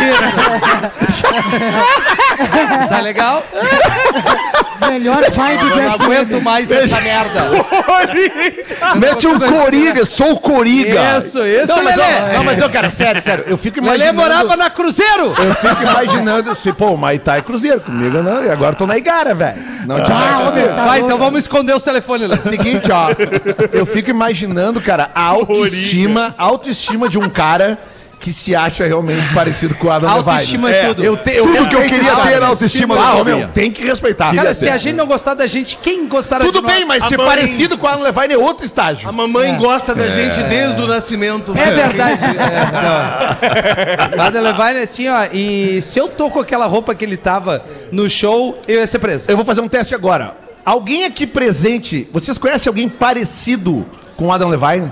Tá 2.89 3.01
legal? 3.01 3.43
Melhor 4.89 5.29
vibe 5.31 5.63
Eu 5.63 5.69
do 5.71 5.77
não 5.83 5.93
aguento 5.93 6.43
mais 6.43 6.71
essa 6.71 7.01
merda. 7.01 7.43
Mete 8.97 9.27
um 9.27 9.39
Coriga, 9.39 10.05
sou 10.05 10.33
o 10.33 10.41
Coriga. 10.41 11.19
Isso, 11.19 11.45
isso, 11.45 11.67
Não, 11.67 11.83
mas, 11.83 11.97
Lelê. 11.97 12.19
eu, 12.19 12.33
não, 12.35 12.45
mas 12.45 12.59
eu, 12.61 12.71
cara, 12.71 12.89
sério, 12.89 13.21
sério. 13.21 13.45
Eu 13.47 13.59
fico 13.59 13.81
Lelê 13.81 14.09
imaginando... 14.09 14.17
morava 14.17 14.57
na 14.57 14.71
Cruzeiro. 14.71 15.35
Eu 15.37 15.55
fico 15.57 15.83
imaginando, 15.83 16.51
assim, 16.53 16.73
pô, 16.73 16.93
o 16.93 16.97
Maitai 16.97 17.43
Cruzeiro 17.43 17.81
comigo, 17.81 18.23
não, 18.23 18.45
e 18.45 18.51
agora 18.51 18.75
tô 18.77 18.87
na 18.87 18.97
Igara, 18.97 19.35
velho. 19.35 19.59
Não 19.85 20.01
tinha 20.03 20.17
Ah, 20.17 20.49
ô, 20.49 20.53
meu, 20.53 20.75
tá 20.75 20.87
Vai, 20.87 21.01
então 21.01 21.19
vamos 21.19 21.41
esconder 21.41 21.75
os 21.75 21.83
telefones, 21.83 22.29
Lelê. 22.29 22.41
Seguinte, 22.43 22.91
ó. 22.93 23.09
Eu 23.73 23.85
fico 23.85 24.11
imaginando, 24.11 24.81
cara, 24.81 25.11
a 25.15 25.23
autoestima, 25.23 26.35
a 26.39 26.45
autoestima 26.45 27.09
de 27.09 27.19
um 27.19 27.29
cara 27.29 27.79
que 28.21 28.33
se 28.33 28.55
acha 28.55 28.85
realmente 28.87 29.33
parecido 29.33 29.75
com 29.77 29.87
o 29.87 29.91
Adam 29.93 30.09
Autoestima 30.11 30.69
Levine. 30.69 30.85
é 30.85 30.89
tudo. 30.89 31.05
Eu 31.05 31.17
te, 31.17 31.31
eu 31.31 31.43
Tudo 31.45 31.69
que 31.69 31.77
eu 31.77 31.83
queria 31.83 32.17
ter 32.17 32.41
na 32.41 32.47
autoestima 32.49 32.97
do 32.97 33.01
Ah, 33.01 33.25
meu, 33.25 33.49
tem 33.49 33.71
que 33.71 33.83
respeitar. 33.85 34.35
Cara, 34.35 34.53
se 34.55 34.69
a 34.69 34.77
gente 34.77 34.97
não 34.97 35.07
gostar 35.07 35.35
da 35.35 35.47
gente, 35.47 35.77
quem 35.77 36.09
gostará 36.09 36.45
Tudo 36.45 36.61
de 36.61 36.67
nós? 36.67 36.75
bem, 36.75 36.85
mas 36.85 37.05
A 37.05 37.09
ser 37.09 37.17
mãe- 37.17 37.27
parecido 37.27 37.79
com 37.79 37.87
o 37.87 37.89
Adam 37.89 38.03
Levine 38.03 38.35
é 38.35 38.39
outro 38.39 38.65
estágio. 38.67 39.09
A 39.09 39.13
mamãe 39.13 39.57
gosta 39.57 39.95
da 39.95 40.09
gente 40.09 40.43
desde 40.43 40.81
o 40.83 40.87
nascimento. 40.87 41.53
É 41.57 41.71
verdade. 41.71 42.19
É. 44.19 44.21
Adam 44.21 44.43
Levine, 44.43 44.81
assim, 44.83 45.09
ó, 45.09 45.27
e 45.33 45.81
se 45.83 45.99
eu 45.99 46.09
tô 46.09 46.31
com 46.31 46.41
aquela 46.41 46.67
roupa 46.67 46.95
que 46.95 47.05
ele 47.05 47.17
tava 47.17 47.65
no 47.93 48.09
show, 48.11 48.59
eu 48.67 48.81
ia 48.81 48.87
ser 48.87 48.99
preso. 48.99 49.27
Eu 49.29 49.37
vou 49.37 49.45
fazer 49.45 49.61
um 49.61 49.69
teste 49.69 49.95
agora. 49.95 50.37
Alguém 50.65 51.05
aqui 51.05 51.27
presente, 51.27 52.09
vocês 52.13 52.37
conhecem 52.37 52.69
alguém 52.69 52.89
parecido 52.89 53.87
com 54.17 54.27
o 54.27 54.33
Adam 54.33 54.49
Levine? 54.49 54.91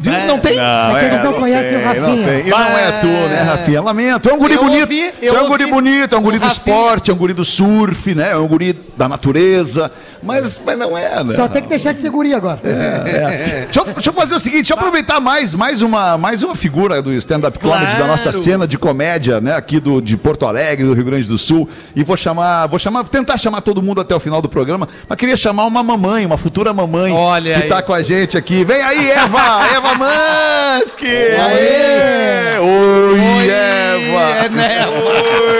Viu? 0.00 0.12
não 0.26 0.38
tem? 0.38 0.56
Não, 0.56 0.96
É 0.96 1.00
que 1.00 1.06
eles 1.06 1.22
não 1.22 1.32
conhecem 1.34 1.76
o 1.78 1.84
Rafinha. 1.84 2.06
Não 2.08 2.24
tem. 2.24 2.46
E 2.46 2.50
não 2.50 2.78
é 2.78 2.90
tu, 3.00 3.06
né, 3.06 3.42
Rafinha? 3.42 3.82
Lamento. 3.82 4.28
É 4.28 4.32
um 4.32 4.38
guri 4.38 4.54
Eu 4.54 4.62
bonito. 4.64 4.80
ouvi, 4.80 5.12
eu 5.22 5.36
é 5.36 5.42
um 5.42 5.48
guri 5.48 5.66
bonito, 5.70 6.14
é 6.14 6.18
um 6.18 6.22
guri 6.22 6.38
do 6.38 6.46
Rafinha. 6.46 6.74
esporte, 6.74 7.10
é 7.10 7.14
um 7.14 7.16
guri 7.16 7.32
do 7.34 7.44
surf, 7.44 8.14
né? 8.14 8.30
É 8.32 8.36
um 8.36 8.48
guri 8.48 8.72
da 8.96 9.08
natureza. 9.08 9.90
Mas, 10.22 10.60
mas 10.64 10.78
não 10.78 10.96
é, 10.96 11.22
né? 11.24 11.34
Só 11.34 11.48
tem 11.48 11.62
que 11.62 11.68
deixar 11.68 11.92
de 11.92 12.00
ser 12.00 12.10
guri 12.10 12.34
agora. 12.34 12.60
É. 12.64 13.64
Deixa, 13.64 13.80
eu, 13.80 13.84
deixa 13.84 14.10
eu 14.10 14.12
fazer 14.14 14.34
o 14.34 14.40
seguinte, 14.40 14.60
deixa 14.62 14.74
eu 14.74 14.78
aproveitar 14.78 15.20
mais, 15.20 15.54
mais, 15.54 15.82
uma, 15.82 16.16
mais 16.18 16.42
uma 16.42 16.54
figura 16.54 17.00
do 17.00 17.12
stand-up 17.14 17.58
comedy, 17.58 17.96
da 17.96 18.06
nossa 18.06 18.32
cena 18.32 18.66
de 18.66 18.78
comédia, 18.78 19.40
né? 19.40 19.54
Aqui 19.54 19.80
do, 19.80 20.00
de 20.00 20.16
Porto 20.16 20.46
Alegre, 20.46 20.84
do 20.86 20.92
Rio 20.94 21.04
Grande 21.04 21.26
do 21.26 21.38
Sul. 21.38 21.68
E 21.94 22.02
vou 22.04 22.16
chamar, 22.16 22.66
vou 22.66 22.78
chamar, 22.78 23.04
tentar 23.04 23.36
chamar 23.38 23.60
todo 23.62 23.82
mundo 23.82 24.00
até 24.00 24.14
o 24.14 24.20
final 24.20 24.40
do 24.42 24.48
programa, 24.48 24.88
mas 25.08 25.18
queria 25.18 25.36
chamar 25.36 25.64
uma 25.64 25.82
mamãe, 25.82 26.24
uma 26.26 26.36
futura 26.38 26.72
mamãe 26.72 27.12
Olha 27.12 27.54
que 27.54 27.62
aí. 27.64 27.68
tá 27.68 27.82
com 27.82 27.92
a 27.94 28.02
gente 28.02 28.36
aqui. 28.36 28.64
Vem 28.64 28.82
aí, 28.82 29.10
Eva! 29.10 29.40
Eva 29.74 29.89
Mansky! 29.98 31.06
Aê! 31.06 32.58
Oi, 32.58 33.48
Eva! 33.48 34.44
É, 34.44 34.48
né? 34.48 34.78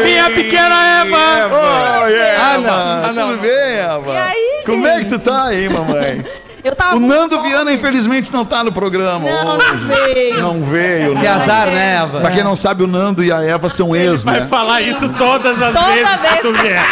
Minha 0.05 0.31
pequena 0.31 1.01
Eva. 1.01 2.03
Oi, 2.05 2.15
Eva! 2.15 2.43
Ah, 2.43 2.59
não. 2.59 2.71
Ah, 3.09 3.13
não. 3.13 3.29
Tudo 3.31 3.41
bem, 3.43 3.51
Eva? 3.51 4.13
E 4.13 4.17
aí, 4.19 4.63
Como 4.67 4.87
é 4.87 4.99
que 5.05 5.11
tu 5.11 5.19
tá 5.19 5.45
aí, 5.47 5.69
mamãe? 5.69 6.25
Eu 6.63 6.77
tava 6.77 6.95
O 6.97 7.01
Nando 7.01 7.37
fome. 7.37 7.49
Viana, 7.49 7.73
infelizmente, 7.73 8.31
não 8.35 8.45
tá 8.45 8.63
no 8.63 8.71
programa 8.71 9.27
Não, 9.31 9.57
hoje. 9.57 9.67
não 9.67 9.79
veio. 9.89 10.39
Não 10.43 10.63
veio, 10.63 11.17
Que 11.17 11.23
né? 11.23 11.29
azar, 11.29 11.69
né, 11.69 11.97
Eva? 12.03 12.21
Pra 12.21 12.31
quem 12.31 12.45
não 12.45 12.55
sabe, 12.55 12.83
o 12.83 12.87
Nando 12.87 13.25
e 13.25 13.33
a 13.33 13.43
Eva 13.43 13.71
são 13.71 13.97
ex, 13.97 14.25
Vai 14.25 14.41
né? 14.41 14.47
falar 14.47 14.83
isso 14.83 15.09
todas 15.09 15.53
as 15.61 15.73
Toda 15.75 15.87
vezes 15.95 16.21
vez 16.21 16.33
que 16.35 16.39
tu 16.43 16.53
vier. 16.53 16.83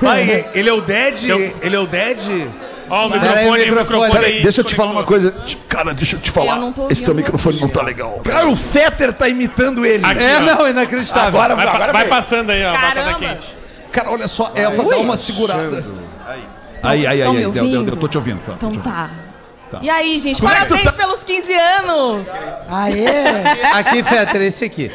Vai, 0.00 0.46
ele 0.54 0.66
é 0.68 0.72
o 0.72 0.80
Dead? 0.80 1.24
Ele 1.60 1.76
é 1.76 1.78
o 1.78 1.86
Dead? 1.86 2.48
Ó, 2.90 3.06
o 3.06 3.10
Pera 3.10 3.22
aí, 3.22 3.28
microfone, 3.30 3.48
o 3.48 3.52
microfone. 3.52 3.76
microfone 4.00 4.12
Peraí, 4.12 4.42
deixa 4.42 4.60
eu 4.60 4.64
te 4.64 4.74
falar 4.74 4.90
uma 4.92 5.04
coisa. 5.04 5.34
Cara, 5.68 5.94
deixa 5.94 6.16
eu 6.16 6.20
te 6.20 6.30
falar. 6.30 6.58
Eu 6.58 6.86
Esse 6.90 7.04
teu 7.04 7.14
microfone 7.14 7.56
você. 7.56 7.62
não 7.62 7.68
tá 7.70 7.82
legal. 7.82 8.20
Cara, 8.24 8.46
o 8.48 8.56
Fetter 8.56 9.12
tá 9.12 9.28
imitando 9.28 9.84
ele. 9.86 10.04
Aqui, 10.04 10.22
É, 10.22 10.36
ó. 10.36 10.40
não, 10.40 10.68
inacreditável. 10.68 11.28
Agora, 11.28 11.54
Vai, 11.56 11.66
agora 11.66 11.92
vai 11.92 12.08
passando 12.08 12.50
aí, 12.50 12.64
ó. 12.64 12.72
Caramba. 12.72 13.14
quente. 13.14 13.54
Cara, 13.90 14.10
olha 14.10 14.28
só, 14.28 14.50
Eva, 14.54 14.84
dá 14.84 14.96
uma 14.98 15.16
segurada. 15.16 15.84
Aí, 16.82 17.06
aí, 17.06 17.06
aí, 17.06 17.22
aí. 17.22 17.36
Deu, 17.50 17.50
deu, 17.52 17.82
deu, 17.82 17.96
tô 17.96 18.08
te 18.08 18.16
ouvindo. 18.18 18.40
Tá, 18.40 18.52
Então 18.56 18.70
te 18.70 18.76
ouvindo. 18.78 18.82
tá. 18.82 19.10
E 19.80 19.88
aí, 19.88 20.18
gente, 20.18 20.38
Como 20.40 20.52
é 20.52 20.54
parabéns 20.56 20.82
tá? 20.84 20.92
pelos 20.92 21.24
15 21.24 21.52
anos! 21.54 22.26
Aê! 22.68 23.06
Aqui, 23.72 24.02
Fetter, 24.02 24.42
esse 24.42 24.64
aqui. 24.66 24.90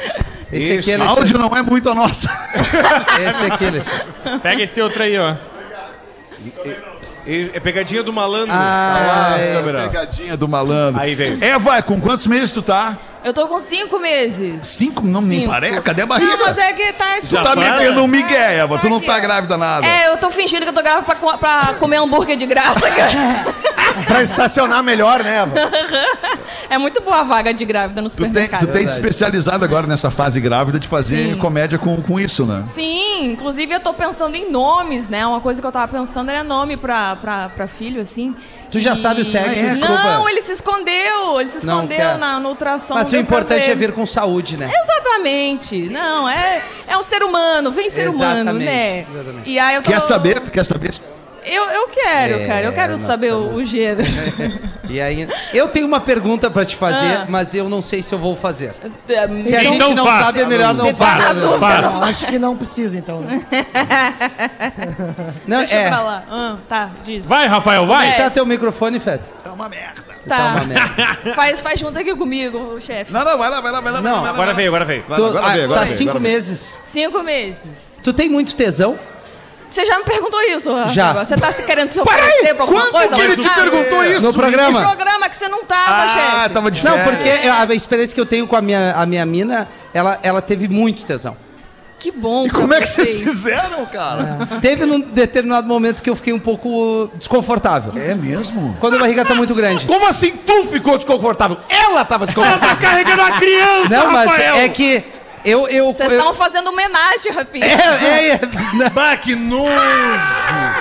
Esse 0.53 0.73
aqui, 0.77 0.93
Alexandre. 0.93 1.07
Áudio 1.07 1.39
não 1.39 1.47
é 1.55 1.61
muito 1.63 1.89
a 1.89 1.95
nossa. 1.95 2.29
Esse 3.27 3.45
aqui, 3.45 3.65
Alexandre. 3.65 4.39
Pega 4.43 4.61
esse 4.63 4.79
outro 4.81 5.01
aí, 5.03 5.17
ó. 5.17 5.35
É 7.53 7.59
pegadinha 7.59 8.01
do 8.01 8.13
malandro. 8.13 8.51
Ah, 8.51 9.33
Ah, 9.35 9.39
é. 9.39 9.87
Pegadinha 9.87 10.37
do 10.37 10.47
malandro. 10.47 11.01
Aí 11.01 11.13
vem. 11.13 11.37
Eva, 11.41 11.81
com 11.81 11.99
quantos 11.99 12.25
meses 12.25 12.53
tu 12.53 12.61
tá? 12.61 12.97
Eu 13.23 13.33
tô 13.33 13.45
com 13.47 13.59
5 13.59 13.99
meses. 13.99 14.65
Cinco? 14.65 15.01
Não, 15.05 15.21
nem 15.21 15.41
Cinco. 15.41 15.51
parece. 15.51 15.81
Cadê 15.81 16.03
a 16.03 16.05
barriga? 16.05 16.37
Não, 16.37 16.45
mas 16.45 16.57
é 16.57 16.71
que 16.71 16.93
tá 16.93 17.17
Tu 17.19 17.35
tá 17.43 17.55
metendo 17.57 18.01
um 18.01 18.07
migué, 18.07 18.59
Eva. 18.59 18.79
Tu 18.79 18.89
não 18.89 18.97
Aqui, 18.97 19.05
tá 19.07 19.19
grávida 19.19 19.57
nada. 19.57 19.85
É, 19.85 20.07
eu 20.07 20.17
tô 20.17 20.29
fingindo 20.29 20.63
que 20.63 20.69
eu 20.69 20.73
tô 20.73 20.81
grávida 20.81 21.03
pra, 21.03 21.37
pra 21.37 21.73
comer 21.77 21.97
hambúrguer 21.97 22.37
de 22.37 22.45
graça, 22.45 22.89
cara. 22.89 23.11
Pra 24.07 24.21
estacionar 24.23 24.83
melhor, 24.83 25.23
né, 25.23 25.37
Eva? 25.39 25.53
É 26.69 26.77
muito 26.77 27.01
boa 27.01 27.19
a 27.19 27.23
vaga 27.23 27.53
de 27.53 27.65
grávida 27.65 28.01
no 28.01 28.09
Tu 28.09 28.17
tem, 28.17 28.27
supermercado. 28.27 28.67
tu 28.67 28.71
tem 28.71 28.85
te 28.85 28.91
especializado 28.91 29.63
agora 29.63 29.87
nessa 29.87 30.11
fase 30.11 30.39
grávida 30.39 30.79
de 30.79 30.87
fazer 30.87 31.31
Sim. 31.33 31.37
comédia 31.37 31.77
com, 31.77 31.99
com 32.01 32.19
isso, 32.19 32.45
né? 32.45 32.63
Sim, 32.73 33.31
inclusive 33.31 33.73
eu 33.73 33.79
tô 33.79 33.93
pensando 33.93 34.35
em 34.35 34.49
nomes, 34.51 35.09
né? 35.09 35.25
Uma 35.25 35.41
coisa 35.41 35.59
que 35.61 35.67
eu 35.67 35.71
tava 35.71 35.87
pensando 35.87 36.29
era 36.29 36.43
nome 36.43 36.77
pra, 36.77 37.15
pra, 37.17 37.49
pra 37.49 37.67
filho, 37.67 38.01
assim. 38.01 38.35
Tu 38.71 38.79
já 38.81 38.95
sabe 38.95 39.21
o 39.21 39.25
sexo, 39.25 39.59
Ah, 39.59 39.63
é? 39.63 39.75
Não, 39.75 40.27
ele 40.29 40.41
se 40.41 40.51
escondeu, 40.51 41.39
ele 41.39 41.47
se 41.49 41.59
escondeu 41.59 42.17
na, 42.17 42.39
no 42.39 42.49
ultrassom. 42.49 42.95
Mas 42.95 43.11
o 43.11 43.15
importante 43.15 43.65
ver. 43.65 43.71
é 43.71 43.75
vir 43.75 43.91
com 43.93 44.05
saúde, 44.05 44.57
né? 44.57 44.69
Exatamente. 44.83 45.89
Não, 45.89 46.27
é, 46.27 46.61
é 46.87 46.97
um 46.97 47.03
ser 47.03 47.23
humano, 47.23 47.71
vem 47.71 47.89
ser 47.89 48.09
humano, 48.09 48.41
Exatamente, 48.41 48.65
né? 48.65 49.05
exatamente. 49.13 49.49
E 49.49 49.57
aí 49.59 49.75
eu 49.75 49.81
tô... 49.81 49.89
Quer 49.89 50.01
saber? 50.01 50.39
Tu 50.41 50.51
quer 50.51 50.65
saber? 50.65 50.91
Eu, 51.49 51.63
eu 51.63 51.87
quero, 51.87 52.35
É, 52.35 52.47
cara. 52.47 52.65
Eu 52.65 52.73
quero 52.73 52.97
saber 52.97 53.33
o, 53.33 53.55
o 53.55 53.65
gênero. 53.65 54.07
E 54.89 55.01
aí, 55.01 55.27
eu 55.53 55.67
tenho 55.67 55.85
uma 55.85 55.99
pergunta 55.99 56.49
pra 56.49 56.63
te 56.63 56.73
fazer, 56.73 57.17
Ah. 57.17 57.25
mas 57.27 57.53
eu 57.53 57.67
não 57.67 57.81
sei 57.81 58.01
se 58.01 58.15
eu 58.15 58.17
vou 58.17 58.37
fazer. 58.37 58.73
Se 59.43 59.53
a 59.53 59.61
gente 59.61 59.75
Então 59.75 59.93
não 59.93 60.05
faça. 60.05 60.25
sabe, 60.27 60.39
é 60.39 60.45
melhor 60.45 60.73
não 60.73 60.93
tá 60.93 61.05
fazer. 61.05 61.39
Não, 61.41 62.03
acho 62.03 62.25
que 62.27 62.39
não 62.39 62.55
precisa, 62.55 62.97
então. 62.97 63.19
Né? 63.19 63.45
Não, 65.45 65.59
Deixa 65.59 65.75
é. 65.75 65.89
lá. 65.89 66.23
Ah, 66.29 66.57
tá, 66.67 66.91
diz. 67.03 67.25
Vai, 67.25 67.47
Rafael, 67.47 67.85
vai. 67.85 68.09
É. 68.09 68.11
Tá 68.13 68.29
teu 68.29 68.45
microfone, 68.45 68.99
Fed? 68.99 69.21
Tá 69.43 69.51
uma 69.51 69.67
merda. 69.67 70.01
Tá. 70.27 70.53
uma 70.55 70.65
merda. 70.65 71.33
faz, 71.35 71.61
faz 71.61 71.79
junto 71.79 71.97
aqui 71.99 72.15
comigo, 72.15 72.57
o 72.57 72.81
chefe. 72.81 73.11
Não, 73.11 73.23
não, 73.23 73.37
vai 73.37 73.49
lá, 73.49 73.61
vai 73.61 73.71
lá, 73.71 73.81
vai 73.81 73.91
lá. 73.91 74.01
Não, 74.01 74.15
vai 74.15 74.23
lá, 74.23 74.29
Agora 74.29 74.53
vem, 74.53 74.67
agora 74.67 74.85
vem. 74.85 75.01
Tu, 75.01 75.13
agora 75.13 75.45
ah, 75.45 75.53
vem, 75.53 75.63
agora 75.63 75.79
tá 75.81 75.85
vem, 75.85 75.95
cinco 75.95 76.09
agora 76.11 76.23
meses. 76.23 76.77
Cinco 76.83 77.23
meses. 77.23 77.57
Tu 78.03 78.13
tem 78.13 78.29
muito 78.29 78.55
tesão? 78.55 78.97
Você 79.69 79.85
já 79.85 79.97
me 79.97 80.05
perguntou 80.05 80.41
isso, 80.43 80.73
Rafa? 80.73 80.93
Já. 80.93 81.13
Você 81.13 81.35
tá 81.35 81.51
se 81.51 81.63
querendo 81.63 81.89
se 81.89 81.99
oferecer 81.99 82.53
pra 82.53 82.63
alguma 82.63 82.81
Quando 82.81 82.91
coisa? 82.91 83.15
que 83.15 83.21
ele 83.21 83.37
te 83.37 83.47
Ah, 83.47 83.53
perguntou 83.55 84.03
isso? 84.05 84.21
No 84.25 84.33
programa. 84.33 84.79
No 84.81 84.85
programa 84.87 85.29
que 85.29 85.35
você 85.35 85.47
não 85.47 85.63
tava, 85.65 86.03
Ah, 86.03 86.07
chefe. 86.39 86.49
tava 86.53 86.71
de 86.71 86.83
Não, 86.85 86.93
férias. 86.93 87.15
porque 87.15 87.29
a 87.49 87.75
experiência 87.75 88.15
que 88.15 88.21
eu 88.21 88.25
tenho 88.25 88.47
com 88.47 88.55
a 88.55 88.61
minha, 88.61 88.93
a 88.93 89.05
minha 89.05 89.25
mina, 89.25 89.67
ela, 89.93 90.17
ela 90.23 90.41
teve 90.41 90.67
muito 90.67 91.03
tesão. 91.03 91.35
Que 91.99 92.11
bom 92.11 92.45
E 92.45 92.49
pra 92.49 92.61
como 92.61 92.73
é 92.75 92.79
que 92.79 92.85
vocês 92.87 93.09
vocês. 93.09 93.23
fizeram, 93.23 93.83
cara? 93.87 94.47
Teve 94.61 94.85
num 94.85 94.99
determinado 94.99 95.67
momento 95.67 96.03
que 96.03 96.09
eu 96.09 96.15
fiquei 96.15 96.31
um 96.31 96.39
pouco 96.39 97.09
desconfortável. 97.15 97.91
É 97.99 98.13
mesmo? 98.13 98.77
Quando 98.79 98.97
a 98.97 98.99
barriga 98.99 99.25
tá 99.25 99.33
muito 99.33 99.55
grande. 99.55 99.85
Como 99.87 100.05
assim 100.07 100.29
tu 100.45 100.65
ficou 100.65 100.95
desconfortável? 100.97 101.57
Ela 101.67 102.05
tava 102.05 102.27
desconfortável. 102.27 102.69
Tá 102.69 102.75
carregando 102.75 103.23
a 103.23 103.31
criança, 103.31 103.89
Não, 103.89 104.11
mas 104.11 104.29
Rafael. 104.29 104.57
é 104.57 104.69
que 104.69 105.03
eu. 105.49 105.67
eu, 105.67 105.93
Vocês 105.93 106.11
eu 106.11 106.17
estão 106.17 106.33
fazendo 106.33 106.67
homenagem, 106.69 107.31
Rafinha. 107.31 107.65
é, 107.65 107.69
é, 107.71 108.31
é. 108.33 108.39
Não. 108.73 108.89
Bah, 108.89 109.15
que 109.17 109.35
nojo! 109.35 109.71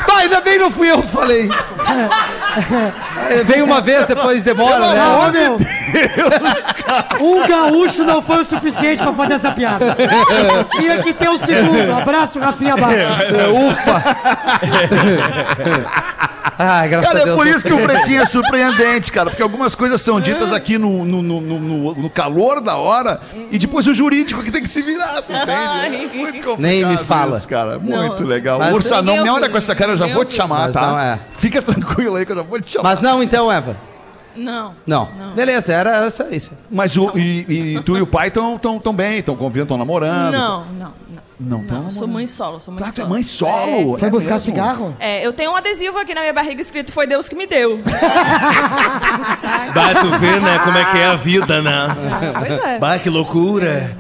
Bah, 0.07 0.19
ainda 0.19 0.41
bem 0.41 0.59
não 0.59 0.71
fui 0.71 0.91
eu 0.91 1.03
que 1.03 1.09
falei. 1.09 1.49
É, 3.31 3.45
Veio 3.45 3.65
uma 3.65 3.81
vez, 3.81 4.07
depois 4.07 4.43
demora, 4.43 4.93
né? 4.93 5.31
meu. 5.33 5.57
Um 7.21 7.47
gaúcho 7.47 8.05
não 8.05 8.23
foi 8.23 8.41
o 8.41 8.45
suficiente 8.45 9.03
pra 9.03 9.13
fazer 9.13 9.35
essa 9.35 9.53
piada. 9.53 9.97
Tinha 10.73 11.03
que 11.03 11.13
ter 11.13 11.29
o 11.29 11.39
segundo. 11.39 11.93
Abraço, 11.97 12.39
Rafinha 12.39 12.77
Bastos. 12.77 13.31
Ufa! 13.71 14.03
Ah, 16.59 16.87
graças 16.87 17.09
Cara, 17.09 17.19
a 17.19 17.23
é 17.23 17.25
Deus. 17.27 17.37
por 17.37 17.47
isso 17.47 17.65
que 17.65 17.73
o 17.73 17.83
pretinho 17.83 18.23
é 18.23 18.27
surpreendente, 18.27 19.13
cara. 19.13 19.31
Porque 19.31 19.43
algumas 19.43 19.75
coisas 19.75 20.01
são 20.01 20.21
ditas 20.21 20.53
aqui 20.53 20.79
no, 20.79 21.05
no, 21.05 21.23
no, 21.23 21.41
no- 21.41 21.95
no 21.95 22.11
calor 22.11 22.61
da 22.61 22.77
hora 22.77 23.21
e 23.51 23.59
depois 23.59 23.87
o 23.87 23.95
jurídico 23.95 24.43
que 24.43 24.51
tem 24.51 24.63
que 24.63 24.69
se 24.69 24.81
virar, 24.83 25.21
tu 25.23 25.33
entende? 25.33 25.51
Ai. 25.53 25.87
É 25.87 25.91
muito 26.17 26.33
complicado 26.35 26.61
Nem 26.61 26.85
me 26.85 26.97
fala. 26.97 27.37
isso, 27.37 27.47
cara. 27.49 27.79
Muito 27.79 28.23
Não. 28.23 28.29
legal. 28.29 28.59
Mas- 28.59 28.75
Ursa, 28.75 29.03
não 29.03 29.17
me 29.19 29.23
Meu 29.25 29.35
olha 29.35 29.49
com 29.49 29.57
essa 29.59 29.75
cara, 29.75 29.93
eu 29.93 29.97
já 29.97 30.07
vou 30.07 30.25
te 30.25 30.35
chamar, 30.35 30.65
Mas 30.67 30.73
tá? 30.73 30.87
não 30.87 30.99
é. 30.99 31.19
Fica 31.33 31.61
tranquilo 31.61 32.17
aí 32.17 32.25
que 32.25 32.33
eu 32.33 32.37
já 32.37 32.43
vou 32.43 32.61
te 32.61 32.73
chamar. 32.73 32.91
Mas 32.91 33.01
não, 33.03 33.23
então, 33.23 33.51
Eva. 33.53 33.77
Não. 34.35 34.75
Não. 34.87 35.09
Beleza, 35.35 35.73
era 35.73 36.05
essa 36.07 36.29
isso. 36.35 36.53
Mas 36.71 36.95
o, 36.97 37.11
e, 37.17 37.75
e 37.79 37.83
tu 37.83 37.97
e 37.97 38.03
o 38.03 38.07
pai 38.07 38.29
estão 38.29 38.59
tão, 38.59 38.79
tão 38.79 38.95
bem, 38.95 39.19
estão 39.21 39.35
convivendo, 39.35 39.65
estão 39.65 39.79
namorando. 39.79 40.33
Não, 40.33 40.65
não, 40.79 40.93
não. 41.39 41.63
Não 41.63 41.83
Não, 41.85 41.91
sou 41.91 42.07
mãe 42.09 42.27
solo, 42.27 42.61
sou 42.61 42.73
mãe 42.75 42.83
Tá, 42.83 42.91
tu 42.93 43.01
é 43.01 43.05
solo. 43.05 43.09
mãe 43.11 43.23
solo? 43.23 43.99
Foi 43.99 44.09
É 44.09 44.11
buscar 44.11 44.33
mesmo? 44.33 44.45
cigarro? 44.45 44.97
É, 44.99 45.27
eu 45.27 45.33
tenho 45.33 45.53
um 45.53 45.57
adesivo 45.57 45.99
aqui 45.99 46.15
na 46.15 46.21
minha 46.23 46.33
barriga 46.33 46.61
escrito 46.61 46.93
Foi 46.93 47.07
Deus 47.07 47.29
que 47.29 47.35
me 47.35 47.47
deu. 47.47 47.81
Bah, 49.75 49.95
tu 50.01 50.19
vê, 50.19 50.41
né, 50.41 50.59
como 50.65 50.79
é 50.79 50.85
que 50.85 50.99
é 50.99 51.07
a 51.07 51.17
vida, 51.17 51.61
né? 51.63 51.97
pois 52.39 52.53
é. 52.65 52.79
Bah, 52.79 52.99
que 52.99 53.11
loucura. 53.11 53.95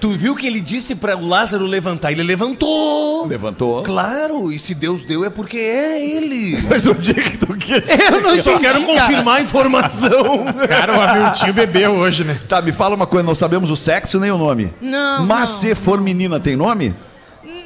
Tu 0.00 0.10
viu 0.10 0.34
que 0.34 0.46
ele 0.46 0.60
disse 0.60 0.94
pra 0.94 1.16
o 1.16 1.26
Lázaro 1.26 1.64
levantar? 1.64 2.10
Ele 2.12 2.22
levantou. 2.22 3.26
Levantou. 3.26 3.82
Claro, 3.82 4.50
e 4.52 4.58
se 4.58 4.74
Deus 4.74 5.04
deu 5.04 5.24
é 5.24 5.30
porque 5.30 5.56
é 5.58 6.04
ele. 6.16 6.60
Mas 6.68 6.86
o 6.86 6.94
dia 6.94 7.14
que 7.14 7.38
tu 7.38 7.54
quer. 7.56 7.84
Eu 8.12 8.20
não 8.20 8.34
Eu 8.34 8.42
só 8.42 8.58
quero 8.58 8.80
cara. 8.84 9.00
confirmar 9.00 9.36
a 9.38 9.40
informação. 9.42 10.44
Cara, 10.68 10.98
o 10.98 11.02
Hamiltinho 11.02 11.52
bebeu 11.54 11.92
hoje, 11.92 12.24
né? 12.24 12.38
Tá, 12.48 12.60
me 12.62 12.72
fala 12.72 12.94
uma 12.96 13.06
coisa, 13.06 13.24
não 13.26 13.34
sabemos 13.34 13.70
o 13.70 13.76
sexo 13.76 14.18
nem 14.18 14.30
o 14.30 14.38
nome. 14.38 14.72
Não, 14.80 15.24
Mas 15.26 15.50
não. 15.50 15.56
se 15.58 15.74
for 15.74 16.00
menina, 16.00 16.40
tem 16.40 16.56
nome? 16.56 16.79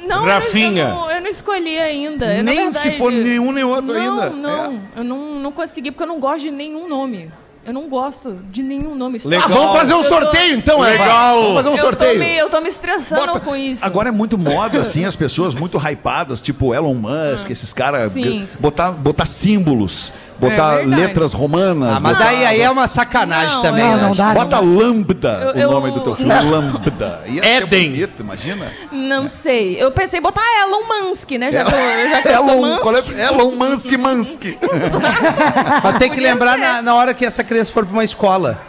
Não, 0.07 0.19
eu 0.19 0.25
Rafinha. 0.25 0.89
não- 0.89 0.89
Eu, 0.89 0.95
não, 1.07 1.11
eu 1.11 1.21
não 1.21 1.29
escolhi 1.29 1.77
ainda. 1.79 2.25
Eu, 2.33 2.43
na 2.43 2.51
Nem 2.51 2.71
se 2.73 2.79
verdade, 2.83 2.97
for 2.97 3.11
nenhum 3.11 3.51
nem 3.51 3.63
outro 3.63 3.93
não, 3.93 4.01
ainda. 4.21 4.29
Não, 4.29 4.81
eu 4.95 5.03
não, 5.03 5.39
não 5.39 5.51
consegui 5.51 5.91
porque 5.91 6.03
eu 6.03 6.07
não 6.07 6.19
gosto 6.19 6.41
de 6.41 6.51
nenhum 6.51 6.87
nome. 6.87 7.31
Eu 7.67 7.73
não 7.73 7.89
gosto 7.89 8.31
de 8.51 8.61
nenhum 8.61 8.93
nome. 8.93 9.19
Legal. 9.25 9.47
Ah, 9.49 9.55
vamos 9.55 9.75
fazer 9.75 9.93
um 9.95 9.97
Eu 9.97 10.03
tô- 10.03 10.09
sorteio 10.09 10.55
então. 10.55 10.79
Legal. 10.81 11.41
Vamos 11.41 11.53
fazer 11.55 11.69
um 11.69 11.71
Eu 11.71 11.77
tô, 11.77 11.81
sorteio. 11.83 12.19
me, 12.19 12.37
eu 12.37 12.47
tô 12.47 12.61
me 12.61 12.69
estressando 12.69 13.25
Bota- 13.25 13.39
com 13.39 13.55
isso. 13.55 13.83
Agora 13.83 14.09
é 14.09 14.11
muito 14.11 14.37
moda, 14.37 14.79
assim, 14.81 15.03
as 15.03 15.15
pessoas 15.15 15.55
muito 15.55 15.75
hypadas, 15.79 16.41
tipo 16.43 16.75
Elon 16.75 16.93
Musk, 16.93 17.49
esses 17.49 17.73
caras. 17.73 18.11
Sim. 18.11 18.47
Botar, 18.59 18.91
botar 18.91 19.25
símbolos, 19.25 20.13
botar 20.37 20.75
verdade. 20.77 21.01
letras 21.01 21.33
romanas. 21.33 21.97
Ah, 21.97 21.99
mas 22.01 22.13
botar- 22.17 22.25
daí 22.25 22.45
aí 22.45 22.61
é 22.61 22.69
uma 22.69 22.87
sacanagem 22.87 23.55
Não, 23.55 23.61
também. 23.61 23.83
Não, 23.85 23.95
né? 23.95 24.01
não 24.03 24.15
dá. 24.15 24.33
Bota 24.33 24.59
lambda, 24.59 25.29
Eu- 25.29 25.49
o 25.53 25.57
eu- 25.59 25.71
nome 25.71 25.91
do 25.91 25.99
teu 26.01 26.15
filho. 26.15 26.29
Lambda. 26.49 27.21
Ia 27.27 27.43
ser 27.43 27.49
Éden. 27.63 27.89
bonito, 27.91 28.19
imagina. 28.21 28.71
Não 28.91 29.27
sei. 29.29 29.81
Eu 29.81 29.91
pensei 29.91 30.19
em 30.19 30.21
botar 30.21 30.41
Elon 30.61 31.07
Musk, 31.09 31.31
né? 31.31 31.51
Já 31.51 31.61
eu, 31.61 32.09
já 32.09 32.21
que 32.21 32.27
eu 32.29 32.43
sou 32.43 32.49
Elon, 32.53 32.67
Musk. 32.67 32.81
qual 32.81 32.95
é? 32.95 32.99
Elon 33.27 33.51
Musk 33.55 33.91
Musk. 33.97 34.41
Mas 35.83 35.97
tem 35.97 36.09
que 36.09 36.15
Podia 36.15 36.31
lembrar 36.33 36.57
na, 36.57 36.81
na 36.81 36.95
hora 36.95 37.13
que 37.13 37.25
essa 37.25 37.43
criança 37.43 37.71
for 37.71 37.85
pra 37.85 37.93
uma 37.93 38.03
escola. 38.03 38.61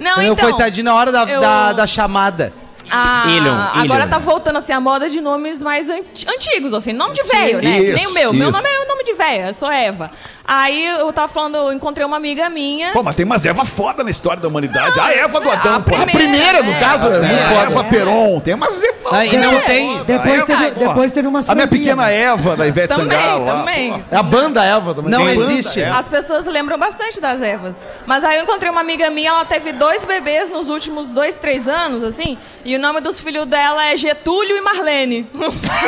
Não, 0.00 0.12
Entendeu? 0.12 0.32
então. 0.34 0.50
Coitadinho, 0.50 0.84
na 0.84 0.94
hora 0.94 1.10
da, 1.12 1.22
eu- 1.24 1.40
da, 1.40 1.72
da 1.72 1.86
chamada. 1.86 2.52
Ah, 2.94 3.24
Elon, 3.26 3.82
agora 3.84 4.06
tá 4.06 4.18
voltando 4.18 4.58
assim 4.58 4.72
a 4.72 4.78
moda 4.80 5.08
de 5.08 5.20
nomes 5.20 5.62
mais 5.62 5.88
anti- 5.88 6.26
antigos, 6.28 6.74
assim, 6.74 6.92
nome 6.92 7.14
de 7.14 7.22
velho, 7.22 7.62
né? 7.62 7.78
Isso, 7.80 7.94
Nem 7.96 8.06
o 8.06 8.12
meu. 8.12 8.32
Meu 8.34 8.50
isso. 8.50 8.58
nome 8.58 8.68
é 8.68 8.84
o 8.84 8.88
nome 8.88 9.02
de 9.04 9.14
velho, 9.14 9.46
eu 9.46 9.54
sou 9.54 9.70
Eva. 9.70 10.10
Aí 10.44 10.84
eu 10.84 11.10
tava 11.12 11.28
falando, 11.28 11.56
eu 11.56 11.72
encontrei 11.72 12.04
uma 12.04 12.16
amiga 12.16 12.50
minha. 12.50 12.92
Pô, 12.92 13.02
mas 13.02 13.14
tem 13.16 13.24
umas 13.24 13.46
Eva 13.46 13.64
foda 13.64 14.02
na 14.04 14.10
história 14.10 14.40
da 14.42 14.48
humanidade. 14.48 14.98
a 15.00 15.10
Eva 15.14 15.40
do 15.40 15.48
a 15.48 15.52
Adão, 15.54 15.80
pô. 15.82 15.90
primeira, 15.92 16.02
A 16.02 16.06
primeira, 16.12 16.62
no 16.62 16.70
né? 16.72 16.80
caso, 16.80 17.06
é, 17.06 17.16
É, 17.16 17.58
a 17.58 17.62
Eva 17.62 17.84
Peron. 17.84 18.40
Tem 18.40 18.54
umas 18.54 18.82
Eva. 18.82 19.08
Ah, 19.12 19.24
e 19.24 19.36
não 19.36 19.60
tem. 19.62 20.02
Depois 20.04 20.34
Eva, 20.34 20.46
teve, 20.46 20.70
pô. 20.72 20.80
depois 20.80 21.12
teve 21.12 21.28
umas 21.28 21.48
A 21.48 21.54
minha 21.54 21.68
pequena 21.68 22.10
Eva, 22.10 22.56
da 22.56 22.66
Ivete 22.66 22.88
Também, 22.94 23.18
Sangalo. 23.18 23.46
também. 23.46 23.92
pô. 23.92 24.00
É 24.10 24.16
a 24.16 24.22
banda 24.22 24.64
Eva 24.64 24.94
também. 24.94 25.10
Não 25.10 25.28
existe. 25.30 25.82
As 25.82 26.08
pessoas 26.08 26.44
lembram 26.46 26.76
bastante 26.76 27.20
das 27.20 27.40
Evas. 27.40 27.80
Mas 28.04 28.24
aí 28.24 28.36
eu 28.36 28.42
encontrei 28.42 28.70
uma 28.70 28.80
amiga 28.80 29.08
minha, 29.10 29.30
ela 29.30 29.44
teve 29.44 29.72
dois 29.72 30.04
bebês 30.04 30.50
nos 30.50 30.68
últimos 30.68 31.12
dois, 31.12 31.36
três 31.36 31.68
anos, 31.68 32.02
assim. 32.02 32.36
E 32.64 32.76
nome 32.82 33.00
dos 33.00 33.18
filhos 33.20 33.46
dela 33.46 33.86
é 33.86 33.96
Getúlio 33.96 34.56
e 34.56 34.60
Marlene. 34.60 35.26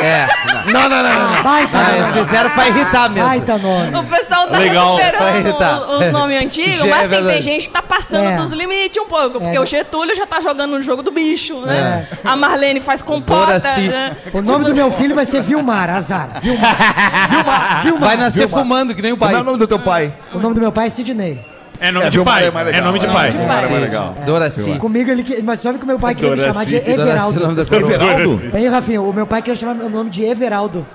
É. 0.01 0.27
Não, 0.71 0.89
não, 0.89 1.03
não, 1.03 1.35
não. 1.35 1.43
Baita 1.43 1.77
Ah, 1.77 1.97
eles 1.97 2.13
fizeram 2.13 2.49
pra 2.51 2.67
irritar 2.69 3.09
mesmo. 3.09 3.27
Baita 3.29 3.57
nome. 3.57 3.95
O 3.97 4.03
pessoal 4.05 4.47
tá 4.47 4.57
Legal. 4.57 4.95
Recuperando 4.95 5.35
irritar. 5.45 5.89
os, 5.89 6.11
nomes 6.11 6.41
antigos, 6.43 6.79
é 6.85 6.89
mas 6.89 7.13
assim, 7.13 7.25
tem 7.27 7.41
gente 7.41 7.67
que 7.67 7.73
tá 7.73 7.81
passando 7.81 8.29
É. 8.29 8.35
dos 8.37 8.51
limites 8.51 9.01
um 9.03 9.07
pouco. 9.07 9.39
Porque 9.39 9.57
É. 9.57 9.59
o 9.59 9.65
Getúlio 9.65 10.15
já 10.15 10.25
tá 10.25 10.41
jogando 10.41 10.71
no 10.71 10.81
jogo 10.81 11.03
do 11.03 11.11
bicho, 11.11 11.59
né? 11.61 12.07
A 12.23 12.35
Marlene 12.35 12.79
faz 12.79 13.01
compota. 13.01 13.45
Doraci. 13.45 13.81
Né? 13.89 14.15
O 14.33 14.41
nome 14.41 14.65
do 14.65 14.73
meu 14.73 14.89
filho 14.91 15.13
vai 15.13 15.25
ser 15.25 15.41
Vilmar, 15.43 15.89
azar. 15.89 16.39
Vilmar. 16.41 16.75
Vilmar. 17.29 17.83
Vilmar. 17.83 18.09
Vai 18.09 18.17
nascer 18.17 18.47
Vilmar. 18.47 18.59
fumando, 18.63 18.95
que 18.95 19.01
nem 19.01 19.11
o 19.11 19.17
Como 19.17 19.29
pai. 19.31 19.39
é 19.39 19.41
o 19.41 19.45
nome 19.45 19.57
do 19.59 19.67
teu 19.67 19.79
pai? 19.79 20.13
O 20.33 20.39
nome 20.39 20.55
do 20.55 20.61
meu 20.61 20.71
pai 20.71 20.87
é 20.87 20.89
Sidney. 20.89 21.39
É 21.79 21.91
nome 21.91 22.05
É, 22.05 22.09
de 22.09 22.19
pai. 22.23 22.43
é 22.45 22.77
É, 22.77 22.81
nome 22.81 22.99
de 22.99 23.05
é. 23.05 23.11
pai. 23.11 23.31
Vilmar 23.31 23.63
é 23.63 23.67
mais 23.69 23.81
legal. 23.81 24.15
Doraci. 24.25 24.75
Comigo 24.77 25.09
ele 25.11 25.23
que- 25.23 25.41
mas 25.41 25.59
sabe 25.59 25.77
que 25.77 25.83
o 25.83 25.87
meu 25.87 25.99
pai 25.99 26.15
queria 26.15 26.31
me 26.31 26.37
chamar 26.37 26.65
de 26.65 26.79
Doraci, 26.79 26.93
o 26.93 26.97
nome 26.97 27.11
Everaldo. 27.11 27.55
da 27.55 27.65
coroa. 27.65 27.91
Everaldo? 27.93 28.37
Bem, 28.51 28.67
Rafinha, 28.67 29.01
o 29.01 29.13
meu 29.13 29.27
pai 29.27 29.41
queria 29.41 29.55
chamar 29.55 29.73
meu 29.75 29.89
nome 29.89 30.09
de 30.09 30.23
Everaldo. 30.23 30.85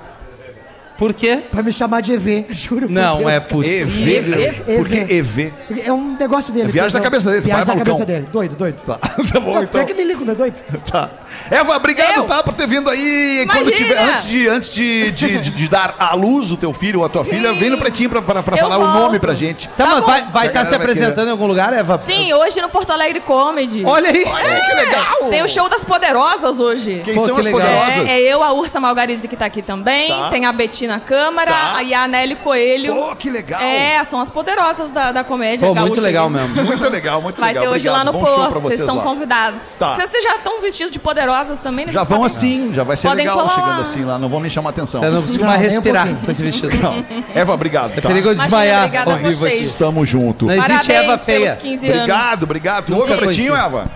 Por 1.01 1.15
quê? 1.15 1.39
Pra 1.51 1.63
me 1.63 1.73
chamar 1.73 2.03
de 2.03 2.13
EV, 2.13 2.45
juro 2.51 2.87
por 2.87 2.91
Não 2.93 3.21
Deus, 3.21 3.31
é 3.33 3.41
possível. 3.41 4.39
EV. 4.39 4.53
Por 4.77 4.87
que 4.87 4.97
EV? 5.15 5.53
É 5.87 5.91
um 5.91 6.15
negócio 6.21 6.53
dele. 6.53 6.69
É 6.69 6.73
viagem 6.73 6.93
da 6.93 7.01
cabeça 7.01 7.31
dele, 7.31 7.41
Viagem 7.41 7.63
é 7.63 7.67
da 7.67 7.75
cabeça 7.75 8.05
dele. 8.05 8.29
Doido, 8.31 8.55
doido. 8.55 8.83
Tá, 8.83 8.99
tá 9.33 9.41
bom, 9.41 9.55
Não, 9.55 9.63
então. 9.63 9.81
é 9.81 9.85
que 9.87 9.95
me 9.95 10.05
ligo, 10.05 10.27
não 10.27 10.35
é 10.35 10.37
doido? 10.37 10.57
Tá. 10.93 11.09
Eva, 11.51 11.75
obrigado, 11.75 12.17
Eu? 12.17 12.25
tá, 12.25 12.43
por 12.43 12.53
ter 12.53 12.67
vindo 12.67 12.91
aí. 12.91 13.47
Quando 13.51 13.71
tiver, 13.71 13.99
antes 13.99 14.29
de, 14.29 14.47
antes 14.49 14.75
de, 14.75 15.11
de, 15.13 15.39
de- 15.39 15.51
de 15.51 15.69
dar 15.69 15.95
à 15.99 16.15
luz 16.15 16.53
o 16.53 16.57
teu 16.59 16.73
filho 16.75 16.99
ou 17.01 17.07
a 17.07 17.09
tua 17.09 17.25
filha, 17.25 17.51
vem 17.55 17.71
no 17.71 17.79
pretinho 17.79 18.11
pra, 18.11 18.21
pra, 18.21 18.43
pra 18.43 18.57
falar 18.59 18.77
o 18.77 18.87
nome 19.01 19.19
pra 19.19 19.33
gente. 19.33 19.69
Tá, 19.79 19.87
mas 19.87 20.01
bom. 20.01 20.07
vai 20.07 20.19
estar 20.21 20.31
A 20.31 20.43
galera 20.49 20.65
se 20.65 20.71
vai 20.71 20.79
apresentando 20.81 21.29
em 21.29 21.31
algum 21.31 21.47
lugar, 21.47 21.73
Eva? 21.73 21.97
Sim, 21.97 22.31
hoje 22.35 22.61
no 22.61 22.69
Porto 22.69 22.91
Alegre 22.91 23.21
Comedy. 23.21 23.85
Olha 23.87 24.11
aí. 24.11 24.23
Olha 24.27 24.61
que 24.61 24.75
legal! 24.75 25.31
Tem 25.31 25.43
o 25.43 25.49
show 25.49 25.67
das 25.71 25.83
poderosas 25.83 26.61
hoje. 26.61 27.01
Quem 27.05 27.15
Pô, 27.15 27.25
são 27.25 27.35
que 27.37 27.41
as 27.41 27.47
legal. 27.47 27.61
poderosas? 27.63 28.11
É, 28.11 28.21
é 28.21 28.35
eu, 28.35 28.43
a 28.43 28.53
Ursa 28.53 28.79
Malgarize, 28.81 29.27
que 29.27 29.37
tá 29.37 29.47
aqui 29.47 29.63
também. 29.63 30.09
Tá. 30.09 30.29
Tem 30.29 30.45
a 30.45 30.53
Betina 30.53 30.90
Câmara 30.99 31.51
Tá. 31.53 31.83
e 31.83 31.93
a 31.95 32.09
Nelly 32.09 32.37
Coelho. 32.37 32.95
Pô, 32.95 33.15
que 33.15 33.31
legal! 33.31 33.61
É, 33.61 34.03
são 34.05 34.21
as 34.21 34.31
poderosas 34.31 34.91
da, 34.91 35.13
da 35.13 35.23
comédia. 35.23 35.69
Pô, 35.69 35.75
muito 35.75 36.01
legal 36.01 36.29
mesmo. 36.31 36.65
Muito 36.65 36.89
legal, 36.91 37.21
muito 37.23 37.39
Vai 37.41 37.51
legal. 37.51 37.65
ter 37.65 37.69
hoje 37.69 37.89
Obrigado. 37.89 38.07
lá 38.07 38.13
no 38.13 38.19
Bom 38.19 38.25
Porto. 38.25 38.51
Vocês 38.55 38.63
vocês 38.63 38.81
estão 38.81 38.97
lá. 38.97 39.03
convidados. 39.03 39.67
Tá. 39.79 39.95
Vocês 39.95 40.25
já 40.25 40.37
estão 40.37 40.61
vestidos 40.63 40.93
de 40.93 40.99
poderosas 40.99 41.61
também, 41.61 41.87
né? 41.87 41.93
Já 41.93 42.03
vão 42.05 42.25
assim, 42.25 42.73
já 42.73 42.83
vai 42.83 42.97
ser 42.97 43.09
Podem 43.09 43.27
legal 43.27 43.43
colar 43.43 43.55
chegando 43.55 43.81
assim 43.83 44.05
lá, 44.05 44.19
não 44.19 44.29
vão 44.29 44.41
nem 44.41 44.51
chamar 44.51 44.71
atenção. 44.71 45.05
Eu 45.05 45.13
não 45.13 45.21
consigo 45.23 45.45
mais 45.45 45.59
um 45.61 45.63
respirar 45.65 46.07
pouquinho. 46.07 46.25
com 46.27 46.31
esse 46.33 46.43
vestido. 46.43 46.77
Não. 46.81 47.05
Eva, 47.35 47.53
obrigado. 47.53 47.95
Tá? 48.01 48.09
Perigo 48.09 48.29
de 48.29 48.35
Imagina, 48.35 48.45
desmaiar 48.47 48.79
obrigada 48.85 49.13
ao 49.13 49.19
vivo 49.19 49.47
aqui. 49.47 49.57
Estamos 49.57 50.09
juntos. 50.09 50.49
Não 50.49 50.55
existe 50.55 50.71
Parabéns 50.89 51.05
Eva 51.05 51.19
feia. 51.19 51.39
pelos 51.41 51.57
15 51.57 51.87
anos. 51.89 52.01
Obrigado, 52.01 52.43
obrigado. 52.45 52.87
Tu 52.87 52.97
ouve 52.97 53.13
o 53.13 53.19
pretinho. 53.19 53.55
Eva? 53.57 53.91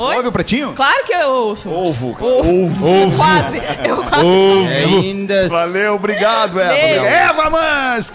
Oi? 0.00 0.14
Ouve 0.14 0.28
o 0.28 0.32
pretinho? 0.32 0.74
Claro 0.74 1.04
que 1.04 1.12
eu 1.12 1.28
ouço. 1.28 1.68
Ovo. 1.68 2.16
Ovo. 2.20 3.16
Quase. 3.16 3.60
Eu 3.84 3.96
quase. 4.04 4.96
Ainda. 4.96 5.48
Valeu, 5.48 5.96
obrigado, 5.96 6.60
Eva. 6.60 7.08
Eva 7.08 7.50
Mask! 7.50 8.14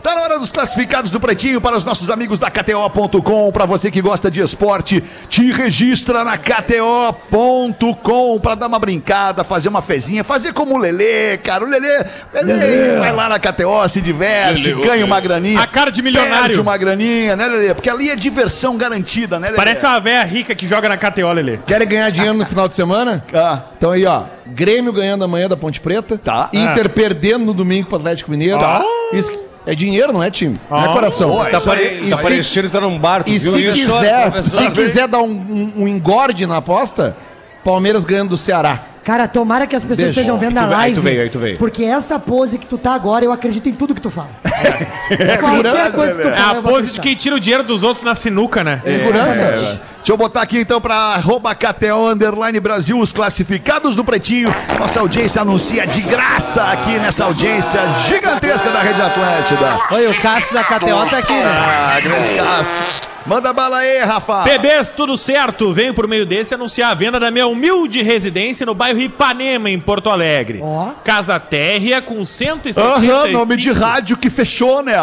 Tá 0.00 0.14
na 0.14 0.22
hora 0.22 0.38
dos 0.38 0.52
classificados 0.52 1.10
do 1.10 1.18
Pretinho 1.18 1.60
para 1.60 1.76
os 1.76 1.84
nossos 1.84 2.08
amigos 2.08 2.38
da 2.38 2.52
KTO.com. 2.52 3.50
Para 3.50 3.66
você 3.66 3.90
que 3.90 4.00
gosta 4.00 4.30
de 4.30 4.40
esporte, 4.40 5.02
te 5.28 5.50
registra 5.50 6.22
na 6.22 6.38
KTO.com 6.38 8.38
para 8.40 8.54
dar 8.54 8.68
uma 8.68 8.78
brincada, 8.78 9.42
fazer 9.42 9.68
uma 9.68 9.82
fezinha, 9.82 10.22
fazer 10.22 10.52
como 10.52 10.76
o 10.76 10.78
Lelê, 10.78 11.36
cara. 11.38 11.64
O 11.64 11.68
Lelê, 11.68 12.04
Lelê 12.32 12.98
vai 13.00 13.12
lá 13.12 13.28
na 13.28 13.40
KTO, 13.40 13.88
se 13.88 14.00
diverte, 14.00 14.72
Lelê, 14.72 14.86
ganha 14.86 15.04
uma 15.04 15.18
graninha. 15.18 15.60
A 15.60 15.66
cara 15.66 15.90
de 15.90 16.00
milionário. 16.00 16.46
Perde 16.46 16.60
uma 16.60 16.76
graninha, 16.76 17.34
né, 17.34 17.48
Lelê? 17.48 17.74
Porque 17.74 17.90
ali 17.90 18.08
é 18.08 18.14
diversão 18.14 18.76
garantida, 18.76 19.40
né, 19.40 19.48
Lelê? 19.48 19.56
Parece 19.56 19.84
uma 19.84 19.98
velha 19.98 20.22
rica 20.22 20.54
que 20.54 20.68
joga 20.68 20.91
na 20.92 21.10
KTO, 21.10 21.32
Lelê. 21.32 21.58
Querem 21.66 21.88
ganhar 21.88 22.10
dinheiro 22.10 22.36
no 22.36 22.44
final 22.46 22.68
de 22.68 22.74
semana? 22.74 23.24
Ah, 23.34 23.60
Então 23.76 23.90
aí, 23.90 24.04
ó. 24.06 24.24
Grêmio 24.46 24.92
ganhando 24.92 25.24
amanhã 25.24 25.48
da 25.48 25.56
Ponte 25.56 25.80
Preta. 25.80 26.18
Tá. 26.18 26.48
Inter 26.52 26.88
perdendo 26.90 27.44
no 27.44 27.54
domingo 27.54 27.88
pro 27.88 27.96
Atlético 27.96 28.30
Mineiro. 28.30 28.58
Tá. 28.58 28.82
Isso 29.12 29.32
é 29.66 29.74
dinheiro, 29.74 30.12
não 30.12 30.22
é 30.22 30.30
time? 30.30 30.56
Não 30.70 30.78
é 30.78 30.84
Ah. 30.86 30.92
coração. 30.92 31.30
Pô, 31.30 31.44
Tá, 31.46 31.60
pare... 31.60 32.08
tá 32.10 32.16
parecendo 32.18 32.68
que 32.68 32.72
tá 32.74 32.80
num 32.80 32.98
bar, 32.98 33.22
tu 33.24 33.30
E 33.30 33.38
viu 33.38 33.52
se 33.52 33.64
isso? 33.64 33.92
quiser, 33.92 34.42
se 34.42 34.70
quiser 34.70 35.08
dar 35.08 35.18
um, 35.20 35.30
um- 35.30 35.72
um 35.84 35.88
engorde 35.88 36.46
na 36.46 36.58
aposta, 36.58 37.16
Palmeiras 37.64 38.04
ganhando 38.04 38.30
do 38.30 38.36
Ceará. 38.36 38.80
Cara, 39.04 39.26
tomara 39.26 39.66
que 39.66 39.74
as 39.74 39.82
pessoas 39.82 40.06
Deixa. 40.06 40.20
estejam 40.20 40.38
vendo 40.38 40.56
a 40.58 40.62
live. 40.66 40.74
aí 40.82 40.94
tu 40.94 41.00
veio, 41.00 41.22
aí 41.22 41.28
tu 41.30 41.38
veio. 41.38 41.58
Porque 41.58 41.84
essa 41.84 42.18
pose 42.18 42.56
que 42.58 42.66
tu 42.66 42.78
tá 42.78 42.94
agora, 42.94 43.24
eu 43.24 43.32
acredito 43.32 43.68
em 43.68 43.72
tudo 43.74 43.94
que 43.94 44.00
tu 44.00 44.10
fala. 44.10 44.28
segurança, 45.08 45.40
Qualquer 45.40 45.92
coisa 45.92 46.16
que 46.16 46.22
tu 46.22 46.28
É 46.28 46.36
fala, 46.36 46.52
a 46.52 46.54
eu 46.56 46.62
vou 46.62 46.72
pose 46.72 46.92
de 46.92 47.00
quem 47.00 47.14
tira 47.16 47.34
o 47.36 47.40
dinheiro 47.40 47.64
dos 47.64 47.82
outros 47.82 48.04
na 48.04 48.14
sinuca, 48.14 48.62
né? 48.62 48.80
Segurança. 48.84 49.80
Deixa 49.96 50.12
eu 50.12 50.16
botar 50.16 50.42
aqui 50.42 50.58
então 50.58 50.80
para 50.80 50.94
arroba 50.94 51.54
KTO 51.54 52.08
Underline 52.10 52.58
Brasil 52.60 52.98
os 52.98 53.12
classificados 53.12 53.94
do 53.94 54.04
Pretinho. 54.04 54.54
Nossa 54.78 55.00
audiência 55.00 55.42
anuncia 55.42 55.86
de 55.86 56.00
graça 56.00 56.62
aqui 56.64 56.90
nessa 56.98 57.24
audiência 57.24 57.80
gigantesca 58.08 58.68
da 58.70 58.80
Rede 58.80 59.00
Atlântida. 59.00 59.78
Oi, 59.92 60.06
o 60.08 60.20
Cássio 60.20 60.54
da 60.54 60.64
KTO 60.64 61.06
tá 61.10 61.18
aqui, 61.18 61.32
né? 61.32 61.44
Ah, 61.44 62.00
grande 62.00 62.34
Cássio. 62.34 63.11
Manda 63.26 63.52
bala 63.52 63.78
aí, 63.78 63.98
Rafa. 64.00 64.42
Bebês, 64.42 64.90
tudo 64.90 65.16
certo? 65.16 65.72
Venho 65.72 65.94
por 65.94 66.08
meio 66.08 66.26
desse 66.26 66.54
anunciar 66.54 66.90
a 66.90 66.94
venda 66.94 67.20
da 67.20 67.30
minha 67.30 67.46
humilde 67.46 68.02
residência 68.02 68.66
no 68.66 68.74
bairro 68.74 69.00
Ipanema, 69.00 69.70
em 69.70 69.78
Porto 69.78 70.10
Alegre. 70.10 70.60
Ó. 70.62 70.90
Casa 71.04 71.38
térrea 71.38 72.02
com 72.02 72.24
175... 72.24 72.80
Aham, 72.80 73.28
nome 73.28 73.56
de 73.56 73.70
rádio 73.70 74.16
que 74.16 74.28
fechou, 74.28 74.82
né? 74.82 74.92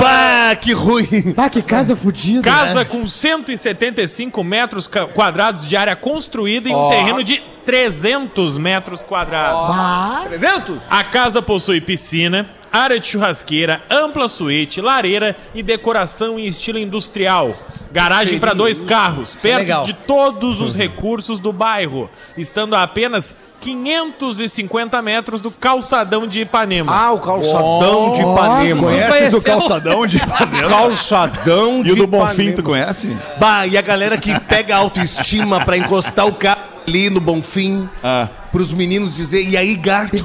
Bah, 0.00 0.54
que 0.56 0.72
ruim. 0.72 1.34
Ah, 1.36 1.48
que 1.48 1.62
casa 1.62 1.96
fudida. 1.96 2.42
Casa 2.42 2.84
com 2.84 3.06
175 3.06 4.44
metros 4.44 4.88
quadrados 5.14 5.68
de 5.68 5.76
área 5.76 5.96
construída 5.96 6.68
em 6.68 6.74
um 6.74 6.88
terreno 6.88 7.22
de 7.24 7.42
300 7.64 8.58
metros 8.58 9.02
quadrados. 9.02 9.70
Ah, 9.70 10.22
300? 10.24 10.78
A 10.90 11.04
casa 11.04 11.40
possui 11.42 11.80
piscina, 11.80 12.48
área 12.72 12.98
de 12.98 13.06
churrasqueira, 13.06 13.82
ampla 13.90 14.28
suíte, 14.28 14.80
lareira 14.80 15.36
e 15.54 15.62
decoração 15.62 16.38
em 16.38 16.46
estilo 16.46 16.78
industrial. 16.78 17.48
Garagem 17.92 18.38
para 18.38 18.54
dois 18.54 18.80
carros, 18.80 19.36
é 19.36 19.40
perto 19.40 19.58
legal. 19.58 19.82
de 19.82 19.92
todos 19.92 20.60
os 20.60 20.74
recursos 20.74 21.38
do 21.38 21.52
bairro, 21.52 22.10
estando 22.36 22.74
a 22.74 22.82
apenas 22.82 23.36
550 23.60 25.00
metros 25.02 25.40
do 25.40 25.50
calçadão 25.50 26.26
de 26.26 26.40
Ipanema. 26.40 26.92
Ah, 26.92 27.12
o 27.12 27.20
calçadão 27.20 28.12
de 28.12 28.20
Ipanema. 28.22 28.82
Conheces 28.82 29.34
o 29.34 29.42
calçadão 29.42 30.06
de 30.06 30.16
Ipanema? 30.16 30.68
Calçadão 30.72 31.82
de 31.82 31.90
E 31.90 31.92
o 31.92 31.96
do 31.96 32.04
Ipanema. 32.04 32.28
Bonfim, 32.28 32.52
tu 32.52 32.62
conhece? 32.62 33.16
Bah, 33.38 33.66
e 33.66 33.76
a 33.76 33.82
galera 33.82 34.16
que 34.18 34.38
pega 34.40 34.76
autoestima 34.76 35.64
pra 35.64 35.76
encostar 35.76 36.26
o 36.26 36.32
carro 36.34 36.71
ali 36.86 37.10
no 37.10 37.20
Bonfim, 37.20 37.88
Ah. 38.02 38.28
pros 38.50 38.72
meninos 38.72 39.14
dizer, 39.14 39.42
e 39.48 39.56
aí, 39.56 39.74
gato? 39.76 40.16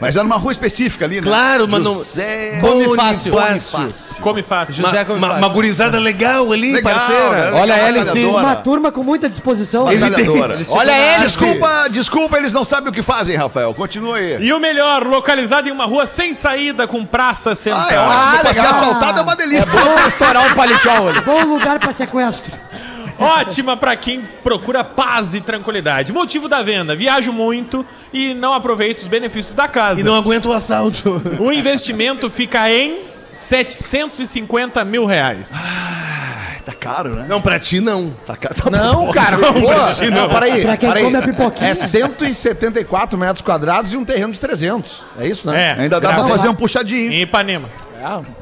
Mas 0.00 0.14
era 0.16 0.24
numa 0.24 0.36
rua 0.36 0.52
específica 0.52 1.04
ali, 1.04 1.16
né? 1.16 1.22
Claro, 1.22 1.66
mas 1.68 1.82
não- 1.82 1.94
José... 1.94 2.58
Come 2.60 2.94
fácil. 2.96 3.32
Bonifácio. 3.32 4.22
Come 4.22 4.42
fácil. 4.42 4.74
José 4.74 4.88
Uma, 4.88 5.04
Come 5.04 5.20
fácil. 5.20 5.36
uma 5.38 5.48
gurizada 5.48 5.98
legal 5.98 6.52
ali, 6.52 6.72
Legal, 6.72 6.92
parceira. 6.94 7.50
né? 7.50 7.60
Olha 7.60 7.74
a 7.74 7.78
hélice. 7.78 8.24
Uma 8.24 8.56
turma 8.56 8.92
com 8.92 9.02
muita 9.02 9.28
disposição. 9.28 9.84
Olha 9.86 10.92
ele, 11.14 11.24
Desculpa, 11.24 11.88
desculpa, 11.90 12.36
eles 12.38 12.52
não 12.52 12.64
sabem 12.64 12.90
o 12.90 12.92
que 12.92 13.02
fazem, 13.02 13.36
Rafael. 13.36 13.72
Continua 13.74 14.16
aí. 14.16 14.38
E 14.44 14.52
o 14.52 14.60
melhor, 14.60 15.04
localizado 15.06 15.68
em 15.68 15.72
uma 15.72 15.84
rua 15.84 16.06
sem 16.06 16.34
saída 16.34 16.86
com 16.86 17.04
praça 17.04 17.50
Ah, 17.50 17.52
é 17.52 17.54
central. 17.56 18.38
pra 18.40 18.52
ser 18.54 18.60
assaltado 18.60 19.18
é 19.20 19.22
uma 19.22 19.36
delícia. 19.36 19.66
Vamos 19.66 20.06
estourar 20.06 20.44
um 20.46 20.54
palitol 20.54 21.08
ali. 21.08 21.20
Bom 21.22 21.44
lugar 21.44 21.78
pra 21.78 21.92
sequestro. 21.92 22.52
Ótima 23.18 23.76
pra 23.76 23.96
quem 23.96 24.22
procura 24.42 24.84
paz 24.84 25.34
e 25.34 25.40
tranquilidade. 25.40 26.12
Motivo 26.12 26.48
da 26.48 26.62
venda: 26.62 26.94
viajo 26.94 27.32
muito 27.32 27.84
e 28.12 28.34
não 28.34 28.52
aproveito 28.52 29.00
os 29.00 29.08
benefícios 29.08 29.54
da 29.54 29.66
casa. 29.66 30.00
E 30.00 30.04
não 30.04 30.14
aguenta 30.14 30.48
o 30.48 30.52
assalto. 30.52 31.22
O 31.38 31.52
investimento 31.52 32.30
fica 32.30 32.70
em 32.70 33.00
750 33.32 34.84
mil 34.84 35.04
reais. 35.04 35.54
Tá 36.64 36.72
caro, 36.72 37.10
né? 37.10 37.26
Não, 37.28 37.40
pra 37.40 37.60
ti 37.60 37.78
não. 37.78 38.10
Tá 38.26 38.36
caro. 38.36 38.54
Tá 38.56 38.68
Não, 38.68 39.12
cara, 39.12 39.38
pô, 39.38 39.52
não, 40.10 40.28
peraí. 40.28 40.62
Pra 40.62 40.76
quem 40.76 40.88
peraí. 40.88 41.04
come 41.04 41.16
a 41.16 41.22
pipoquinha. 41.22 41.70
É 41.70 41.74
174 41.74 43.16
metros 43.16 43.40
quadrados 43.40 43.92
e 43.92 43.96
um 43.96 44.04
terreno 44.04 44.32
de 44.32 44.40
300. 44.40 45.00
É 45.16 45.28
isso, 45.28 45.46
né? 45.46 45.76
É, 45.78 45.82
Ainda 45.82 46.00
dá 46.00 46.12
pra 46.12 46.26
fazer 46.26 46.48
um 46.48 46.54
puxadinho. 46.56 47.12
em 47.12 47.22
Ipanema. 47.22 47.68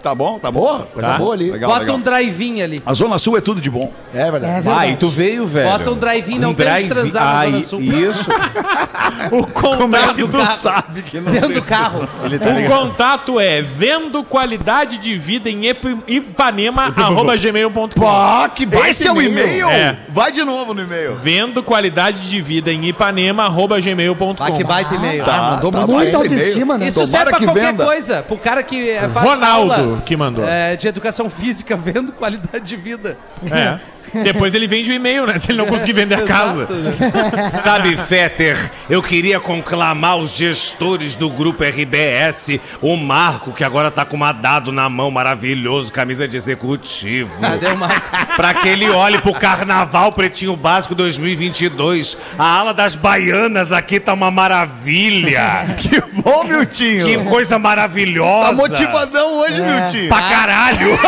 Tá 0.02 0.14
bom, 0.14 0.38
tá 0.38 0.50
bom. 0.50 0.60
Boa, 0.60 0.88
coisa 0.92 1.08
Tá. 1.08 1.18
boa 1.18 1.34
ali. 1.34 1.50
Legal, 1.50 1.68
Bota 1.70 1.80
legal. 1.82 1.96
um 1.96 2.00
drive-in 2.00 2.62
ali. 2.62 2.80
A 2.84 2.94
Zona 2.94 3.18
Sul 3.18 3.36
é 3.36 3.40
tudo 3.40 3.60
de 3.60 3.70
bom. 3.70 3.92
É 4.12 4.30
verdade. 4.30 4.46
É 4.52 4.56
Ah, 4.58 4.60
verdade. 4.60 4.92
e 4.92 4.96
tu 4.96 5.08
veio, 5.08 5.46
velho. 5.46 5.68
Bota 5.70 5.90
um 5.90 5.96
drive-in, 5.96 6.38
não 6.38 6.50
Um 6.50 6.54
tem 6.54 6.66
de 6.66 6.72
drive- 6.72 6.88
transar 6.88 7.22
na 7.24 7.38
Ai, 7.40 7.50
Zona 7.52 7.62
Sul. 7.64 7.80
Isso. 7.80 8.24
O 9.30 9.46
Como 9.46 9.74
é 9.96 10.00
contato, 10.00 10.14
que 10.16 10.22
tu 10.28 10.38
carro, 10.38 10.58
sabe 10.58 11.02
que 11.02 11.20
não 11.20 11.32
Dentro 11.32 11.48
tem? 11.48 11.56
do 11.58 11.62
carro. 11.62 12.00
o 12.02 12.68
contato 12.68 13.38
é 13.40 13.62
vendo 13.62 14.22
qualidade 14.24 14.98
de 14.98 15.16
vida 15.16 15.48
em 15.48 15.66
Ip- 15.66 15.98
Ipanema, 16.06 16.92
arroba 16.96 17.36
gmail.com. 17.36 18.48
Que 18.54 18.64
Esse 18.88 19.06
é 19.06 19.12
o 19.12 19.20
e-mail? 19.20 19.68
É. 19.68 19.96
Vai 20.08 20.32
de 20.32 20.42
novo 20.44 20.74
no 20.74 20.82
e-mail. 20.82 21.16
Vendo 21.16 21.62
qualidade 21.62 22.28
de 22.28 22.40
vida 22.42 22.72
em 22.72 22.86
Ipanema, 22.86 23.44
arroba 23.44 23.80
gmail.com. 23.80 24.34
Ah, 24.38 24.50
que 24.50 24.64
baita 24.64 24.94
e-mail. 24.94 25.24
Tá, 25.24 25.50
mandou 25.54 25.72
tá 25.72 25.86
muito 25.86 26.16
autoestima, 26.16 26.76
né? 26.78 26.88
Isso 26.88 27.06
serve 27.06 27.30
pra 27.30 27.38
que 27.38 27.44
qualquer 27.44 27.76
coisa. 27.76 28.22
Pro 28.22 28.36
cara 28.38 28.62
que 28.62 28.90
é, 28.90 29.08
aula, 29.54 30.02
que 30.04 30.16
mandou. 30.16 30.44
é, 30.44 30.76
de 30.76 30.88
educação 30.88 31.28
física, 31.30 31.76
vendo 31.76 32.12
qualidade 32.12 32.64
de 32.64 32.76
vida. 32.76 33.16
É. 33.50 33.80
Depois 34.12 34.54
ele 34.54 34.66
vende 34.66 34.90
o 34.90 34.94
e-mail, 34.94 35.26
né? 35.26 35.38
Se 35.38 35.50
ele 35.50 35.58
não 35.58 35.66
conseguir 35.66 35.92
vender 35.92 36.14
a 36.16 36.22
casa. 36.26 36.62
Exato. 36.70 37.56
Sabe, 37.62 37.96
Fetter, 37.96 38.70
eu 38.88 39.02
queria 39.02 39.40
conclamar 39.40 40.16
os 40.16 40.30
gestores 40.30 41.16
do 41.16 41.28
grupo 41.30 41.64
RBS, 41.64 42.60
o 42.80 42.96
Marco, 42.96 43.52
que 43.52 43.64
agora 43.64 43.90
tá 43.90 44.04
com 44.04 44.16
uma 44.16 44.32
dado 44.32 44.70
na 44.72 44.88
mão 44.88 45.10
maravilhoso, 45.10 45.92
camisa 45.92 46.26
de 46.28 46.36
executivo. 46.36 47.40
Cadê 47.40 47.66
o 47.66 47.76
Marco? 47.76 47.94
Pra 48.36 48.52
que 48.54 48.68
ele 48.68 48.90
olhe 48.90 49.18
pro 49.20 49.32
Carnaval 49.32 50.10
Pretinho 50.12 50.56
Básico 50.56 50.92
2022. 50.94 52.16
A 52.36 52.44
ala 52.58 52.74
das 52.74 52.96
baianas 52.96 53.70
aqui 53.70 54.00
tá 54.00 54.12
uma 54.12 54.28
maravilha. 54.30 55.66
Que 55.78 56.00
bom, 56.20 56.42
Miltinho. 56.44 57.06
Que 57.06 57.18
coisa 57.30 57.58
maravilhosa. 57.60 58.48
Tá 58.48 58.52
motivadão 58.52 59.34
hoje, 59.38 59.60
Miltinho. 59.60 60.08
Pra 60.08 60.22
caralho. 60.22 60.98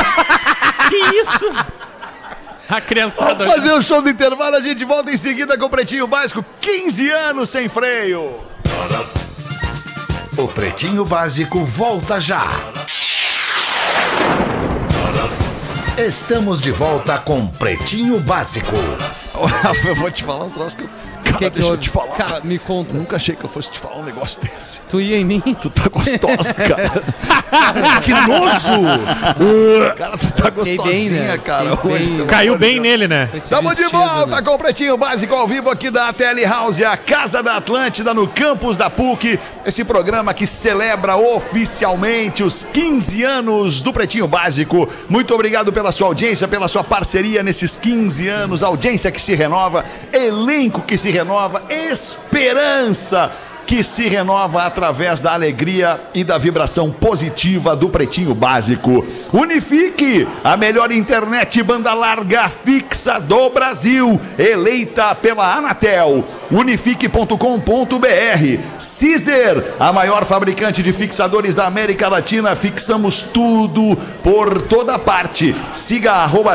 Que 0.89 0.97
isso? 1.21 1.53
A 2.69 2.81
criançada. 2.81 3.47
Vamos 3.47 3.55
fazer 3.55 3.73
o 3.73 3.83
show 3.83 4.03
do 4.03 4.09
intervalo, 4.09 4.57
a 4.57 4.61
gente 4.61 4.85
volta 4.85 5.11
em 5.11 5.17
seguida 5.17 5.57
com 5.57 5.67
o 5.67 5.71
Pretinho 5.71 6.07
Básico. 6.07 6.45
15 6.61 7.11
anos 7.11 7.49
sem 7.49 7.69
freio. 7.69 8.41
O 10.37 10.49
Pretinho 10.49 11.05
Básico 11.05 11.65
volta 11.65 12.21
já. 12.21 12.45
Estamos 15.97 16.61
de 16.61 16.71
volta 16.71 17.17
com 17.19 17.47
Pretinho 17.47 18.19
Básico. 18.21 18.77
Eu 19.87 19.95
vou 19.95 20.11
te 20.11 20.25
falar 20.25 20.45
um 20.45 20.51
troço 20.51 20.77
que 20.77 20.83
eu... 20.85 20.91
Cara, 21.39 21.51
que 21.51 21.59
deixa 21.59 21.73
eu 21.73 21.77
te 21.79 21.89
falar. 21.91 22.17
Cara, 22.17 22.41
me 22.43 22.59
conta. 22.59 22.95
Nunca 22.97 23.17
achei 23.17 23.35
que 23.35 23.45
eu 23.45 23.49
fosse 23.51 23.71
te 23.71 23.79
falar 23.79 23.99
um 23.99 24.05
negócio 24.05 24.41
desse. 24.41 24.81
Tu 24.89 25.01
ia 25.01 25.17
em 25.17 25.25
mim? 25.25 25.41
Tu 25.61 25.71
tá 25.71 25.89
gostosa, 25.89 26.53
cara. 26.55 28.01
que 28.03 28.13
nojo. 28.13 29.95
cara, 29.97 30.17
tu 30.17 30.33
tá 30.33 30.51
Fiquei 30.51 30.77
gostosinha, 30.77 31.11
bem, 31.11 31.29
né? 31.29 31.39
cara. 31.39 31.77
Fiquei 31.77 31.93
hoje, 31.93 32.11
bem. 32.11 32.27
Caiu 32.27 32.59
bem 32.59 32.81
nele, 32.81 33.09
né? 33.09 33.29
Estamos 33.35 33.77
de 33.77 33.85
volta 33.85 34.37
né? 34.37 34.43
com 34.43 34.51
o 34.55 34.59
Pretinho 34.59 34.97
Básico 34.97 35.35
ao 35.35 35.47
vivo 35.47 35.71
aqui 35.71 35.91
da 35.91 36.13
Tele 36.13 36.45
House, 36.45 36.81
a 36.83 36.97
Casa 36.97 37.43
da 37.43 37.57
Atlântida, 37.57 38.13
no 38.15 38.27
campus 38.29 38.77
da 38.77 38.89
PUC. 38.91 39.39
Esse 39.65 39.85
programa 39.85 40.33
que 40.33 40.47
celebra 40.47 41.17
oficialmente 41.17 42.43
os 42.43 42.65
15 42.73 43.23
anos 43.25 43.83
do 43.83 43.93
Pretinho 43.93 44.27
Básico. 44.29 44.89
Muito 45.09 45.35
obrigado 45.35 45.73
pela 45.73 45.93
sua 45.93 46.09
audiência, 46.09 46.47
pela 46.47 46.69
sua 46.69 46.85
parceria 46.85 47.43
nesses 47.43 47.77
15 47.77 48.29
anos. 48.29 48.63
Audiência 48.63 49.11
que 49.11 49.21
se 49.21 49.35
renova, 49.35 49.85
elenco 50.13 50.83
que 50.83 50.97
se 50.97 51.11
renova, 51.11 51.26
esperança 51.69 53.33
que 53.67 53.83
se 53.83 54.07
renova 54.07 54.63
através 54.63 55.21
da 55.21 55.35
alegria 55.35 56.01
e 56.15 56.23
da 56.23 56.39
vibração 56.39 56.91
positiva 56.91 57.75
do 57.75 57.89
Pretinho 57.89 58.33
Básico. 58.33 59.05
Unifique, 59.33 60.27
a 60.45 60.57
melhor 60.57 60.93
internet 60.93 61.63
banda 61.63 61.93
larga 61.93 62.49
fixa 62.49 63.19
do 63.19 63.51
Brasil, 63.51 64.21
eleita 64.39 65.15
pela 65.17 65.57
Anatel. 65.57 66.25
Unifique.com.br. 66.51 68.59
Cizer, 68.79 69.75
a 69.79 69.93
maior 69.93 70.25
fabricante 70.25 70.83
de 70.83 70.93
fixadores 70.93 71.55
da 71.55 71.67
América 71.67 72.09
Latina, 72.09 72.55
fixamos 72.55 73.23
tudo 73.23 73.97
por 74.23 74.63
toda 74.63 74.99
parte. 74.99 75.55
Siga 75.73 76.13
arroba 76.13 76.55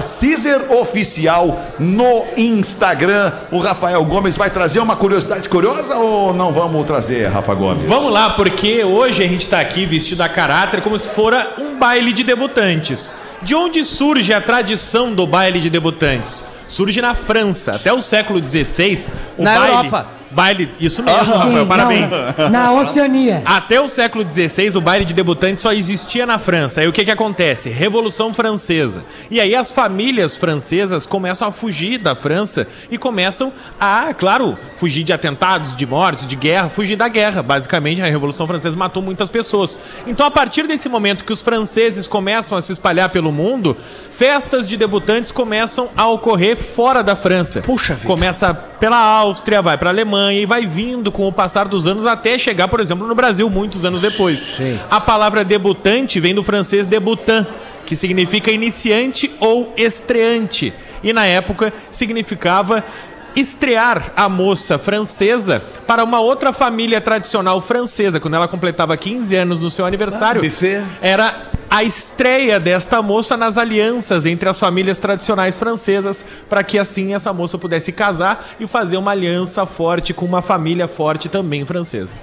Oficial 0.79 1.59
no 1.79 2.25
Instagram. 2.37 3.31
O 3.51 3.59
Rafael 3.59 4.03
Gomes 4.05 4.37
vai 4.37 4.49
trazer 4.49 4.79
uma 4.79 4.95
curiosidade 4.95 5.49
curiosa 5.49 5.97
ou 5.97 6.33
não 6.33 6.51
vamos 6.51 6.85
trazer, 6.85 7.27
Rafa 7.27 7.53
Gomes? 7.53 7.87
Vamos 7.87 8.11
lá, 8.11 8.31
porque 8.31 8.83
hoje 8.83 9.23
a 9.23 9.27
gente 9.27 9.47
tá 9.47 9.59
aqui 9.59 9.85
vestido 9.85 10.21
a 10.21 10.29
caráter 10.29 10.81
como 10.81 10.97
se 10.97 11.09
fora 11.09 11.55
um 11.57 11.77
baile 11.77 12.13
de 12.13 12.23
debutantes. 12.23 13.13
De 13.41 13.55
onde 13.55 13.83
surge 13.83 14.31
a 14.33 14.39
tradição 14.39 15.13
do 15.13 15.25
baile 15.25 15.59
de 15.59 15.69
debutantes? 15.69 16.45
Surge 16.71 17.01
na 17.01 17.13
França. 17.13 17.73
Até 17.73 17.91
o 17.91 17.99
século 17.99 18.39
XVI, 18.39 19.11
o 19.37 19.43
Na 19.43 19.59
baile... 19.59 19.75
Europa. 19.75 20.20
Baile, 20.31 20.71
isso 20.79 21.03
mesmo, 21.03 21.25
Sim, 21.25 21.31
Rafael, 21.31 21.65
parabéns. 21.67 22.09
não, 22.37 22.49
na 22.49 22.71
Oceania. 22.71 23.41
Até 23.45 23.81
o 23.81 23.87
século 23.87 24.25
XVI, 24.27 24.77
o 24.77 24.81
baile 24.81 25.03
de 25.03 25.13
debutante 25.13 25.59
só 25.59 25.73
existia 25.73 26.25
na 26.25 26.39
França. 26.39 26.79
Aí 26.79 26.87
o 26.87 26.93
que 26.93 27.03
que 27.03 27.11
acontece? 27.11 27.69
Revolução 27.69 28.33
Francesa. 28.33 29.03
E 29.29 29.41
aí 29.41 29.53
as 29.53 29.71
famílias 29.71 30.37
francesas 30.37 31.05
começam 31.05 31.49
a 31.49 31.51
fugir 31.51 31.97
da 31.97 32.15
França 32.15 32.65
e 32.89 32.97
começam 32.97 33.51
a, 33.79 34.13
claro, 34.13 34.57
fugir 34.77 35.03
de 35.03 35.11
atentados, 35.11 35.75
de 35.75 35.85
mortes, 35.85 36.25
de 36.25 36.35
guerra, 36.37 36.69
fugir 36.69 36.95
da 36.95 37.09
guerra. 37.09 37.43
Basicamente, 37.43 38.01
a 38.01 38.05
Revolução 38.05 38.47
Francesa 38.47 38.77
matou 38.77 39.03
muitas 39.03 39.29
pessoas. 39.29 39.77
Então, 40.07 40.25
a 40.25 40.31
partir 40.31 40.65
desse 40.65 40.87
momento 40.87 41.25
que 41.25 41.33
os 41.33 41.41
franceses 41.41 42.07
começam 42.07 42.57
a 42.57 42.61
se 42.61 42.71
espalhar 42.71 43.09
pelo 43.09 43.31
mundo, 43.33 43.75
festas 44.17 44.69
de 44.69 44.77
debutantes 44.77 45.31
começam 45.31 45.89
a 45.97 46.07
ocorrer 46.07 46.55
fora 46.55 47.03
da 47.03 47.15
França. 47.17 47.61
Puxa 47.61 47.95
vida. 47.95 48.07
Começa 48.07 48.53
pela 48.53 48.97
Áustria, 48.97 49.61
vai 49.61 49.77
pra 49.77 49.89
Alemanha 49.89 50.20
e 50.29 50.45
vai 50.45 50.65
vindo 50.65 51.11
com 51.11 51.27
o 51.27 51.31
passar 51.31 51.67
dos 51.67 51.87
anos 51.87 52.05
até 52.05 52.37
chegar, 52.37 52.67
por 52.67 52.79
exemplo, 52.79 53.07
no 53.07 53.15
Brasil, 53.15 53.49
muitos 53.49 53.85
anos 53.85 54.01
depois. 54.01 54.49
A 54.89 54.99
palavra 54.99 55.45
debutante 55.45 56.19
vem 56.19 56.35
do 56.35 56.43
francês 56.43 56.85
debutant, 56.85 57.47
que 57.85 57.95
significa 57.95 58.51
iniciante 58.51 59.31
ou 59.39 59.73
estreante. 59.77 60.73
E 61.03 61.13
na 61.13 61.25
época 61.25 61.73
significava 61.89 62.83
estrear 63.35 64.11
a 64.15 64.27
moça 64.27 64.77
francesa 64.77 65.63
para 65.87 66.03
uma 66.03 66.19
outra 66.19 66.51
família 66.51 66.99
tradicional 66.99 67.61
francesa. 67.61 68.19
Quando 68.19 68.35
ela 68.35 68.47
completava 68.47 68.95
15 68.97 69.35
anos 69.35 69.59
no 69.59 69.69
seu 69.69 69.85
aniversário, 69.85 70.41
era 71.01 71.47
a 71.71 71.85
estreia 71.85 72.59
desta 72.59 73.01
moça 73.01 73.37
nas 73.37 73.57
alianças 73.57 74.25
entre 74.25 74.49
as 74.49 74.59
famílias 74.59 74.97
tradicionais 74.97 75.57
francesas, 75.57 76.25
para 76.49 76.65
que 76.65 76.77
assim 76.77 77.13
essa 77.13 77.31
moça 77.31 77.57
pudesse 77.57 77.93
casar 77.93 78.45
e 78.59 78.67
fazer 78.67 78.97
uma 78.97 79.11
aliança 79.11 79.65
forte 79.65 80.13
com 80.13 80.25
uma 80.25 80.41
família 80.41 80.85
forte 80.85 81.29
também 81.29 81.65
francesa. 81.65 82.13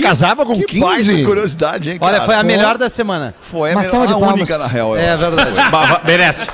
casava 0.00 0.46
com 0.46 0.56
que 0.56 0.64
15? 0.64 0.80
baita 0.80 1.24
curiosidade, 1.28 1.90
hein, 1.90 1.98
Olha, 2.00 2.14
cara? 2.14 2.24
foi 2.24 2.34
a 2.34 2.42
melhor 2.42 2.78
da 2.78 2.88
semana. 2.88 3.34
Foi 3.42 3.72
a, 3.72 3.76
melhor, 3.76 4.10
a 4.10 4.16
única, 4.16 4.56
na 4.56 4.66
real. 4.66 4.96
É 4.96 5.18
verdade. 5.18 5.50
Merece. 6.06 6.46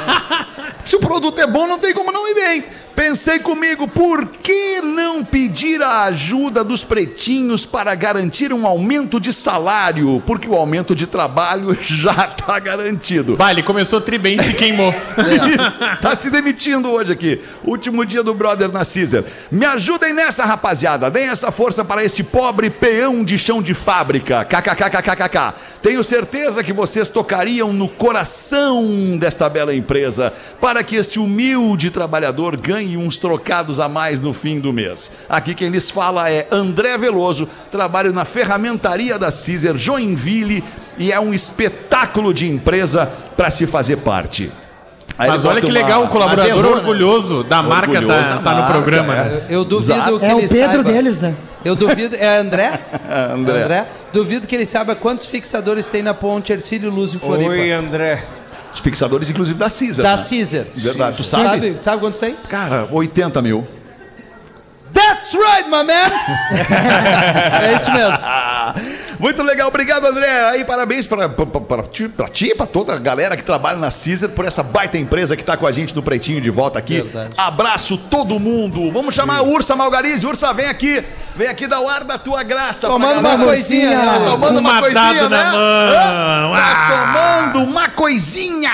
Se 0.83 0.95
o 0.95 0.99
produto 0.99 1.39
é 1.39 1.45
bom, 1.45 1.67
não 1.67 1.77
tem 1.77 1.93
como 1.93 2.11
não 2.11 2.27
ir 2.27 2.33
bem. 2.33 2.63
Pensei 2.95 3.39
comigo, 3.39 3.89
por 3.89 4.25
que 4.25 4.79
não 4.81 5.21
pedir 5.21 5.81
a 5.83 6.03
ajuda 6.03 6.63
dos 6.63 6.81
pretinhos 6.81 7.65
para 7.65 7.93
garantir 7.93 8.53
um 8.53 8.65
aumento 8.65 9.19
de 9.19 9.33
salário? 9.33 10.23
Porque 10.25 10.47
o 10.47 10.55
aumento 10.55 10.95
de 10.95 11.05
trabalho 11.05 11.77
já 11.83 12.33
está 12.37 12.57
garantido. 12.57 13.35
Vale, 13.35 13.61
começou 13.63 13.99
tri 13.99 14.17
bem 14.17 14.37
e 14.37 14.43
se 14.43 14.53
queimou. 14.53 14.93
Isso. 14.93 15.83
Tá 16.05 16.15
se 16.15 16.29
demitindo 16.29 16.89
hoje 16.89 17.11
aqui. 17.11 17.41
Último 17.63 18.05
dia 18.05 18.21
do 18.21 18.33
brother 18.33 18.71
na 18.71 18.85
Caesar. 18.85 19.23
Me 19.51 19.65
ajudem 19.65 20.13
nessa, 20.13 20.45
rapaziada. 20.45 21.09
Deem 21.09 21.27
essa 21.27 21.51
força 21.51 21.83
para 21.83 22.03
este 22.03 22.23
pobre 22.23 22.69
peão 22.69 23.23
de 23.23 23.39
chão 23.39 23.61
de 23.61 23.73
fábrica. 23.73 24.45
KKKKKK. 24.45 25.55
Tenho 25.81 26.03
certeza 26.03 26.63
que 26.63 26.71
vocês 26.71 27.09
tocariam 27.09 27.73
no 27.73 27.87
coração 27.87 29.17
desta 29.17 29.49
bela 29.49 29.73
empresa 29.73 30.31
para 30.61 30.83
que 30.83 30.95
este 30.95 31.19
humilde 31.19 31.89
trabalhador 31.89 32.55
ganhe 32.55 32.84
uns 32.95 33.17
trocados 33.17 33.79
a 33.79 33.89
mais 33.89 34.21
no 34.21 34.31
fim 34.33 34.59
do 34.59 34.71
mês. 34.71 35.09
Aqui 35.27 35.55
quem 35.55 35.69
lhes 35.69 35.89
fala 35.89 36.29
é 36.29 36.47
André 36.51 36.97
Veloso. 36.97 37.49
Trabalho 37.71 38.13
na 38.13 38.23
ferramentaria 38.25 39.17
da 39.17 39.31
Caesar 39.31 39.75
Joinville 39.77 40.63
e 40.97 41.11
é 41.11 41.19
um 41.19 41.33
espetáculo 41.33 42.33
de 42.33 42.47
empresa 42.47 43.05
para 43.35 43.49
se 43.49 43.65
fazer 43.65 43.97
parte. 43.97 44.51
Aí 45.17 45.29
Mas 45.29 45.45
ele 45.45 45.53
olha 45.53 45.61
que 45.61 45.71
legal, 45.71 46.01
uma- 46.01 46.09
um 46.09 46.11
colaborador 46.11 46.45
errou, 46.49 46.61
né? 46.75 46.77
orgulhoso 46.81 47.43
da 47.45 47.63
marca 47.63 47.91
Orgulhoso 47.91 48.13
tá, 48.21 48.29
da 48.35 48.37
tá 48.41 48.51
no 48.51 48.57
marca, 48.59 48.73
programa, 48.73 49.13
é. 49.15 49.23
né? 49.23 49.41
Eu 49.49 49.63
duvido 49.63 49.93
Exato. 49.93 50.19
que 50.19 50.25
É 50.25 50.35
o 50.35 50.39
ele 50.39 50.47
Pedro 50.49 50.71
saiba. 50.73 50.83
deles, 50.91 51.21
né? 51.21 51.35
Eu 51.63 51.75
duvido. 51.75 52.15
É 52.17 52.37
André? 52.37 52.79
André. 53.33 53.87
Duvido 54.11 54.45
que 54.45 54.53
ele 54.55 54.65
saiba 54.65 54.93
quantos 54.93 55.25
fixadores 55.25 55.87
tem 55.87 56.03
na 56.03 56.13
ponte 56.13 56.51
Ercílio 56.51 56.89
Luz 56.91 57.13
em 57.13 57.19
Floripa. 57.19 57.49
Oi, 57.49 57.71
André. 57.71 58.23
Os 58.75 58.81
fixadores, 58.81 59.29
inclusive, 59.29 59.57
da 59.57 59.69
Caesar. 59.69 60.03
Da 60.03 60.17
né? 60.17 60.25
Caesar. 60.29 60.65
Verdade. 60.75 61.17
Tu 61.17 61.23
sabe? 61.23 61.43
Sabe, 61.45 61.77
sabe 61.81 61.99
quantos 62.01 62.19
tem? 62.19 62.35
Cara, 62.49 62.89
80 62.91 63.41
mil. 63.41 63.65
That's 64.93 65.33
right, 65.33 65.69
my 65.69 65.83
man! 65.83 66.11
é 67.63 67.73
isso 67.73 67.91
mesmo. 67.91 68.17
Muito 69.19 69.41
legal, 69.43 69.67
obrigado 69.67 70.05
André. 70.05 70.49
Aí 70.49 70.65
parabéns 70.65 71.05
para 71.05 71.27
ti, 71.91 72.07
pra 72.09 72.27
ti, 72.27 72.53
pra 72.55 72.65
toda 72.65 72.93
a 72.93 72.99
galera 72.99 73.35
que 73.37 73.43
trabalha 73.43 73.77
na 73.77 73.89
Caesar 73.91 74.29
por 74.29 74.45
essa 74.45 74.61
baita 74.63 74.97
empresa 74.97 75.35
que 75.35 75.43
tá 75.43 75.55
com 75.57 75.65
a 75.67 75.71
gente 75.71 75.95
no 75.95 76.01
Pretinho 76.03 76.41
de 76.41 76.49
volta 76.49 76.79
aqui. 76.79 77.01
Verdade. 77.01 77.33
Abraço 77.37 77.97
todo 77.97 78.39
mundo. 78.39 78.91
Vamos 78.91 79.15
chamar 79.15 79.37
a 79.37 79.43
Ursa 79.43 79.75
Malgarize. 79.75 80.25
Ursa, 80.25 80.53
vem 80.53 80.67
aqui. 80.67 81.03
Vem 81.35 81.47
aqui 81.47 81.67
dar 81.67 81.81
o 81.81 81.89
ar 81.89 82.03
da 82.03 82.17
tua 82.17 82.43
graça. 82.43 82.87
Tomando 82.87 83.19
uma 83.19 83.37
coisinha, 83.37 83.99
tomando 84.25 84.59
uma 84.59 84.71
Uma 84.71 84.79
coisinha, 84.81 85.13
dado 85.13 85.29
né? 85.29 85.43
na 85.43 85.51
mão. 85.51 86.53
Ah. 86.55 87.51
tomando 87.53 87.69
uma 87.69 87.89
coisinha. 87.89 88.71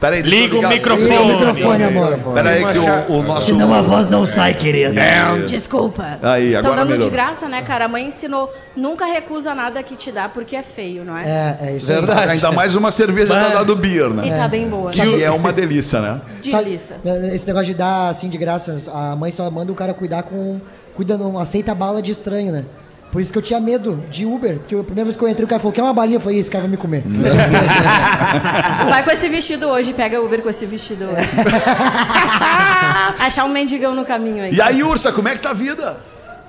Peraí, 0.00 0.22
Liga 0.22 0.56
o 0.58 0.68
microfone. 0.68 1.08
Liga 1.08 1.22
o 1.22 1.26
microfone, 1.26 1.84
amor. 1.84 2.18
Peraí 2.32 2.64
que 2.72 2.78
o, 2.78 3.16
o 3.16 3.22
nosso... 3.22 3.46
Senão 3.46 3.74
a 3.74 3.82
voz 3.82 4.08
não 4.08 4.24
sai, 4.24 4.54
querida. 4.54 5.00
Desculpa. 5.46 6.18
Aí, 6.22 6.54
agora 6.54 6.76
dando 6.76 6.90
melhorou. 6.90 7.08
de 7.08 7.12
graça, 7.12 7.48
né, 7.48 7.62
cara? 7.62 7.86
A 7.86 7.88
mãe 7.88 8.06
ensinou, 8.06 8.52
nunca 8.76 9.06
recusa 9.06 9.54
nada 9.54 9.82
que 9.82 9.96
te 9.96 10.12
dá 10.12 10.28
porque 10.28 10.54
é 10.54 10.62
feio, 10.62 11.04
não 11.04 11.16
é? 11.16 11.24
É, 11.24 11.68
é 11.68 11.76
isso 11.76 11.90
aí. 11.90 11.98
Verdade. 11.98 12.30
Ainda 12.30 12.52
mais 12.52 12.76
uma 12.76 12.92
cerveja 12.92 13.28
da 13.28 13.54
lá 13.54 13.62
do 13.64 13.74
Beer, 13.74 14.10
né? 14.10 14.26
E 14.26 14.30
tá 14.30 14.46
bem 14.46 14.68
boa. 14.68 14.90
Que 14.90 15.22
é 15.22 15.30
uma 15.30 15.52
delícia, 15.52 16.00
né? 16.00 16.20
Delícia. 16.42 16.96
Sabe, 17.04 17.34
Esse 17.34 17.46
negócio 17.46 17.66
de 17.66 17.74
dar 17.74 18.08
assim 18.08 18.28
de 18.28 18.38
graça, 18.38 18.78
a 18.92 19.16
mãe 19.16 19.32
só 19.32 19.50
manda 19.50 19.72
o 19.72 19.74
cara 19.74 19.92
cuidar 19.92 20.22
com. 20.22 20.60
Cuida, 20.94 21.16
não 21.16 21.38
aceita 21.38 21.74
bala 21.74 22.00
de 22.02 22.10
estranho, 22.12 22.52
né? 22.52 22.64
Por 23.10 23.22
isso 23.22 23.32
que 23.32 23.38
eu 23.38 23.42
tinha 23.42 23.58
medo 23.58 24.04
de 24.10 24.26
Uber. 24.26 24.58
Porque 24.58 24.74
a 24.74 24.84
primeira 24.84 25.04
vez 25.04 25.16
que 25.16 25.22
eu 25.24 25.28
entrei, 25.28 25.44
o 25.44 25.48
cara 25.48 25.58
falou: 25.58 25.72
quer 25.72 25.82
uma 25.82 25.94
balinha? 25.94 26.16
Eu 26.16 26.20
falei: 26.20 26.38
esse 26.38 26.50
cara 26.50 26.62
vai 26.62 26.70
me 26.70 26.76
comer. 26.76 27.04
Vai 28.88 29.02
com 29.02 29.10
esse 29.10 29.28
vestido 29.28 29.66
hoje, 29.66 29.92
pega 29.92 30.20
Uber 30.20 30.42
com 30.42 30.50
esse 30.50 30.66
vestido 30.66 31.04
hoje. 31.04 31.28
Achar 33.18 33.44
um 33.44 33.48
mendigão 33.48 33.94
no 33.94 34.04
caminho 34.04 34.44
aí. 34.44 34.54
E 34.54 34.60
aí, 34.60 34.82
Ursa, 34.82 35.10
como 35.12 35.28
é 35.28 35.34
que 35.34 35.40
tá 35.40 35.50
a 35.50 35.54
vida? 35.54 35.96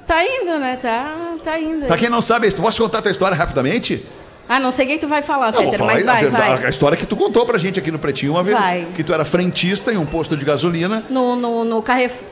Tá 0.06 0.24
indo, 0.24 0.58
né? 0.60 0.78
Tá, 0.82 1.16
tá 1.44 1.60
indo. 1.60 1.86
Pra 1.86 1.98
quem 1.98 2.10
não 2.10 2.22
sabe, 2.22 2.50
tu 2.52 2.62
posso 2.62 2.82
contar 2.82 3.00
a 3.00 3.02
tua 3.04 3.12
história 3.12 3.38
rapidamente? 3.38 4.06
Ah, 4.48 4.60
não 4.60 4.72
sei 4.72 4.86
o 4.86 4.90
que 4.90 4.98
tu 4.98 5.08
vai 5.08 5.22
falar, 5.22 5.54
Fetter, 5.54 5.78
falar 5.78 5.94
mas 5.94 6.08
a, 6.08 6.12
vai, 6.12 6.22
verdade, 6.24 6.56
vai. 6.56 6.66
a 6.66 6.70
história 6.70 6.98
que 6.98 7.06
tu 7.06 7.16
contou 7.16 7.46
pra 7.46 7.60
gente 7.60 7.80
aqui 7.80 7.92
no 7.92 8.00
Pretinho 8.00 8.32
uma 8.32 8.42
vez. 8.42 8.58
Vai. 8.58 8.88
Que 8.96 9.04
tu 9.04 9.14
era 9.14 9.24
frentista 9.24 9.94
em 9.94 9.98
um 9.98 10.08
posto 10.08 10.36
de 10.36 10.44
gasolina. 10.44 11.04
No, 11.10 11.36
no, 11.36 11.64
no 11.64 11.82
Carrefour. 11.84 12.28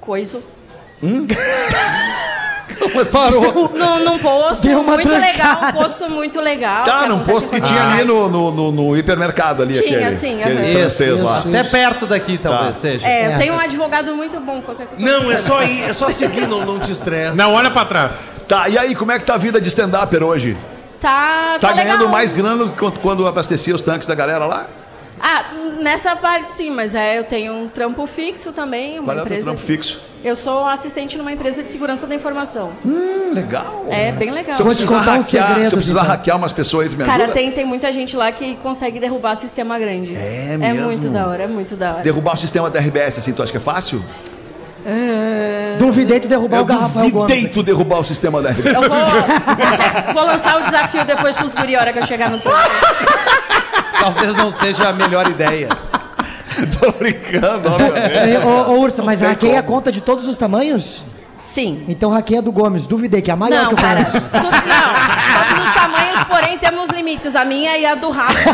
Coiso. 0.00 0.42
Parou. 3.10 3.70
Num, 3.74 4.04
num 4.04 4.18
posto 4.18 4.62
Deu 4.66 4.80
uma 4.80 4.94
muito 4.94 5.08
trancada. 5.08 5.32
legal, 5.32 5.58
um 5.68 5.72
posto 5.72 6.10
muito 6.10 6.40
legal. 6.40 6.84
Tá, 6.84 7.02
que 7.02 7.08
num 7.08 7.20
posto 7.20 7.50
que 7.50 7.60
tinha 7.60 7.82
ali 7.92 8.04
no, 8.04 8.28
no, 8.28 8.50
no- 8.50 8.72
no 8.72 8.96
hipermercado 8.96 9.62
ali, 9.62 9.74
Tinha, 9.80 9.98
aquele, 10.00 10.16
sim, 10.16 10.42
aquele 10.42 10.72
aham. 10.72 10.80
francês 10.80 11.14
Isso, 11.14 11.24
lá. 11.24 11.38
isso. 11.40 11.48
Até 11.48 11.64
perto 11.64 12.06
daqui, 12.06 12.38
talvez 12.38 12.74
Tá. 12.76 12.80
seja. 12.80 13.06
É, 13.06 13.22
É. 13.32 13.36
tem 13.38 13.50
um 13.50 13.58
advogado 13.58 14.14
muito 14.14 14.38
bom. 14.40 14.60
Qualquer 14.62 14.86
coisa. 14.86 15.04
Não, 15.04 15.30
é 15.30 15.36
só 15.36 15.62
ir, 15.62 15.82
é 15.82 15.92
só 15.92 16.10
seguir, 16.10 16.46
não, 16.46 16.64
não 16.64 16.78
te 16.78 16.92
estressa. 16.92 17.34
Não, 17.36 17.52
olha 17.54 17.70
pra 17.70 17.84
trás. 17.84 18.30
Tá, 18.48 18.68
e 18.68 18.76
aí, 18.78 18.94
como 18.94 19.12
é 19.12 19.18
que 19.18 19.24
tá 19.24 19.34
a 19.34 19.38
vida 19.38 19.60
de 19.60 19.68
stand-upper 19.68 20.22
hoje? 20.22 20.56
Tá, 21.00 21.58
Tá 21.60 21.68
tá 21.68 21.72
ganhando 21.74 21.98
legal. 21.98 22.08
mais 22.12 22.32
grana 22.32 22.64
do 22.64 22.70
que 22.70 22.78
quando- 22.78 22.98
quando 23.00 23.26
abastecia 23.26 23.74
os 23.74 23.82
tanques 23.82 24.06
da 24.06 24.14
galera 24.14 24.44
lá? 24.46 24.66
Ah, 25.24 25.44
nessa 25.80 26.16
parte 26.16 26.50
sim, 26.50 26.70
mas 26.70 26.94
é, 26.96 27.16
eu 27.18 27.22
tenho 27.24 27.52
um 27.54 27.68
trampo 27.68 28.04
fixo 28.06 28.50
também, 28.52 28.98
uma 28.98 29.04
Qual 29.14 29.18
é 29.18 29.20
o 29.20 29.24
teu 29.24 29.24
empresa. 29.26 29.44
trampo 29.44 29.60
fixo? 29.60 30.00
Eu 30.24 30.34
sou 30.36 30.64
assistente 30.66 31.16
numa 31.16 31.30
empresa 31.32 31.62
de 31.62 31.70
segurança 31.70 32.06
da 32.08 32.14
informação. 32.14 32.72
Hum, 32.84 33.32
legal. 33.32 33.86
É 33.88 34.10
bem 34.12 34.30
legal. 34.30 34.56
Se 34.56 34.62
eu 34.62 34.66
precisar, 34.66 34.98
contar 34.98 35.12
um 35.12 35.20
hackear, 35.20 35.46
segredo, 35.48 35.68
se 35.68 35.74
eu 35.74 35.78
precisar 35.78 36.00
então. 36.00 36.10
hackear 36.12 36.36
umas 36.36 36.52
pessoas 36.52 36.84
aí, 36.86 36.92
tu 36.92 36.96
me 36.98 37.04
Cara, 37.04 37.24
ajuda? 37.24 37.32
tem, 37.38 37.50
tem 37.52 37.64
muita 37.64 37.92
gente 37.92 38.16
lá 38.16 38.30
que 38.32 38.56
consegue 38.56 38.98
derrubar 39.00 39.36
sistema 39.36 39.78
grande. 39.78 40.14
É 40.16 40.54
É 40.54 40.56
mesmo? 40.58 40.86
muito 40.86 41.08
da 41.08 41.26
hora, 41.26 41.42
é 41.44 41.46
muito 41.46 41.76
da 41.76 41.92
hora. 41.94 42.02
Derrubar 42.02 42.34
o 42.34 42.38
sistema 42.38 42.68
da 42.68 42.80
RBS, 42.80 43.18
assim, 43.18 43.32
tu 43.32 43.42
acha 43.42 43.50
que 43.52 43.58
é 43.58 43.60
fácil? 43.60 44.04
É, 44.84 45.76
Duvidei 45.78 46.18
tu 46.18 46.26
derrubar 46.26 46.56
Eu 46.58 46.62
o 46.62 46.66
Garrafael 46.66 47.10
duvidei 47.10 47.36
Gomes. 47.42 47.52
tu 47.54 47.62
derrubar 47.62 48.00
o 48.00 48.04
sistema 48.04 48.42
da 48.42 48.50
RBS. 48.50 48.74
Eu 48.74 48.82
vou, 48.82 50.14
vou 50.14 50.24
lançar 50.24 50.60
o 50.60 50.64
desafio 50.64 51.04
depois 51.04 51.36
pros 51.36 51.54
guri 51.54 51.76
a 51.76 51.80
hora 51.80 51.92
que 51.92 52.00
eu 52.00 52.06
chegar 52.06 52.28
no 52.30 52.38
trampo. 52.40 52.58
Talvez 54.02 54.34
não 54.36 54.50
seja 54.50 54.88
a 54.88 54.92
melhor 54.92 55.28
ideia. 55.28 55.68
Tô 56.80 56.90
brincando, 56.92 57.70
obviamente. 57.72 58.44
Ô, 58.44 58.72
ô, 58.72 58.80
Ursa, 58.80 59.02
mas 59.02 59.20
hackeia 59.20 59.60
a 59.60 59.62
conta 59.62 59.92
de 59.92 60.00
todos 60.00 60.26
os 60.26 60.36
tamanhos? 60.36 61.04
Sim. 61.36 61.84
Então 61.88 62.10
hackeia 62.10 62.42
do 62.42 62.50
Gomes. 62.52 62.86
Duvidei, 62.86 63.22
que 63.22 63.30
é 63.30 63.34
a 63.34 63.36
maior 63.36 63.62
Não, 63.62 63.68
que 63.68 63.74
eu 63.74 63.78
cara, 63.78 63.94
conheço. 64.04 64.20
tudo, 64.20 64.32
não. 64.42 65.48
Todos 65.48 65.66
os 65.66 65.74
tamanhos, 65.74 66.24
porém 66.24 66.58
temos 66.58 66.90
limites. 66.90 67.34
A 67.36 67.44
minha 67.44 67.76
e 67.78 67.86
a 67.86 67.94
do 67.94 68.10
Rafa. 68.10 68.50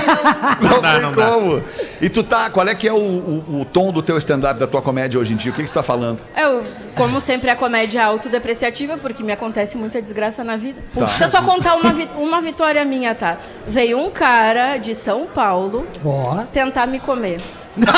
Não 0.60 0.80
dá, 0.80 0.92
tem 0.92 1.02
não 1.02 1.12
dá. 1.12 1.24
como. 1.26 1.62
E 2.00 2.08
tu 2.08 2.22
tá, 2.22 2.48
qual 2.50 2.66
é 2.68 2.74
que 2.74 2.86
é 2.86 2.92
o, 2.92 2.96
o- 2.96 3.60
o 3.62 3.64
tom 3.64 3.90
do 3.92 4.02
teu 4.02 4.16
stand-up, 4.18 4.58
da 4.60 4.66
tua 4.66 4.80
comédia 4.80 5.18
hoje 5.18 5.32
em 5.32 5.36
dia? 5.36 5.50
O 5.50 5.54
que 5.54 5.62
que 5.64 5.68
tu 5.68 5.74
tá 5.74 5.82
falando? 5.82 6.20
Eu, 6.36 6.62
como 6.94 7.20
sempre, 7.20 7.50
a 7.50 7.56
comédia 7.56 8.00
é 8.00 8.04
autodepreciativa, 8.04 8.96
porque 8.96 9.22
me 9.22 9.32
acontece 9.32 9.76
muita 9.76 10.00
desgraça 10.00 10.44
na 10.44 10.56
vida. 10.56 10.80
Tá. 10.94 11.04
Deixa 11.06 11.24
eu 11.24 11.28
só 11.28 11.42
contar 11.42 11.74
uma, 11.74 11.92
vi- 11.92 12.08
uma 12.16 12.40
vitória 12.40 12.84
minha, 12.84 13.14
tá? 13.14 13.36
Veio 13.66 13.98
um 13.98 14.10
cara 14.10 14.76
de 14.76 14.94
São 14.94 15.26
Paulo 15.26 15.86
Ó. 16.04 16.44
tentar 16.52 16.86
me 16.86 17.00
comer. 17.00 17.40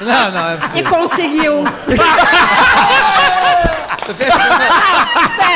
Não, 0.00 0.30
não, 0.32 0.48
é 0.50 0.54
E 0.54 0.58
possível. 0.58 0.90
conseguiu. 0.90 1.62
pera, 4.18 4.34
pera. 5.38 5.51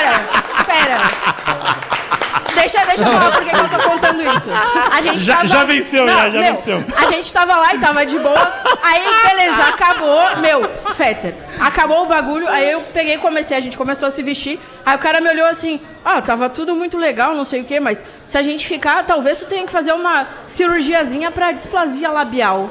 Deixa, 2.56 2.84
deixa 2.86 3.04
eu 3.04 3.06
falar 3.12 3.30
por 3.32 3.44
que 3.44 3.54
eu 3.54 3.68
tô 3.68 3.88
contando 3.90 4.22
isso. 4.22 4.50
A 4.90 5.00
gente 5.02 5.18
Já- 5.18 5.36
tava... 5.36 5.46
já 5.48 5.64
venceu, 5.64 6.06
já, 6.08 6.30
já 6.30 6.40
venceu. 6.40 6.84
A 6.96 7.06
gente 7.06 7.32
tava 7.32 7.56
lá 7.56 7.74
e 7.74 7.78
tava 7.78 8.04
de 8.06 8.18
boa. 8.18 8.52
Aí, 8.82 9.02
beleza, 9.28 9.62
acabou. 9.64 10.36
Meu, 10.38 10.68
Fetter, 10.94 11.34
acabou 11.60 12.02
o 12.04 12.06
bagulho. 12.06 12.48
Aí 12.48 12.70
eu 12.70 12.80
peguei 12.92 13.14
e 13.14 13.18
comecei, 13.18 13.56
a 13.56 13.60
gente 13.60 13.76
começou 13.76 14.08
a 14.08 14.10
se 14.10 14.22
vestir. 14.22 14.58
Aí 14.84 14.96
o 14.96 14.98
cara 14.98 15.20
me 15.20 15.28
olhou 15.28 15.46
assim: 15.46 15.80
Ah, 16.04 16.20
tava 16.22 16.48
tudo 16.48 16.74
muito 16.74 16.96
legal, 16.96 17.34
não 17.34 17.44
sei 17.44 17.60
o 17.60 17.64
quê, 17.64 17.78
mas 17.78 18.02
se 18.24 18.38
a 18.38 18.42
gente 18.42 18.66
ficar, 18.66 19.04
talvez 19.04 19.38
tu 19.38 19.46
tenha 19.46 19.66
que 19.66 19.72
fazer 19.72 19.92
uma 19.92 20.26
cirurgiazinha 20.48 21.30
pra 21.30 21.52
displasia 21.52 22.10
labial. 22.10 22.70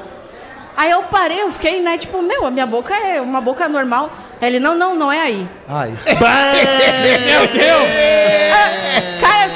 Aí 0.78 0.92
eu 0.92 1.04
parei, 1.04 1.42
eu 1.42 1.50
fiquei, 1.52 1.80
né, 1.82 1.98
tipo, 1.98 2.22
meu, 2.22 2.46
a 2.46 2.52
minha 2.52 2.66
boca 2.66 2.94
é 2.94 3.22
uma 3.22 3.40
boca 3.40 3.70
normal. 3.70 4.12
Ele, 4.42 4.60
não, 4.60 4.76
não, 4.76 4.96
não 4.96 5.12
é 5.12 5.20
aí. 5.22 5.48
Ai. 5.68 5.94
Meu 7.26 7.48
Deus! 7.48 7.96
Ah, 8.54 8.70
cara, 9.22 9.50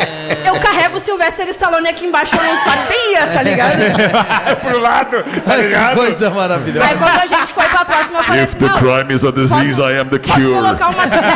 eu 0.50 0.60
carrego 0.60 0.98
o 0.98 1.00
Sylvester 1.00 1.48
Stallone 1.50 1.88
aqui 1.88 2.06
embaixo, 2.06 2.36
eu 2.36 2.44
não 2.44 2.58
sabia, 2.58 3.28
tá 3.34 3.42
ligado? 3.42 3.80
Pro 4.62 4.80
lado, 4.80 5.24
tá 5.46 5.56
ligado? 5.56 5.96
coisa 5.96 6.30
maravilhosa. 6.30 6.88
Aí 6.88 6.98
quando 6.98 7.20
a 7.20 7.26
gente 7.26 7.54
foi 7.54 7.66
pra 7.66 7.86
próxima, 7.86 8.20
eu 8.20 8.24
falei 8.24 8.44
assim, 8.44 8.60
não, 8.60 8.78
crime 8.78 9.14
is 9.16 9.24
a 9.24 9.32
disease, 9.32 9.82
I 9.82 10.00
am 10.00 10.10
the 10.10 10.20
posso 10.20 10.42
colocar 10.42 10.90
uma 10.90 11.08
trilha? 11.08 11.34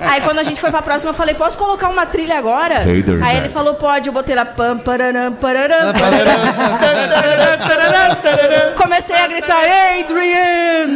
Aí 0.00 0.20
quando 0.20 0.38
a 0.38 0.42
gente 0.42 0.60
foi 0.60 0.70
pra 0.70 0.82
próxima, 0.82 1.10
eu 1.10 1.14
falei, 1.14 1.34
posso 1.34 1.58
colocar 1.58 1.88
uma 1.88 2.06
trilha 2.06 2.38
agora? 2.38 2.88
Hey 2.88 3.02
there, 3.02 3.22
Aí 3.22 3.38
ele 3.38 3.48
falou, 3.48 3.74
pode, 3.74 4.08
eu 4.08 4.12
botei 4.12 4.34
lá, 4.34 4.44
pam, 4.44 4.78
pararam, 4.78 5.32
pararam. 5.34 5.92
Comecei 8.76 9.16
a 9.16 9.26
gritar, 9.26 9.62
Adrian! 9.98 10.94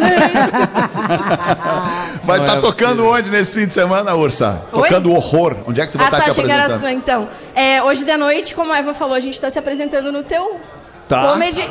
Vai 2.23 2.39
Não 2.39 2.45
estar 2.45 2.59
é 2.59 2.61
tocando 2.61 3.07
onde 3.07 3.31
nesse 3.31 3.59
fim 3.59 3.67
de 3.67 3.75
semana, 3.75 4.15
Ursa? 4.15 4.63
Tocando 4.71 5.13
horror. 5.13 5.57
Onde 5.67 5.81
é 5.81 5.87
que 5.87 5.93
tu 5.93 5.99
vai 5.99 6.09
estar 6.09 6.19
tá, 6.23 6.31
te 6.31 6.43
Então, 6.87 7.29
é, 7.55 7.83
hoje 7.83 8.05
de 8.05 8.17
noite, 8.17 8.55
como 8.55 8.73
a 8.73 8.79
Eva 8.79 8.95
falou, 8.95 9.15
a 9.15 9.21
gente 9.21 9.41
tá 9.41 9.51
se 9.51 9.59
apresentando 9.59 10.13
no 10.13 10.23
teu 10.23 10.61
Tá. 11.09 11.29
comedy... 11.33 11.63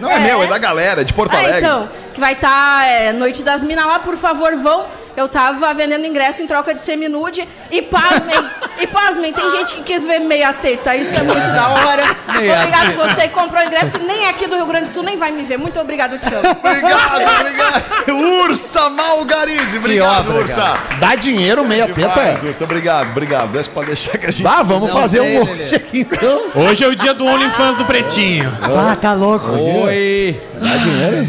Não 0.00 0.10
é, 0.10 0.14
É. 0.14 0.18
meu, 0.20 0.42
é 0.42 0.46
da 0.46 0.56
galera, 0.58 1.02
é 1.02 1.04
de 1.04 1.12
Porto 1.12 1.34
Ah, 1.34 1.38
Alegre. 1.38 1.58
então, 1.58 1.88
que 2.14 2.20
vai 2.20 2.32
estar 2.32 3.12
Noite 3.14 3.42
das 3.42 3.62
Minas 3.62 3.84
lá, 3.84 3.98
por 3.98 4.16
favor, 4.16 4.56
vão. 4.56 4.86
Eu 5.16 5.28
tava 5.28 5.72
vendendo 5.74 6.06
ingresso 6.06 6.42
em 6.42 6.46
troca 6.46 6.74
de 6.74 6.82
seminude 6.82 7.46
e 7.70 7.82
pasmem, 7.82 8.36
e 8.80 8.86
pasmem, 8.86 9.32
tem 9.32 9.50
gente 9.50 9.74
que 9.74 9.82
quis 9.82 10.06
ver 10.06 10.20
meia 10.20 10.52
teta, 10.52 10.94
isso 10.96 11.14
é 11.14 11.22
muito 11.22 11.52
da 11.52 11.68
hora. 11.68 12.04
Meia 12.38 12.58
obrigado 12.58 12.90
teta. 12.90 13.08
você 13.08 13.22
que 13.22 13.34
comprou 13.34 13.62
ingresso, 13.62 13.98
nem 13.98 14.28
aqui 14.28 14.46
do 14.46 14.56
Rio 14.56 14.66
Grande 14.66 14.86
do 14.86 14.92
Sul, 14.92 15.02
nem 15.02 15.16
vai 15.16 15.30
me 15.32 15.42
ver. 15.42 15.58
Muito 15.58 15.78
obrigado, 15.78 16.14
amo. 16.14 16.56
Obrigado, 16.58 17.40
obrigado. 17.40 18.44
Ursa 18.44 18.88
Malgarize, 18.90 19.76
obrigado, 19.78 20.30
obra, 20.30 20.42
Ursa. 20.42 20.74
Dá 20.98 21.14
dinheiro, 21.14 21.64
meia 21.64 21.86
teta. 21.86 22.08
Demais, 22.08 22.42
Ursa, 22.42 22.64
obrigado, 22.64 23.10
obrigado. 23.10 23.52
Deixa 23.52 23.70
pra 23.70 23.82
deixar 23.82 24.18
que 24.18 24.26
a 24.26 24.30
gente... 24.30 24.42
Dá, 24.42 24.62
vamos 24.62 24.88
Não 24.88 25.00
fazer 25.00 25.20
sei, 25.20 25.38
um 25.38 25.44
monte 25.44 25.74
aqui 25.74 26.00
então. 26.00 26.42
Hoje 26.54 26.84
é 26.84 26.88
o 26.88 26.96
dia 26.96 27.12
do 27.12 27.24
OnlyFans 27.26 27.76
do 27.76 27.84
Pretinho. 27.84 28.56
Ah, 28.62 28.96
tá 28.96 29.12
louco. 29.12 29.50
Oi. 29.50 30.40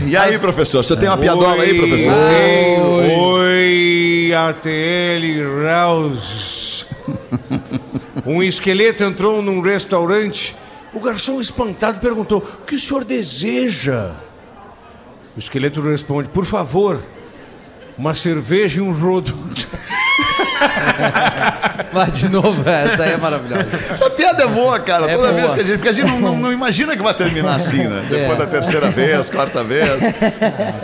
E 0.07 0.17
aí, 0.17 0.37
professor? 0.37 0.83
Você 0.83 0.95
tem 0.95 1.07
uma 1.07 1.17
piadola 1.17 1.63
aí, 1.63 1.73
professor? 1.73 2.13
Oi, 2.13 3.70
ATL 4.33 5.63
Raus. 5.63 6.85
Um 8.25 8.43
esqueleto 8.43 9.03
entrou 9.03 9.41
num 9.41 9.61
restaurante. 9.61 10.55
O 10.93 10.99
garçom 10.99 11.41
espantado 11.41 11.99
perguntou: 11.99 12.39
O 12.39 12.65
que 12.65 12.75
o 12.75 12.79
senhor 12.79 13.03
deseja? 13.03 14.15
O 15.35 15.39
esqueleto 15.39 15.81
responde: 15.81 16.29
Por 16.29 16.45
favor, 16.45 17.01
uma 17.97 18.13
cerveja 18.13 18.79
e 18.79 18.81
um 18.81 18.91
rodo. 18.91 19.33
Vai 21.91 22.09
de 22.09 22.29
novo, 22.29 22.63
essa 22.67 23.03
aí 23.03 23.11
é 23.13 23.17
maravilhosa. 23.17 23.67
Essa 23.91 24.09
piada 24.09 24.43
é 24.43 24.47
boa, 24.47 24.79
cara. 24.79 25.11
É 25.11 25.15
Toda 25.15 25.29
boa. 25.29 25.41
vez 25.41 25.53
que 25.53 25.59
a 25.59 25.63
gente. 25.63 25.75
Porque 25.77 25.89
a 25.89 25.93
gente 25.93 26.07
não, 26.07 26.19
não- 26.19 26.37
não 26.37 26.53
imagina 26.53 26.95
que 26.95 27.01
vai 27.03 27.13
terminar 27.13 27.55
assim, 27.55 27.83
né? 27.85 28.05
Depois 28.09 28.31
É. 28.31 28.35
da 28.35 28.45
terceira 28.47 28.87
vez, 28.89 29.29
quarta 29.29 29.63
vez. 29.63 29.89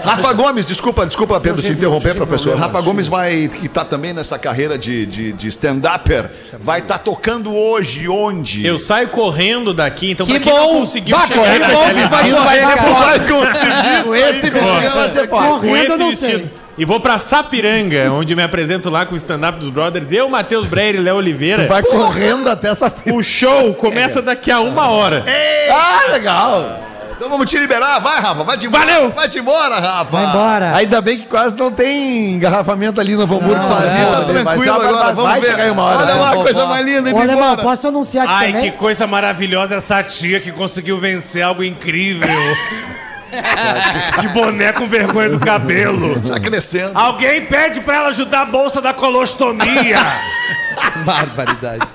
Rafa 0.04 0.34
Gomes, 0.34 0.66
desculpa, 0.66 1.06
desculpa, 1.06 1.40
Pedro, 1.40 1.62
te 1.62 1.72
interromper, 1.72 2.14
professor. 2.16 2.58
Rafa 2.58 2.82
Gomes 2.82 3.08
vai, 3.08 3.48
que 3.48 3.70
tá 3.70 3.86
também 3.86 4.12
nessa 4.12 4.38
carreira 4.38 4.78
de, 4.78 5.06
de, 5.06 5.34
de 5.34 5.48
stand-upper, 5.48 6.30
vai 6.60 6.80
estar 6.80 6.98
tocando 6.98 7.56
hoje, 7.56 8.08
onde? 8.10 8.66
Eu 8.66 8.78
saio 8.78 9.08
correndo 9.10 9.74
daqui, 9.74 10.12
então 10.12 10.26
Que 10.26 10.34
pra 10.40 10.42
quem 10.42 10.54
não 10.54 10.66
bom! 10.74 10.80
conseguiu 10.80 11.18
Vai 11.18 11.28
chegar 11.28 11.40
correr, 11.40 11.60
na 11.60 11.68
bom, 11.68 11.74
vai 11.84 11.94
correr, 11.94 12.08
vai 12.08 13.18
vai 13.18 13.20
conseguir 13.20 14.04
Com 14.04 14.16
esse 14.16 14.50
vestido 14.50 14.60
vai 14.60 15.28
com 15.28 15.38
Correndo, 15.38 15.76
eu 15.76 15.78
esse 15.94 15.98
não 15.98 16.10
vestido. 16.10 16.38
sei. 16.40 16.52
E 16.78 16.86
vou 16.86 17.00
pra 17.00 17.18
Sapiranga, 17.18 18.12
onde 18.12 18.36
me 18.36 18.44
apresento 18.44 18.90
lá 18.90 19.04
com 19.06 19.16
o 19.16 19.18
stand-up 19.18 19.58
dos 19.58 19.70
brothers. 19.72 20.12
Eu, 20.12 20.30
Matheus 20.30 20.68
Breyer 20.68 20.96
e 20.96 21.00
Léo 21.00 21.16
Oliveira. 21.16 21.66
Vai 21.68 21.82
correndo 21.82 22.48
até 22.50 22.70
essa 22.70 22.94
O 23.12 23.24
show 23.24 23.74
começa 23.74 24.22
daqui 24.22 24.52
a 24.52 24.60
uma 24.60 24.88
hora. 24.90 25.26
Ah, 25.72 26.12
legal. 26.12 26.80
Então 27.18 27.30
vamos 27.30 27.50
te 27.50 27.58
liberar, 27.58 27.98
vai, 27.98 28.22
Rafa, 28.22 28.44
vai 28.44 28.56
de 28.58 28.68
embora. 28.68 28.86
Valeu! 28.86 29.10
Vai-te 29.10 29.40
embora, 29.40 29.80
Rafa. 29.80 30.12
Vai 30.12 30.26
embora. 30.28 30.76
Ainda 30.76 31.02
bem 31.02 31.18
que 31.18 31.26
quase 31.26 31.58
não 31.58 31.72
tem 31.72 32.34
engarrafamento 32.36 33.02
ali 33.02 33.16
no 33.16 33.24
Hamburgo. 33.24 33.48
Não, 33.56 33.76
ali, 33.76 34.06
Tá 34.06 34.24
tranquilo 34.26 34.72
agora, 34.72 35.14
vamos 35.16 35.32
vai 35.32 35.42
ver. 35.42 35.48
chegar 35.48 35.68
em 35.68 35.72
uma 35.72 35.82
hora. 35.84 35.98
Olha 35.98 36.14
né? 36.14 36.14
lá, 36.14 36.30
Vovó. 36.30 36.44
coisa 36.44 36.66
mais 36.68 36.86
linda, 36.86 37.10
Alemão, 37.10 37.34
embora. 37.34 37.62
posso 37.64 37.88
anunciar 37.88 38.26
aqui 38.26 38.34
Ai, 38.36 38.52
também? 38.54 38.72
que 38.72 38.78
coisa 38.78 39.08
maravilhosa 39.08 39.74
essa 39.74 40.04
tia 40.04 40.40
que 40.40 40.52
conseguiu 40.52 41.00
vencer 41.00 41.42
algo 41.42 41.64
incrível. 41.64 42.30
De 44.22 44.28
boné 44.30 44.72
com 44.74 44.88
vergonha 44.88 45.30
do 45.30 45.40
cabelo. 45.40 46.22
Já 46.26 46.40
crescendo. 46.40 46.92
Alguém 46.96 47.46
pede 47.46 47.82
pra 47.82 47.98
ela 47.98 48.10
ajudar 48.10 48.42
a 48.42 48.46
bolsa 48.46 48.82
da 48.82 48.94
colostomia. 48.94 50.00
Barbaridade. 51.06 51.88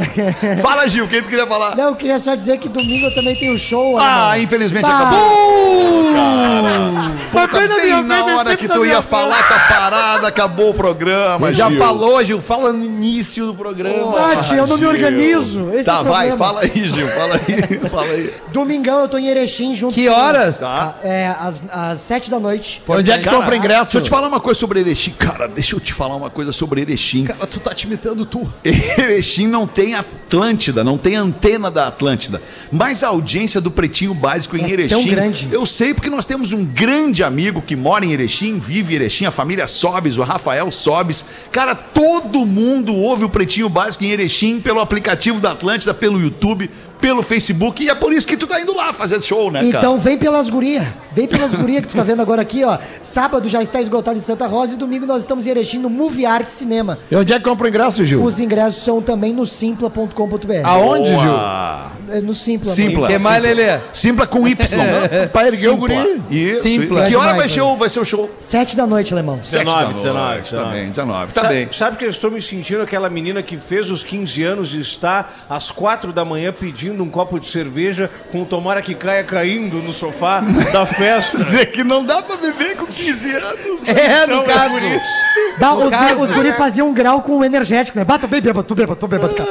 Fala, 0.62 0.88
Gil, 0.88 1.04
o 1.04 1.08
que 1.08 1.22
tu 1.22 1.28
queria 1.28 1.46
falar? 1.46 1.76
Não, 1.76 1.90
eu 1.90 1.94
queria 1.96 2.18
só 2.18 2.34
dizer 2.34 2.58
que 2.58 2.68
domingo 2.68 3.06
eu 3.06 3.14
também 3.14 3.34
tenho 3.36 3.58
show. 3.58 3.98
Ah, 3.98 4.28
Alemão. 4.30 4.42
infelizmente 4.44 4.82
Bah. 4.86 4.96
acabou. 4.96 6.12
Cara. 6.14 7.16
Puta, 7.32 7.60
bem 7.60 7.68
na 7.92 8.02
na 8.02 8.22
frente, 8.24 8.36
hora 8.38 8.56
que 8.56 8.68
tu 8.68 8.84
ia 8.86 9.02
falar, 9.02 9.42
tá 9.46 9.58
parada, 9.68 10.28
acabou 10.28 10.70
o 10.70 10.74
programa, 10.74 11.52
Já 11.52 11.68
Gil. 11.68 11.78
falou, 11.78 12.24
Gil. 12.24 12.40
Fala 12.40 12.72
no 12.72 12.84
início 12.84 13.46
do 13.46 13.54
programa. 13.54 14.32
Ah, 14.32 14.36
tia, 14.36 14.56
eu 14.56 14.66
não 14.66 14.76
me 14.76 14.82
Gil. 14.82 14.90
organizo. 14.90 15.70
Esse 15.74 15.84
Tá, 15.84 16.00
é 16.00 16.04
vai, 16.04 16.36
fala 16.36 16.60
aí, 16.62 16.88
Gil, 16.88 17.06
fala 17.08 17.34
aí, 17.34 17.78
fala 17.90 18.06
aí. 18.12 18.34
Domingão 18.52 19.00
eu 19.00 19.08
tô 19.08 19.18
em 19.18 19.26
Erechim 19.28 19.74
junto 19.74 19.94
Que 19.94 20.06
com- 20.08 20.14
horas? 20.14 20.60
Tá. 20.60 20.94
É, 21.04 21.28
às, 21.38 21.62
às 21.70 22.00
sete 22.00 22.30
da 22.30 22.40
noite. 22.40 22.82
Onde 22.88 23.10
é 23.10 23.18
que 23.18 23.24
Cara, 23.24 23.36
compra 23.36 23.56
ingresso? 23.56 23.82
Deixa 23.84 23.98
eu 23.98 24.02
te 24.02 24.10
falar 24.10 24.28
uma 24.28 24.40
coisa 24.40 24.58
sobre 24.58 24.80
Erechim. 24.80 25.12
Cara, 25.18 25.46
deixa 25.46 25.76
eu 25.76 25.80
te 25.80 25.92
falar 25.92 26.16
uma 26.16 26.30
coisa 26.30 26.52
sobre 26.52 26.80
Erechim. 26.80 27.26
Tu 27.50 27.60
tá 27.60 27.74
te 27.74 27.86
imitando 27.86 28.24
tu. 28.24 28.50
Erechim 28.64 29.46
não 29.46 29.66
tem 29.66 29.85
tem 29.86 29.94
Atlântida, 29.94 30.82
não 30.82 30.98
tem 30.98 31.14
antena 31.14 31.70
da 31.70 31.86
Atlântida. 31.86 32.42
Mas 32.72 33.04
a 33.04 33.08
audiência 33.08 33.60
do 33.60 33.70
Pretinho 33.70 34.12
Básico 34.12 34.56
em 34.56 34.64
É 34.64 34.70
Erechim. 34.70 34.88
tão 34.96 35.04
grande. 35.06 35.48
Eu 35.52 35.64
sei 35.64 35.94
porque 35.94 36.10
nós 36.10 36.26
temos 36.26 36.52
um 36.52 36.64
grande 36.64 37.22
amigo 37.22 37.62
que 37.62 37.76
mora 37.76 38.04
em 38.04 38.12
Erechim, 38.12 38.58
vive 38.58 38.92
em 38.92 38.96
Erechim, 38.96 39.26
a 39.26 39.30
família 39.30 39.68
Sobes, 39.68 40.18
o 40.18 40.22
Rafael 40.24 40.68
Sobes. 40.72 41.24
Cara, 41.52 41.74
todo 41.76 42.44
mundo 42.44 42.94
ouve 42.96 43.24
o 43.24 43.28
Pretinho 43.28 43.68
Básico 43.68 44.02
em 44.02 44.10
Erechim 44.10 44.58
pelo 44.60 44.80
aplicativo 44.80 45.40
da 45.40 45.52
Atlântida, 45.52 45.94
pelo 45.94 46.20
YouTube, 46.20 46.68
pelo 47.00 47.22
Facebook. 47.22 47.82
E 47.84 47.88
é 47.88 47.94
por 47.94 48.12
isso 48.12 48.26
que 48.26 48.36
tu 48.36 48.46
tá 48.46 48.60
indo 48.60 48.74
lá 48.74 48.92
fazer 48.92 49.22
show, 49.22 49.50
né, 49.50 49.60
cara? 49.60 49.78
Então 49.78 49.98
vem 49.98 50.16
pelas 50.18 50.48
gurias. 50.48 50.84
Vem 51.12 51.26
pelas 51.26 51.54
gurias 51.54 51.80
que 51.82 51.88
tu 51.88 51.96
tá 51.96 52.02
vendo 52.02 52.20
agora 52.20 52.42
aqui, 52.42 52.62
ó. 52.62 52.76
Sábado 53.02 53.48
já 53.48 53.62
está 53.62 53.80
esgotado 53.80 54.18
em 54.18 54.20
Santa 54.20 54.46
Rosa 54.46 54.74
e 54.74 54.76
domingo 54.76 55.06
nós 55.06 55.20
estamos 55.22 55.46
em 55.46 55.50
Erechim 55.50 55.78
no 55.78 55.88
Movie 55.88 56.26
Art 56.26 56.48
Cinema. 56.48 56.98
E 57.10 57.16
onde 57.16 57.32
é 57.32 57.38
que 57.38 57.44
compra 57.44 57.66
o 57.66 57.68
ingresso, 57.68 58.04
Gil? 58.04 58.22
Os 58.22 58.38
ingressos 58.38 58.84
são 58.84 59.00
também 59.00 59.32
no 59.32 59.46
simpla.com.br. 59.46 60.52
Aonde, 60.64 61.08
Gil? 61.08 61.16
Boa. 61.30 61.92
É 62.08 62.20
No 62.20 62.34
Simpla. 62.34 62.72
Simpla. 62.72 63.08
que 63.08 63.18
mais, 63.18 63.42
Lelê? 63.42 63.80
Simpla 63.92 64.26
com 64.28 64.46
Y. 64.46 64.56
Pra 65.32 65.48
erguer 65.48 65.70
o 65.70 65.76
guri. 65.76 66.22
Isso. 66.30 66.62
Simpla. 66.62 67.04
Que 67.04 67.16
hora 67.16 67.30
vai, 67.32 67.46
né? 67.46 67.48
show, 67.48 67.76
vai 67.76 67.88
ser 67.88 67.98
o 67.98 68.04
show? 68.04 68.30
Sete 68.38 68.76
da 68.76 68.86
noite, 68.86 69.12
alemão. 69.12 69.40
Sete 69.42 69.64
19, 69.64 69.84
da 69.86 69.90
noite. 69.90 70.02
19, 70.02 70.36
Tá 70.36 70.42
19. 70.42 70.74
bem, 70.76 70.88
19. 70.90 71.32
Tá 71.32 71.40
Sa- 71.40 71.48
bem. 71.48 71.68
Sabe 71.72 71.96
que 71.96 72.04
eu 72.04 72.10
estou 72.10 72.30
me 72.30 72.40
sentindo 72.40 72.82
aquela 72.82 73.10
menina 73.10 73.42
que 73.42 73.56
fez 73.56 73.90
os 73.90 74.04
15 74.04 74.40
anos 74.44 74.72
e 74.72 74.80
está 74.80 75.28
às 75.50 75.72
4 75.72 76.12
da 76.12 76.24
manhã 76.24 76.52
pedindo 76.52 76.85
um 76.90 77.08
copo 77.08 77.38
de 77.38 77.48
cerveja 77.48 78.10
com 78.30 78.42
o 78.42 78.46
tomara 78.46 78.82
que 78.82 78.94
caia 78.94 79.24
caindo 79.24 79.76
no 79.78 79.92
sofá 79.92 80.40
da 80.72 80.84
festa. 80.86 81.36
Dizer 81.38 81.66
que 81.66 81.82
não 81.84 82.04
dá 82.04 82.22
pra 82.22 82.36
beber 82.36 82.76
com 82.76 82.86
15 82.86 83.30
anos. 83.32 83.88
É, 83.88 84.26
no 84.26 84.36
Não, 84.36 84.42
é 84.42 84.46
caso. 84.46 84.70
por 84.70 84.82
isso. 84.82 85.58
Bah, 85.58 85.74
os, 85.74 85.88
caso, 85.88 86.14
guri, 86.16 86.22
os 86.30 86.32
guri 86.32 86.52
faziam 86.52 86.88
um 86.88 86.94
grau 86.94 87.22
com 87.22 87.38
o 87.38 87.44
energético, 87.44 87.98
né? 87.98 88.04
Bata 88.04 88.26
bem 88.26 88.40
bêbado, 88.40 88.66
tô 88.66 88.74
bêbado, 88.74 88.98
tô 89.00 89.06
bêbado, 89.08 89.34
cara. 89.34 89.48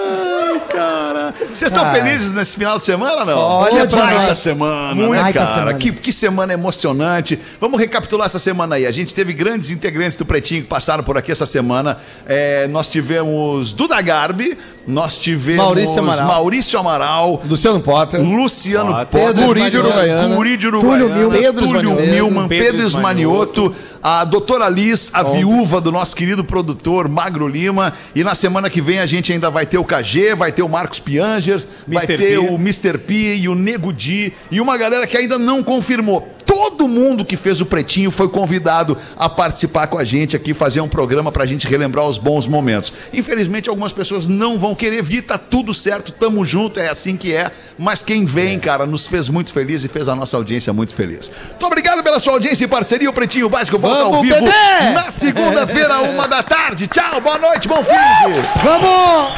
Cara. 0.76 1.34
Vocês 1.53 1.71
estão 1.71 1.86
Ah. 1.86 1.91
felizes 1.93 2.32
nesse 2.34 2.55
final 2.57 2.78
de 2.78 2.86
semana, 2.86 3.23
não? 3.26 3.38
Olha 3.38 3.88
que 3.88 3.95
pra 3.95 4.05
baita 4.05 4.36
semana, 4.36 4.95
Muito. 4.95 5.11
né, 5.23 5.34
cara? 5.34 5.47
semana. 5.47 5.73
Que, 5.76 5.91
que 5.91 6.11
semana 6.13 6.53
emocionante. 6.53 7.39
Vamos 7.59 7.80
recapitular 7.80 8.26
essa 8.26 8.39
semana 8.39 8.76
aí. 8.76 8.86
A 8.86 8.91
gente 8.91 9.13
teve 9.13 9.34
grandes 9.34 9.69
integrantes 9.69 10.17
do 10.17 10.26
Pretinho 10.26 10.61
que 10.63 10.67
passaram 10.67 11.03
por 11.03 11.17
aqui 11.17 11.32
essa 11.32 11.45
semana. 11.45 11.97
É, 12.26 12.67
nós 12.67 12.88
tivemos 12.88 13.73
Duda 13.73 14.01
Garbi, 14.01 14.57
nós 14.88 15.17
tivemos 15.17 15.63
Maurício 15.63 15.99
Amaral. 15.99 16.28
Maurício 16.28 16.80
Amaral, 16.80 17.41
Luciano 17.47 17.80
Potter. 17.80 18.21
Luciano 18.21 19.05
Potter, 19.05 19.34
Guri 19.34 19.69
de 19.69 19.78
Uruguaiana. 19.78 20.36
Guri 20.36 20.57
de 20.57 20.69
Túlio 20.71 21.05
Uruguaiana. 21.05 21.38
Pedro 21.38 21.67
Túlio. 21.67 21.95
Milman, 21.95 22.47
Pedro 22.47 22.86
Esmanioto, 22.86 23.73
a 24.03 24.23
doutora 24.23 24.69
Liz, 24.69 25.09
a 25.13 25.23
viúva 25.23 25.80
do 25.82 25.91
nosso 25.91 26.15
querido 26.15 26.43
produtor 26.43 27.07
Magro 27.07 27.47
Lima. 27.47 27.93
E 28.13 28.23
na 28.23 28.36
semana 28.36 28.69
que 28.69 28.82
vem 28.82 28.99
a 28.99 29.05
gente 29.05 29.32
ainda 29.34 29.49
vai 29.49 29.65
ter 29.65 29.78
o 29.78 29.84
KG, 29.84 30.36
vai 30.36 30.51
ter 30.51 30.61
o 30.61 30.64
Marcos 30.68 30.99
Piangers, 30.99 31.68
vai 31.88 32.05
ter 32.05 32.18
P. 32.18 32.38
o 32.38 32.55
Mr. 32.55 32.97
P 32.97 33.36
e 33.36 33.49
o 33.49 33.55
Nego 33.55 33.93
Di 33.93 34.34
e 34.51 34.59
uma 34.59 34.78
galera 34.78 35.07
que 35.07 35.18
ainda 35.18 35.38
não 35.38 35.63
confirmou. 35.63 36.34
Todo 36.45 36.87
mundo 36.87 37.25
que 37.25 37.35
fez 37.37 37.59
o 37.61 37.65
Pretinho 37.65 38.11
foi 38.11 38.29
convidado 38.29 38.97
a 39.17 39.27
participar 39.27 39.87
com 39.87 39.97
a 39.97 40.03
gente 40.03 40.35
aqui, 40.35 40.53
fazer 40.53 40.81
um 40.81 40.87
programa 40.87 41.31
pra 41.31 41.45
gente 41.45 41.67
relembrar 41.67 42.05
os 42.05 42.17
bons 42.17 42.47
momentos. 42.47 42.93
Infelizmente, 43.13 43.69
algumas 43.69 43.91
pessoas 43.91 44.27
não 44.27 44.59
vão 44.59 44.75
querer 44.75 45.01
vir, 45.01 45.23
tá 45.23 45.37
tudo 45.37 45.73
certo, 45.73 46.11
tamo 46.11 46.45
junto, 46.45 46.79
é 46.79 46.89
assim 46.89 47.17
que 47.17 47.33
é. 47.33 47.51
Mas 47.77 48.03
quem 48.03 48.25
vem, 48.25 48.59
cara, 48.59 48.85
nos 48.85 49.07
fez 49.07 49.29
muito 49.29 49.51
feliz 49.51 49.83
e 49.83 49.87
fez 49.87 50.07
a 50.07 50.15
nossa 50.15 50.37
audiência 50.37 50.71
muito 50.71 50.93
feliz. 50.93 51.31
Muito 51.49 51.65
obrigado 51.65 52.03
pela 52.03 52.19
sua 52.19 52.33
audiência 52.33 52.65
e 52.65 52.67
parceria. 52.67 53.09
O 53.09 53.13
Pretinho 53.13 53.49
Básico 53.49 53.77
volta 53.77 54.03
ao 54.03 54.11
Vamos, 54.11 54.27
vivo 54.27 54.45
bebê! 54.45 54.89
na 54.93 55.09
segunda-feira, 55.11 55.99
uma 56.11 56.27
da 56.27 56.43
tarde. 56.43 56.87
Tchau, 56.87 57.21
boa 57.21 57.37
noite, 57.37 57.67
bom 57.67 57.83
fim 57.83 57.93
de... 57.93 58.41
Vamos! 58.63 59.33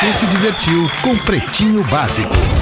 Você 0.00 0.12
se 0.12 0.26
divertiu 0.26 0.90
com 1.02 1.16
Pretinho 1.18 1.84
Básico. 1.84 2.61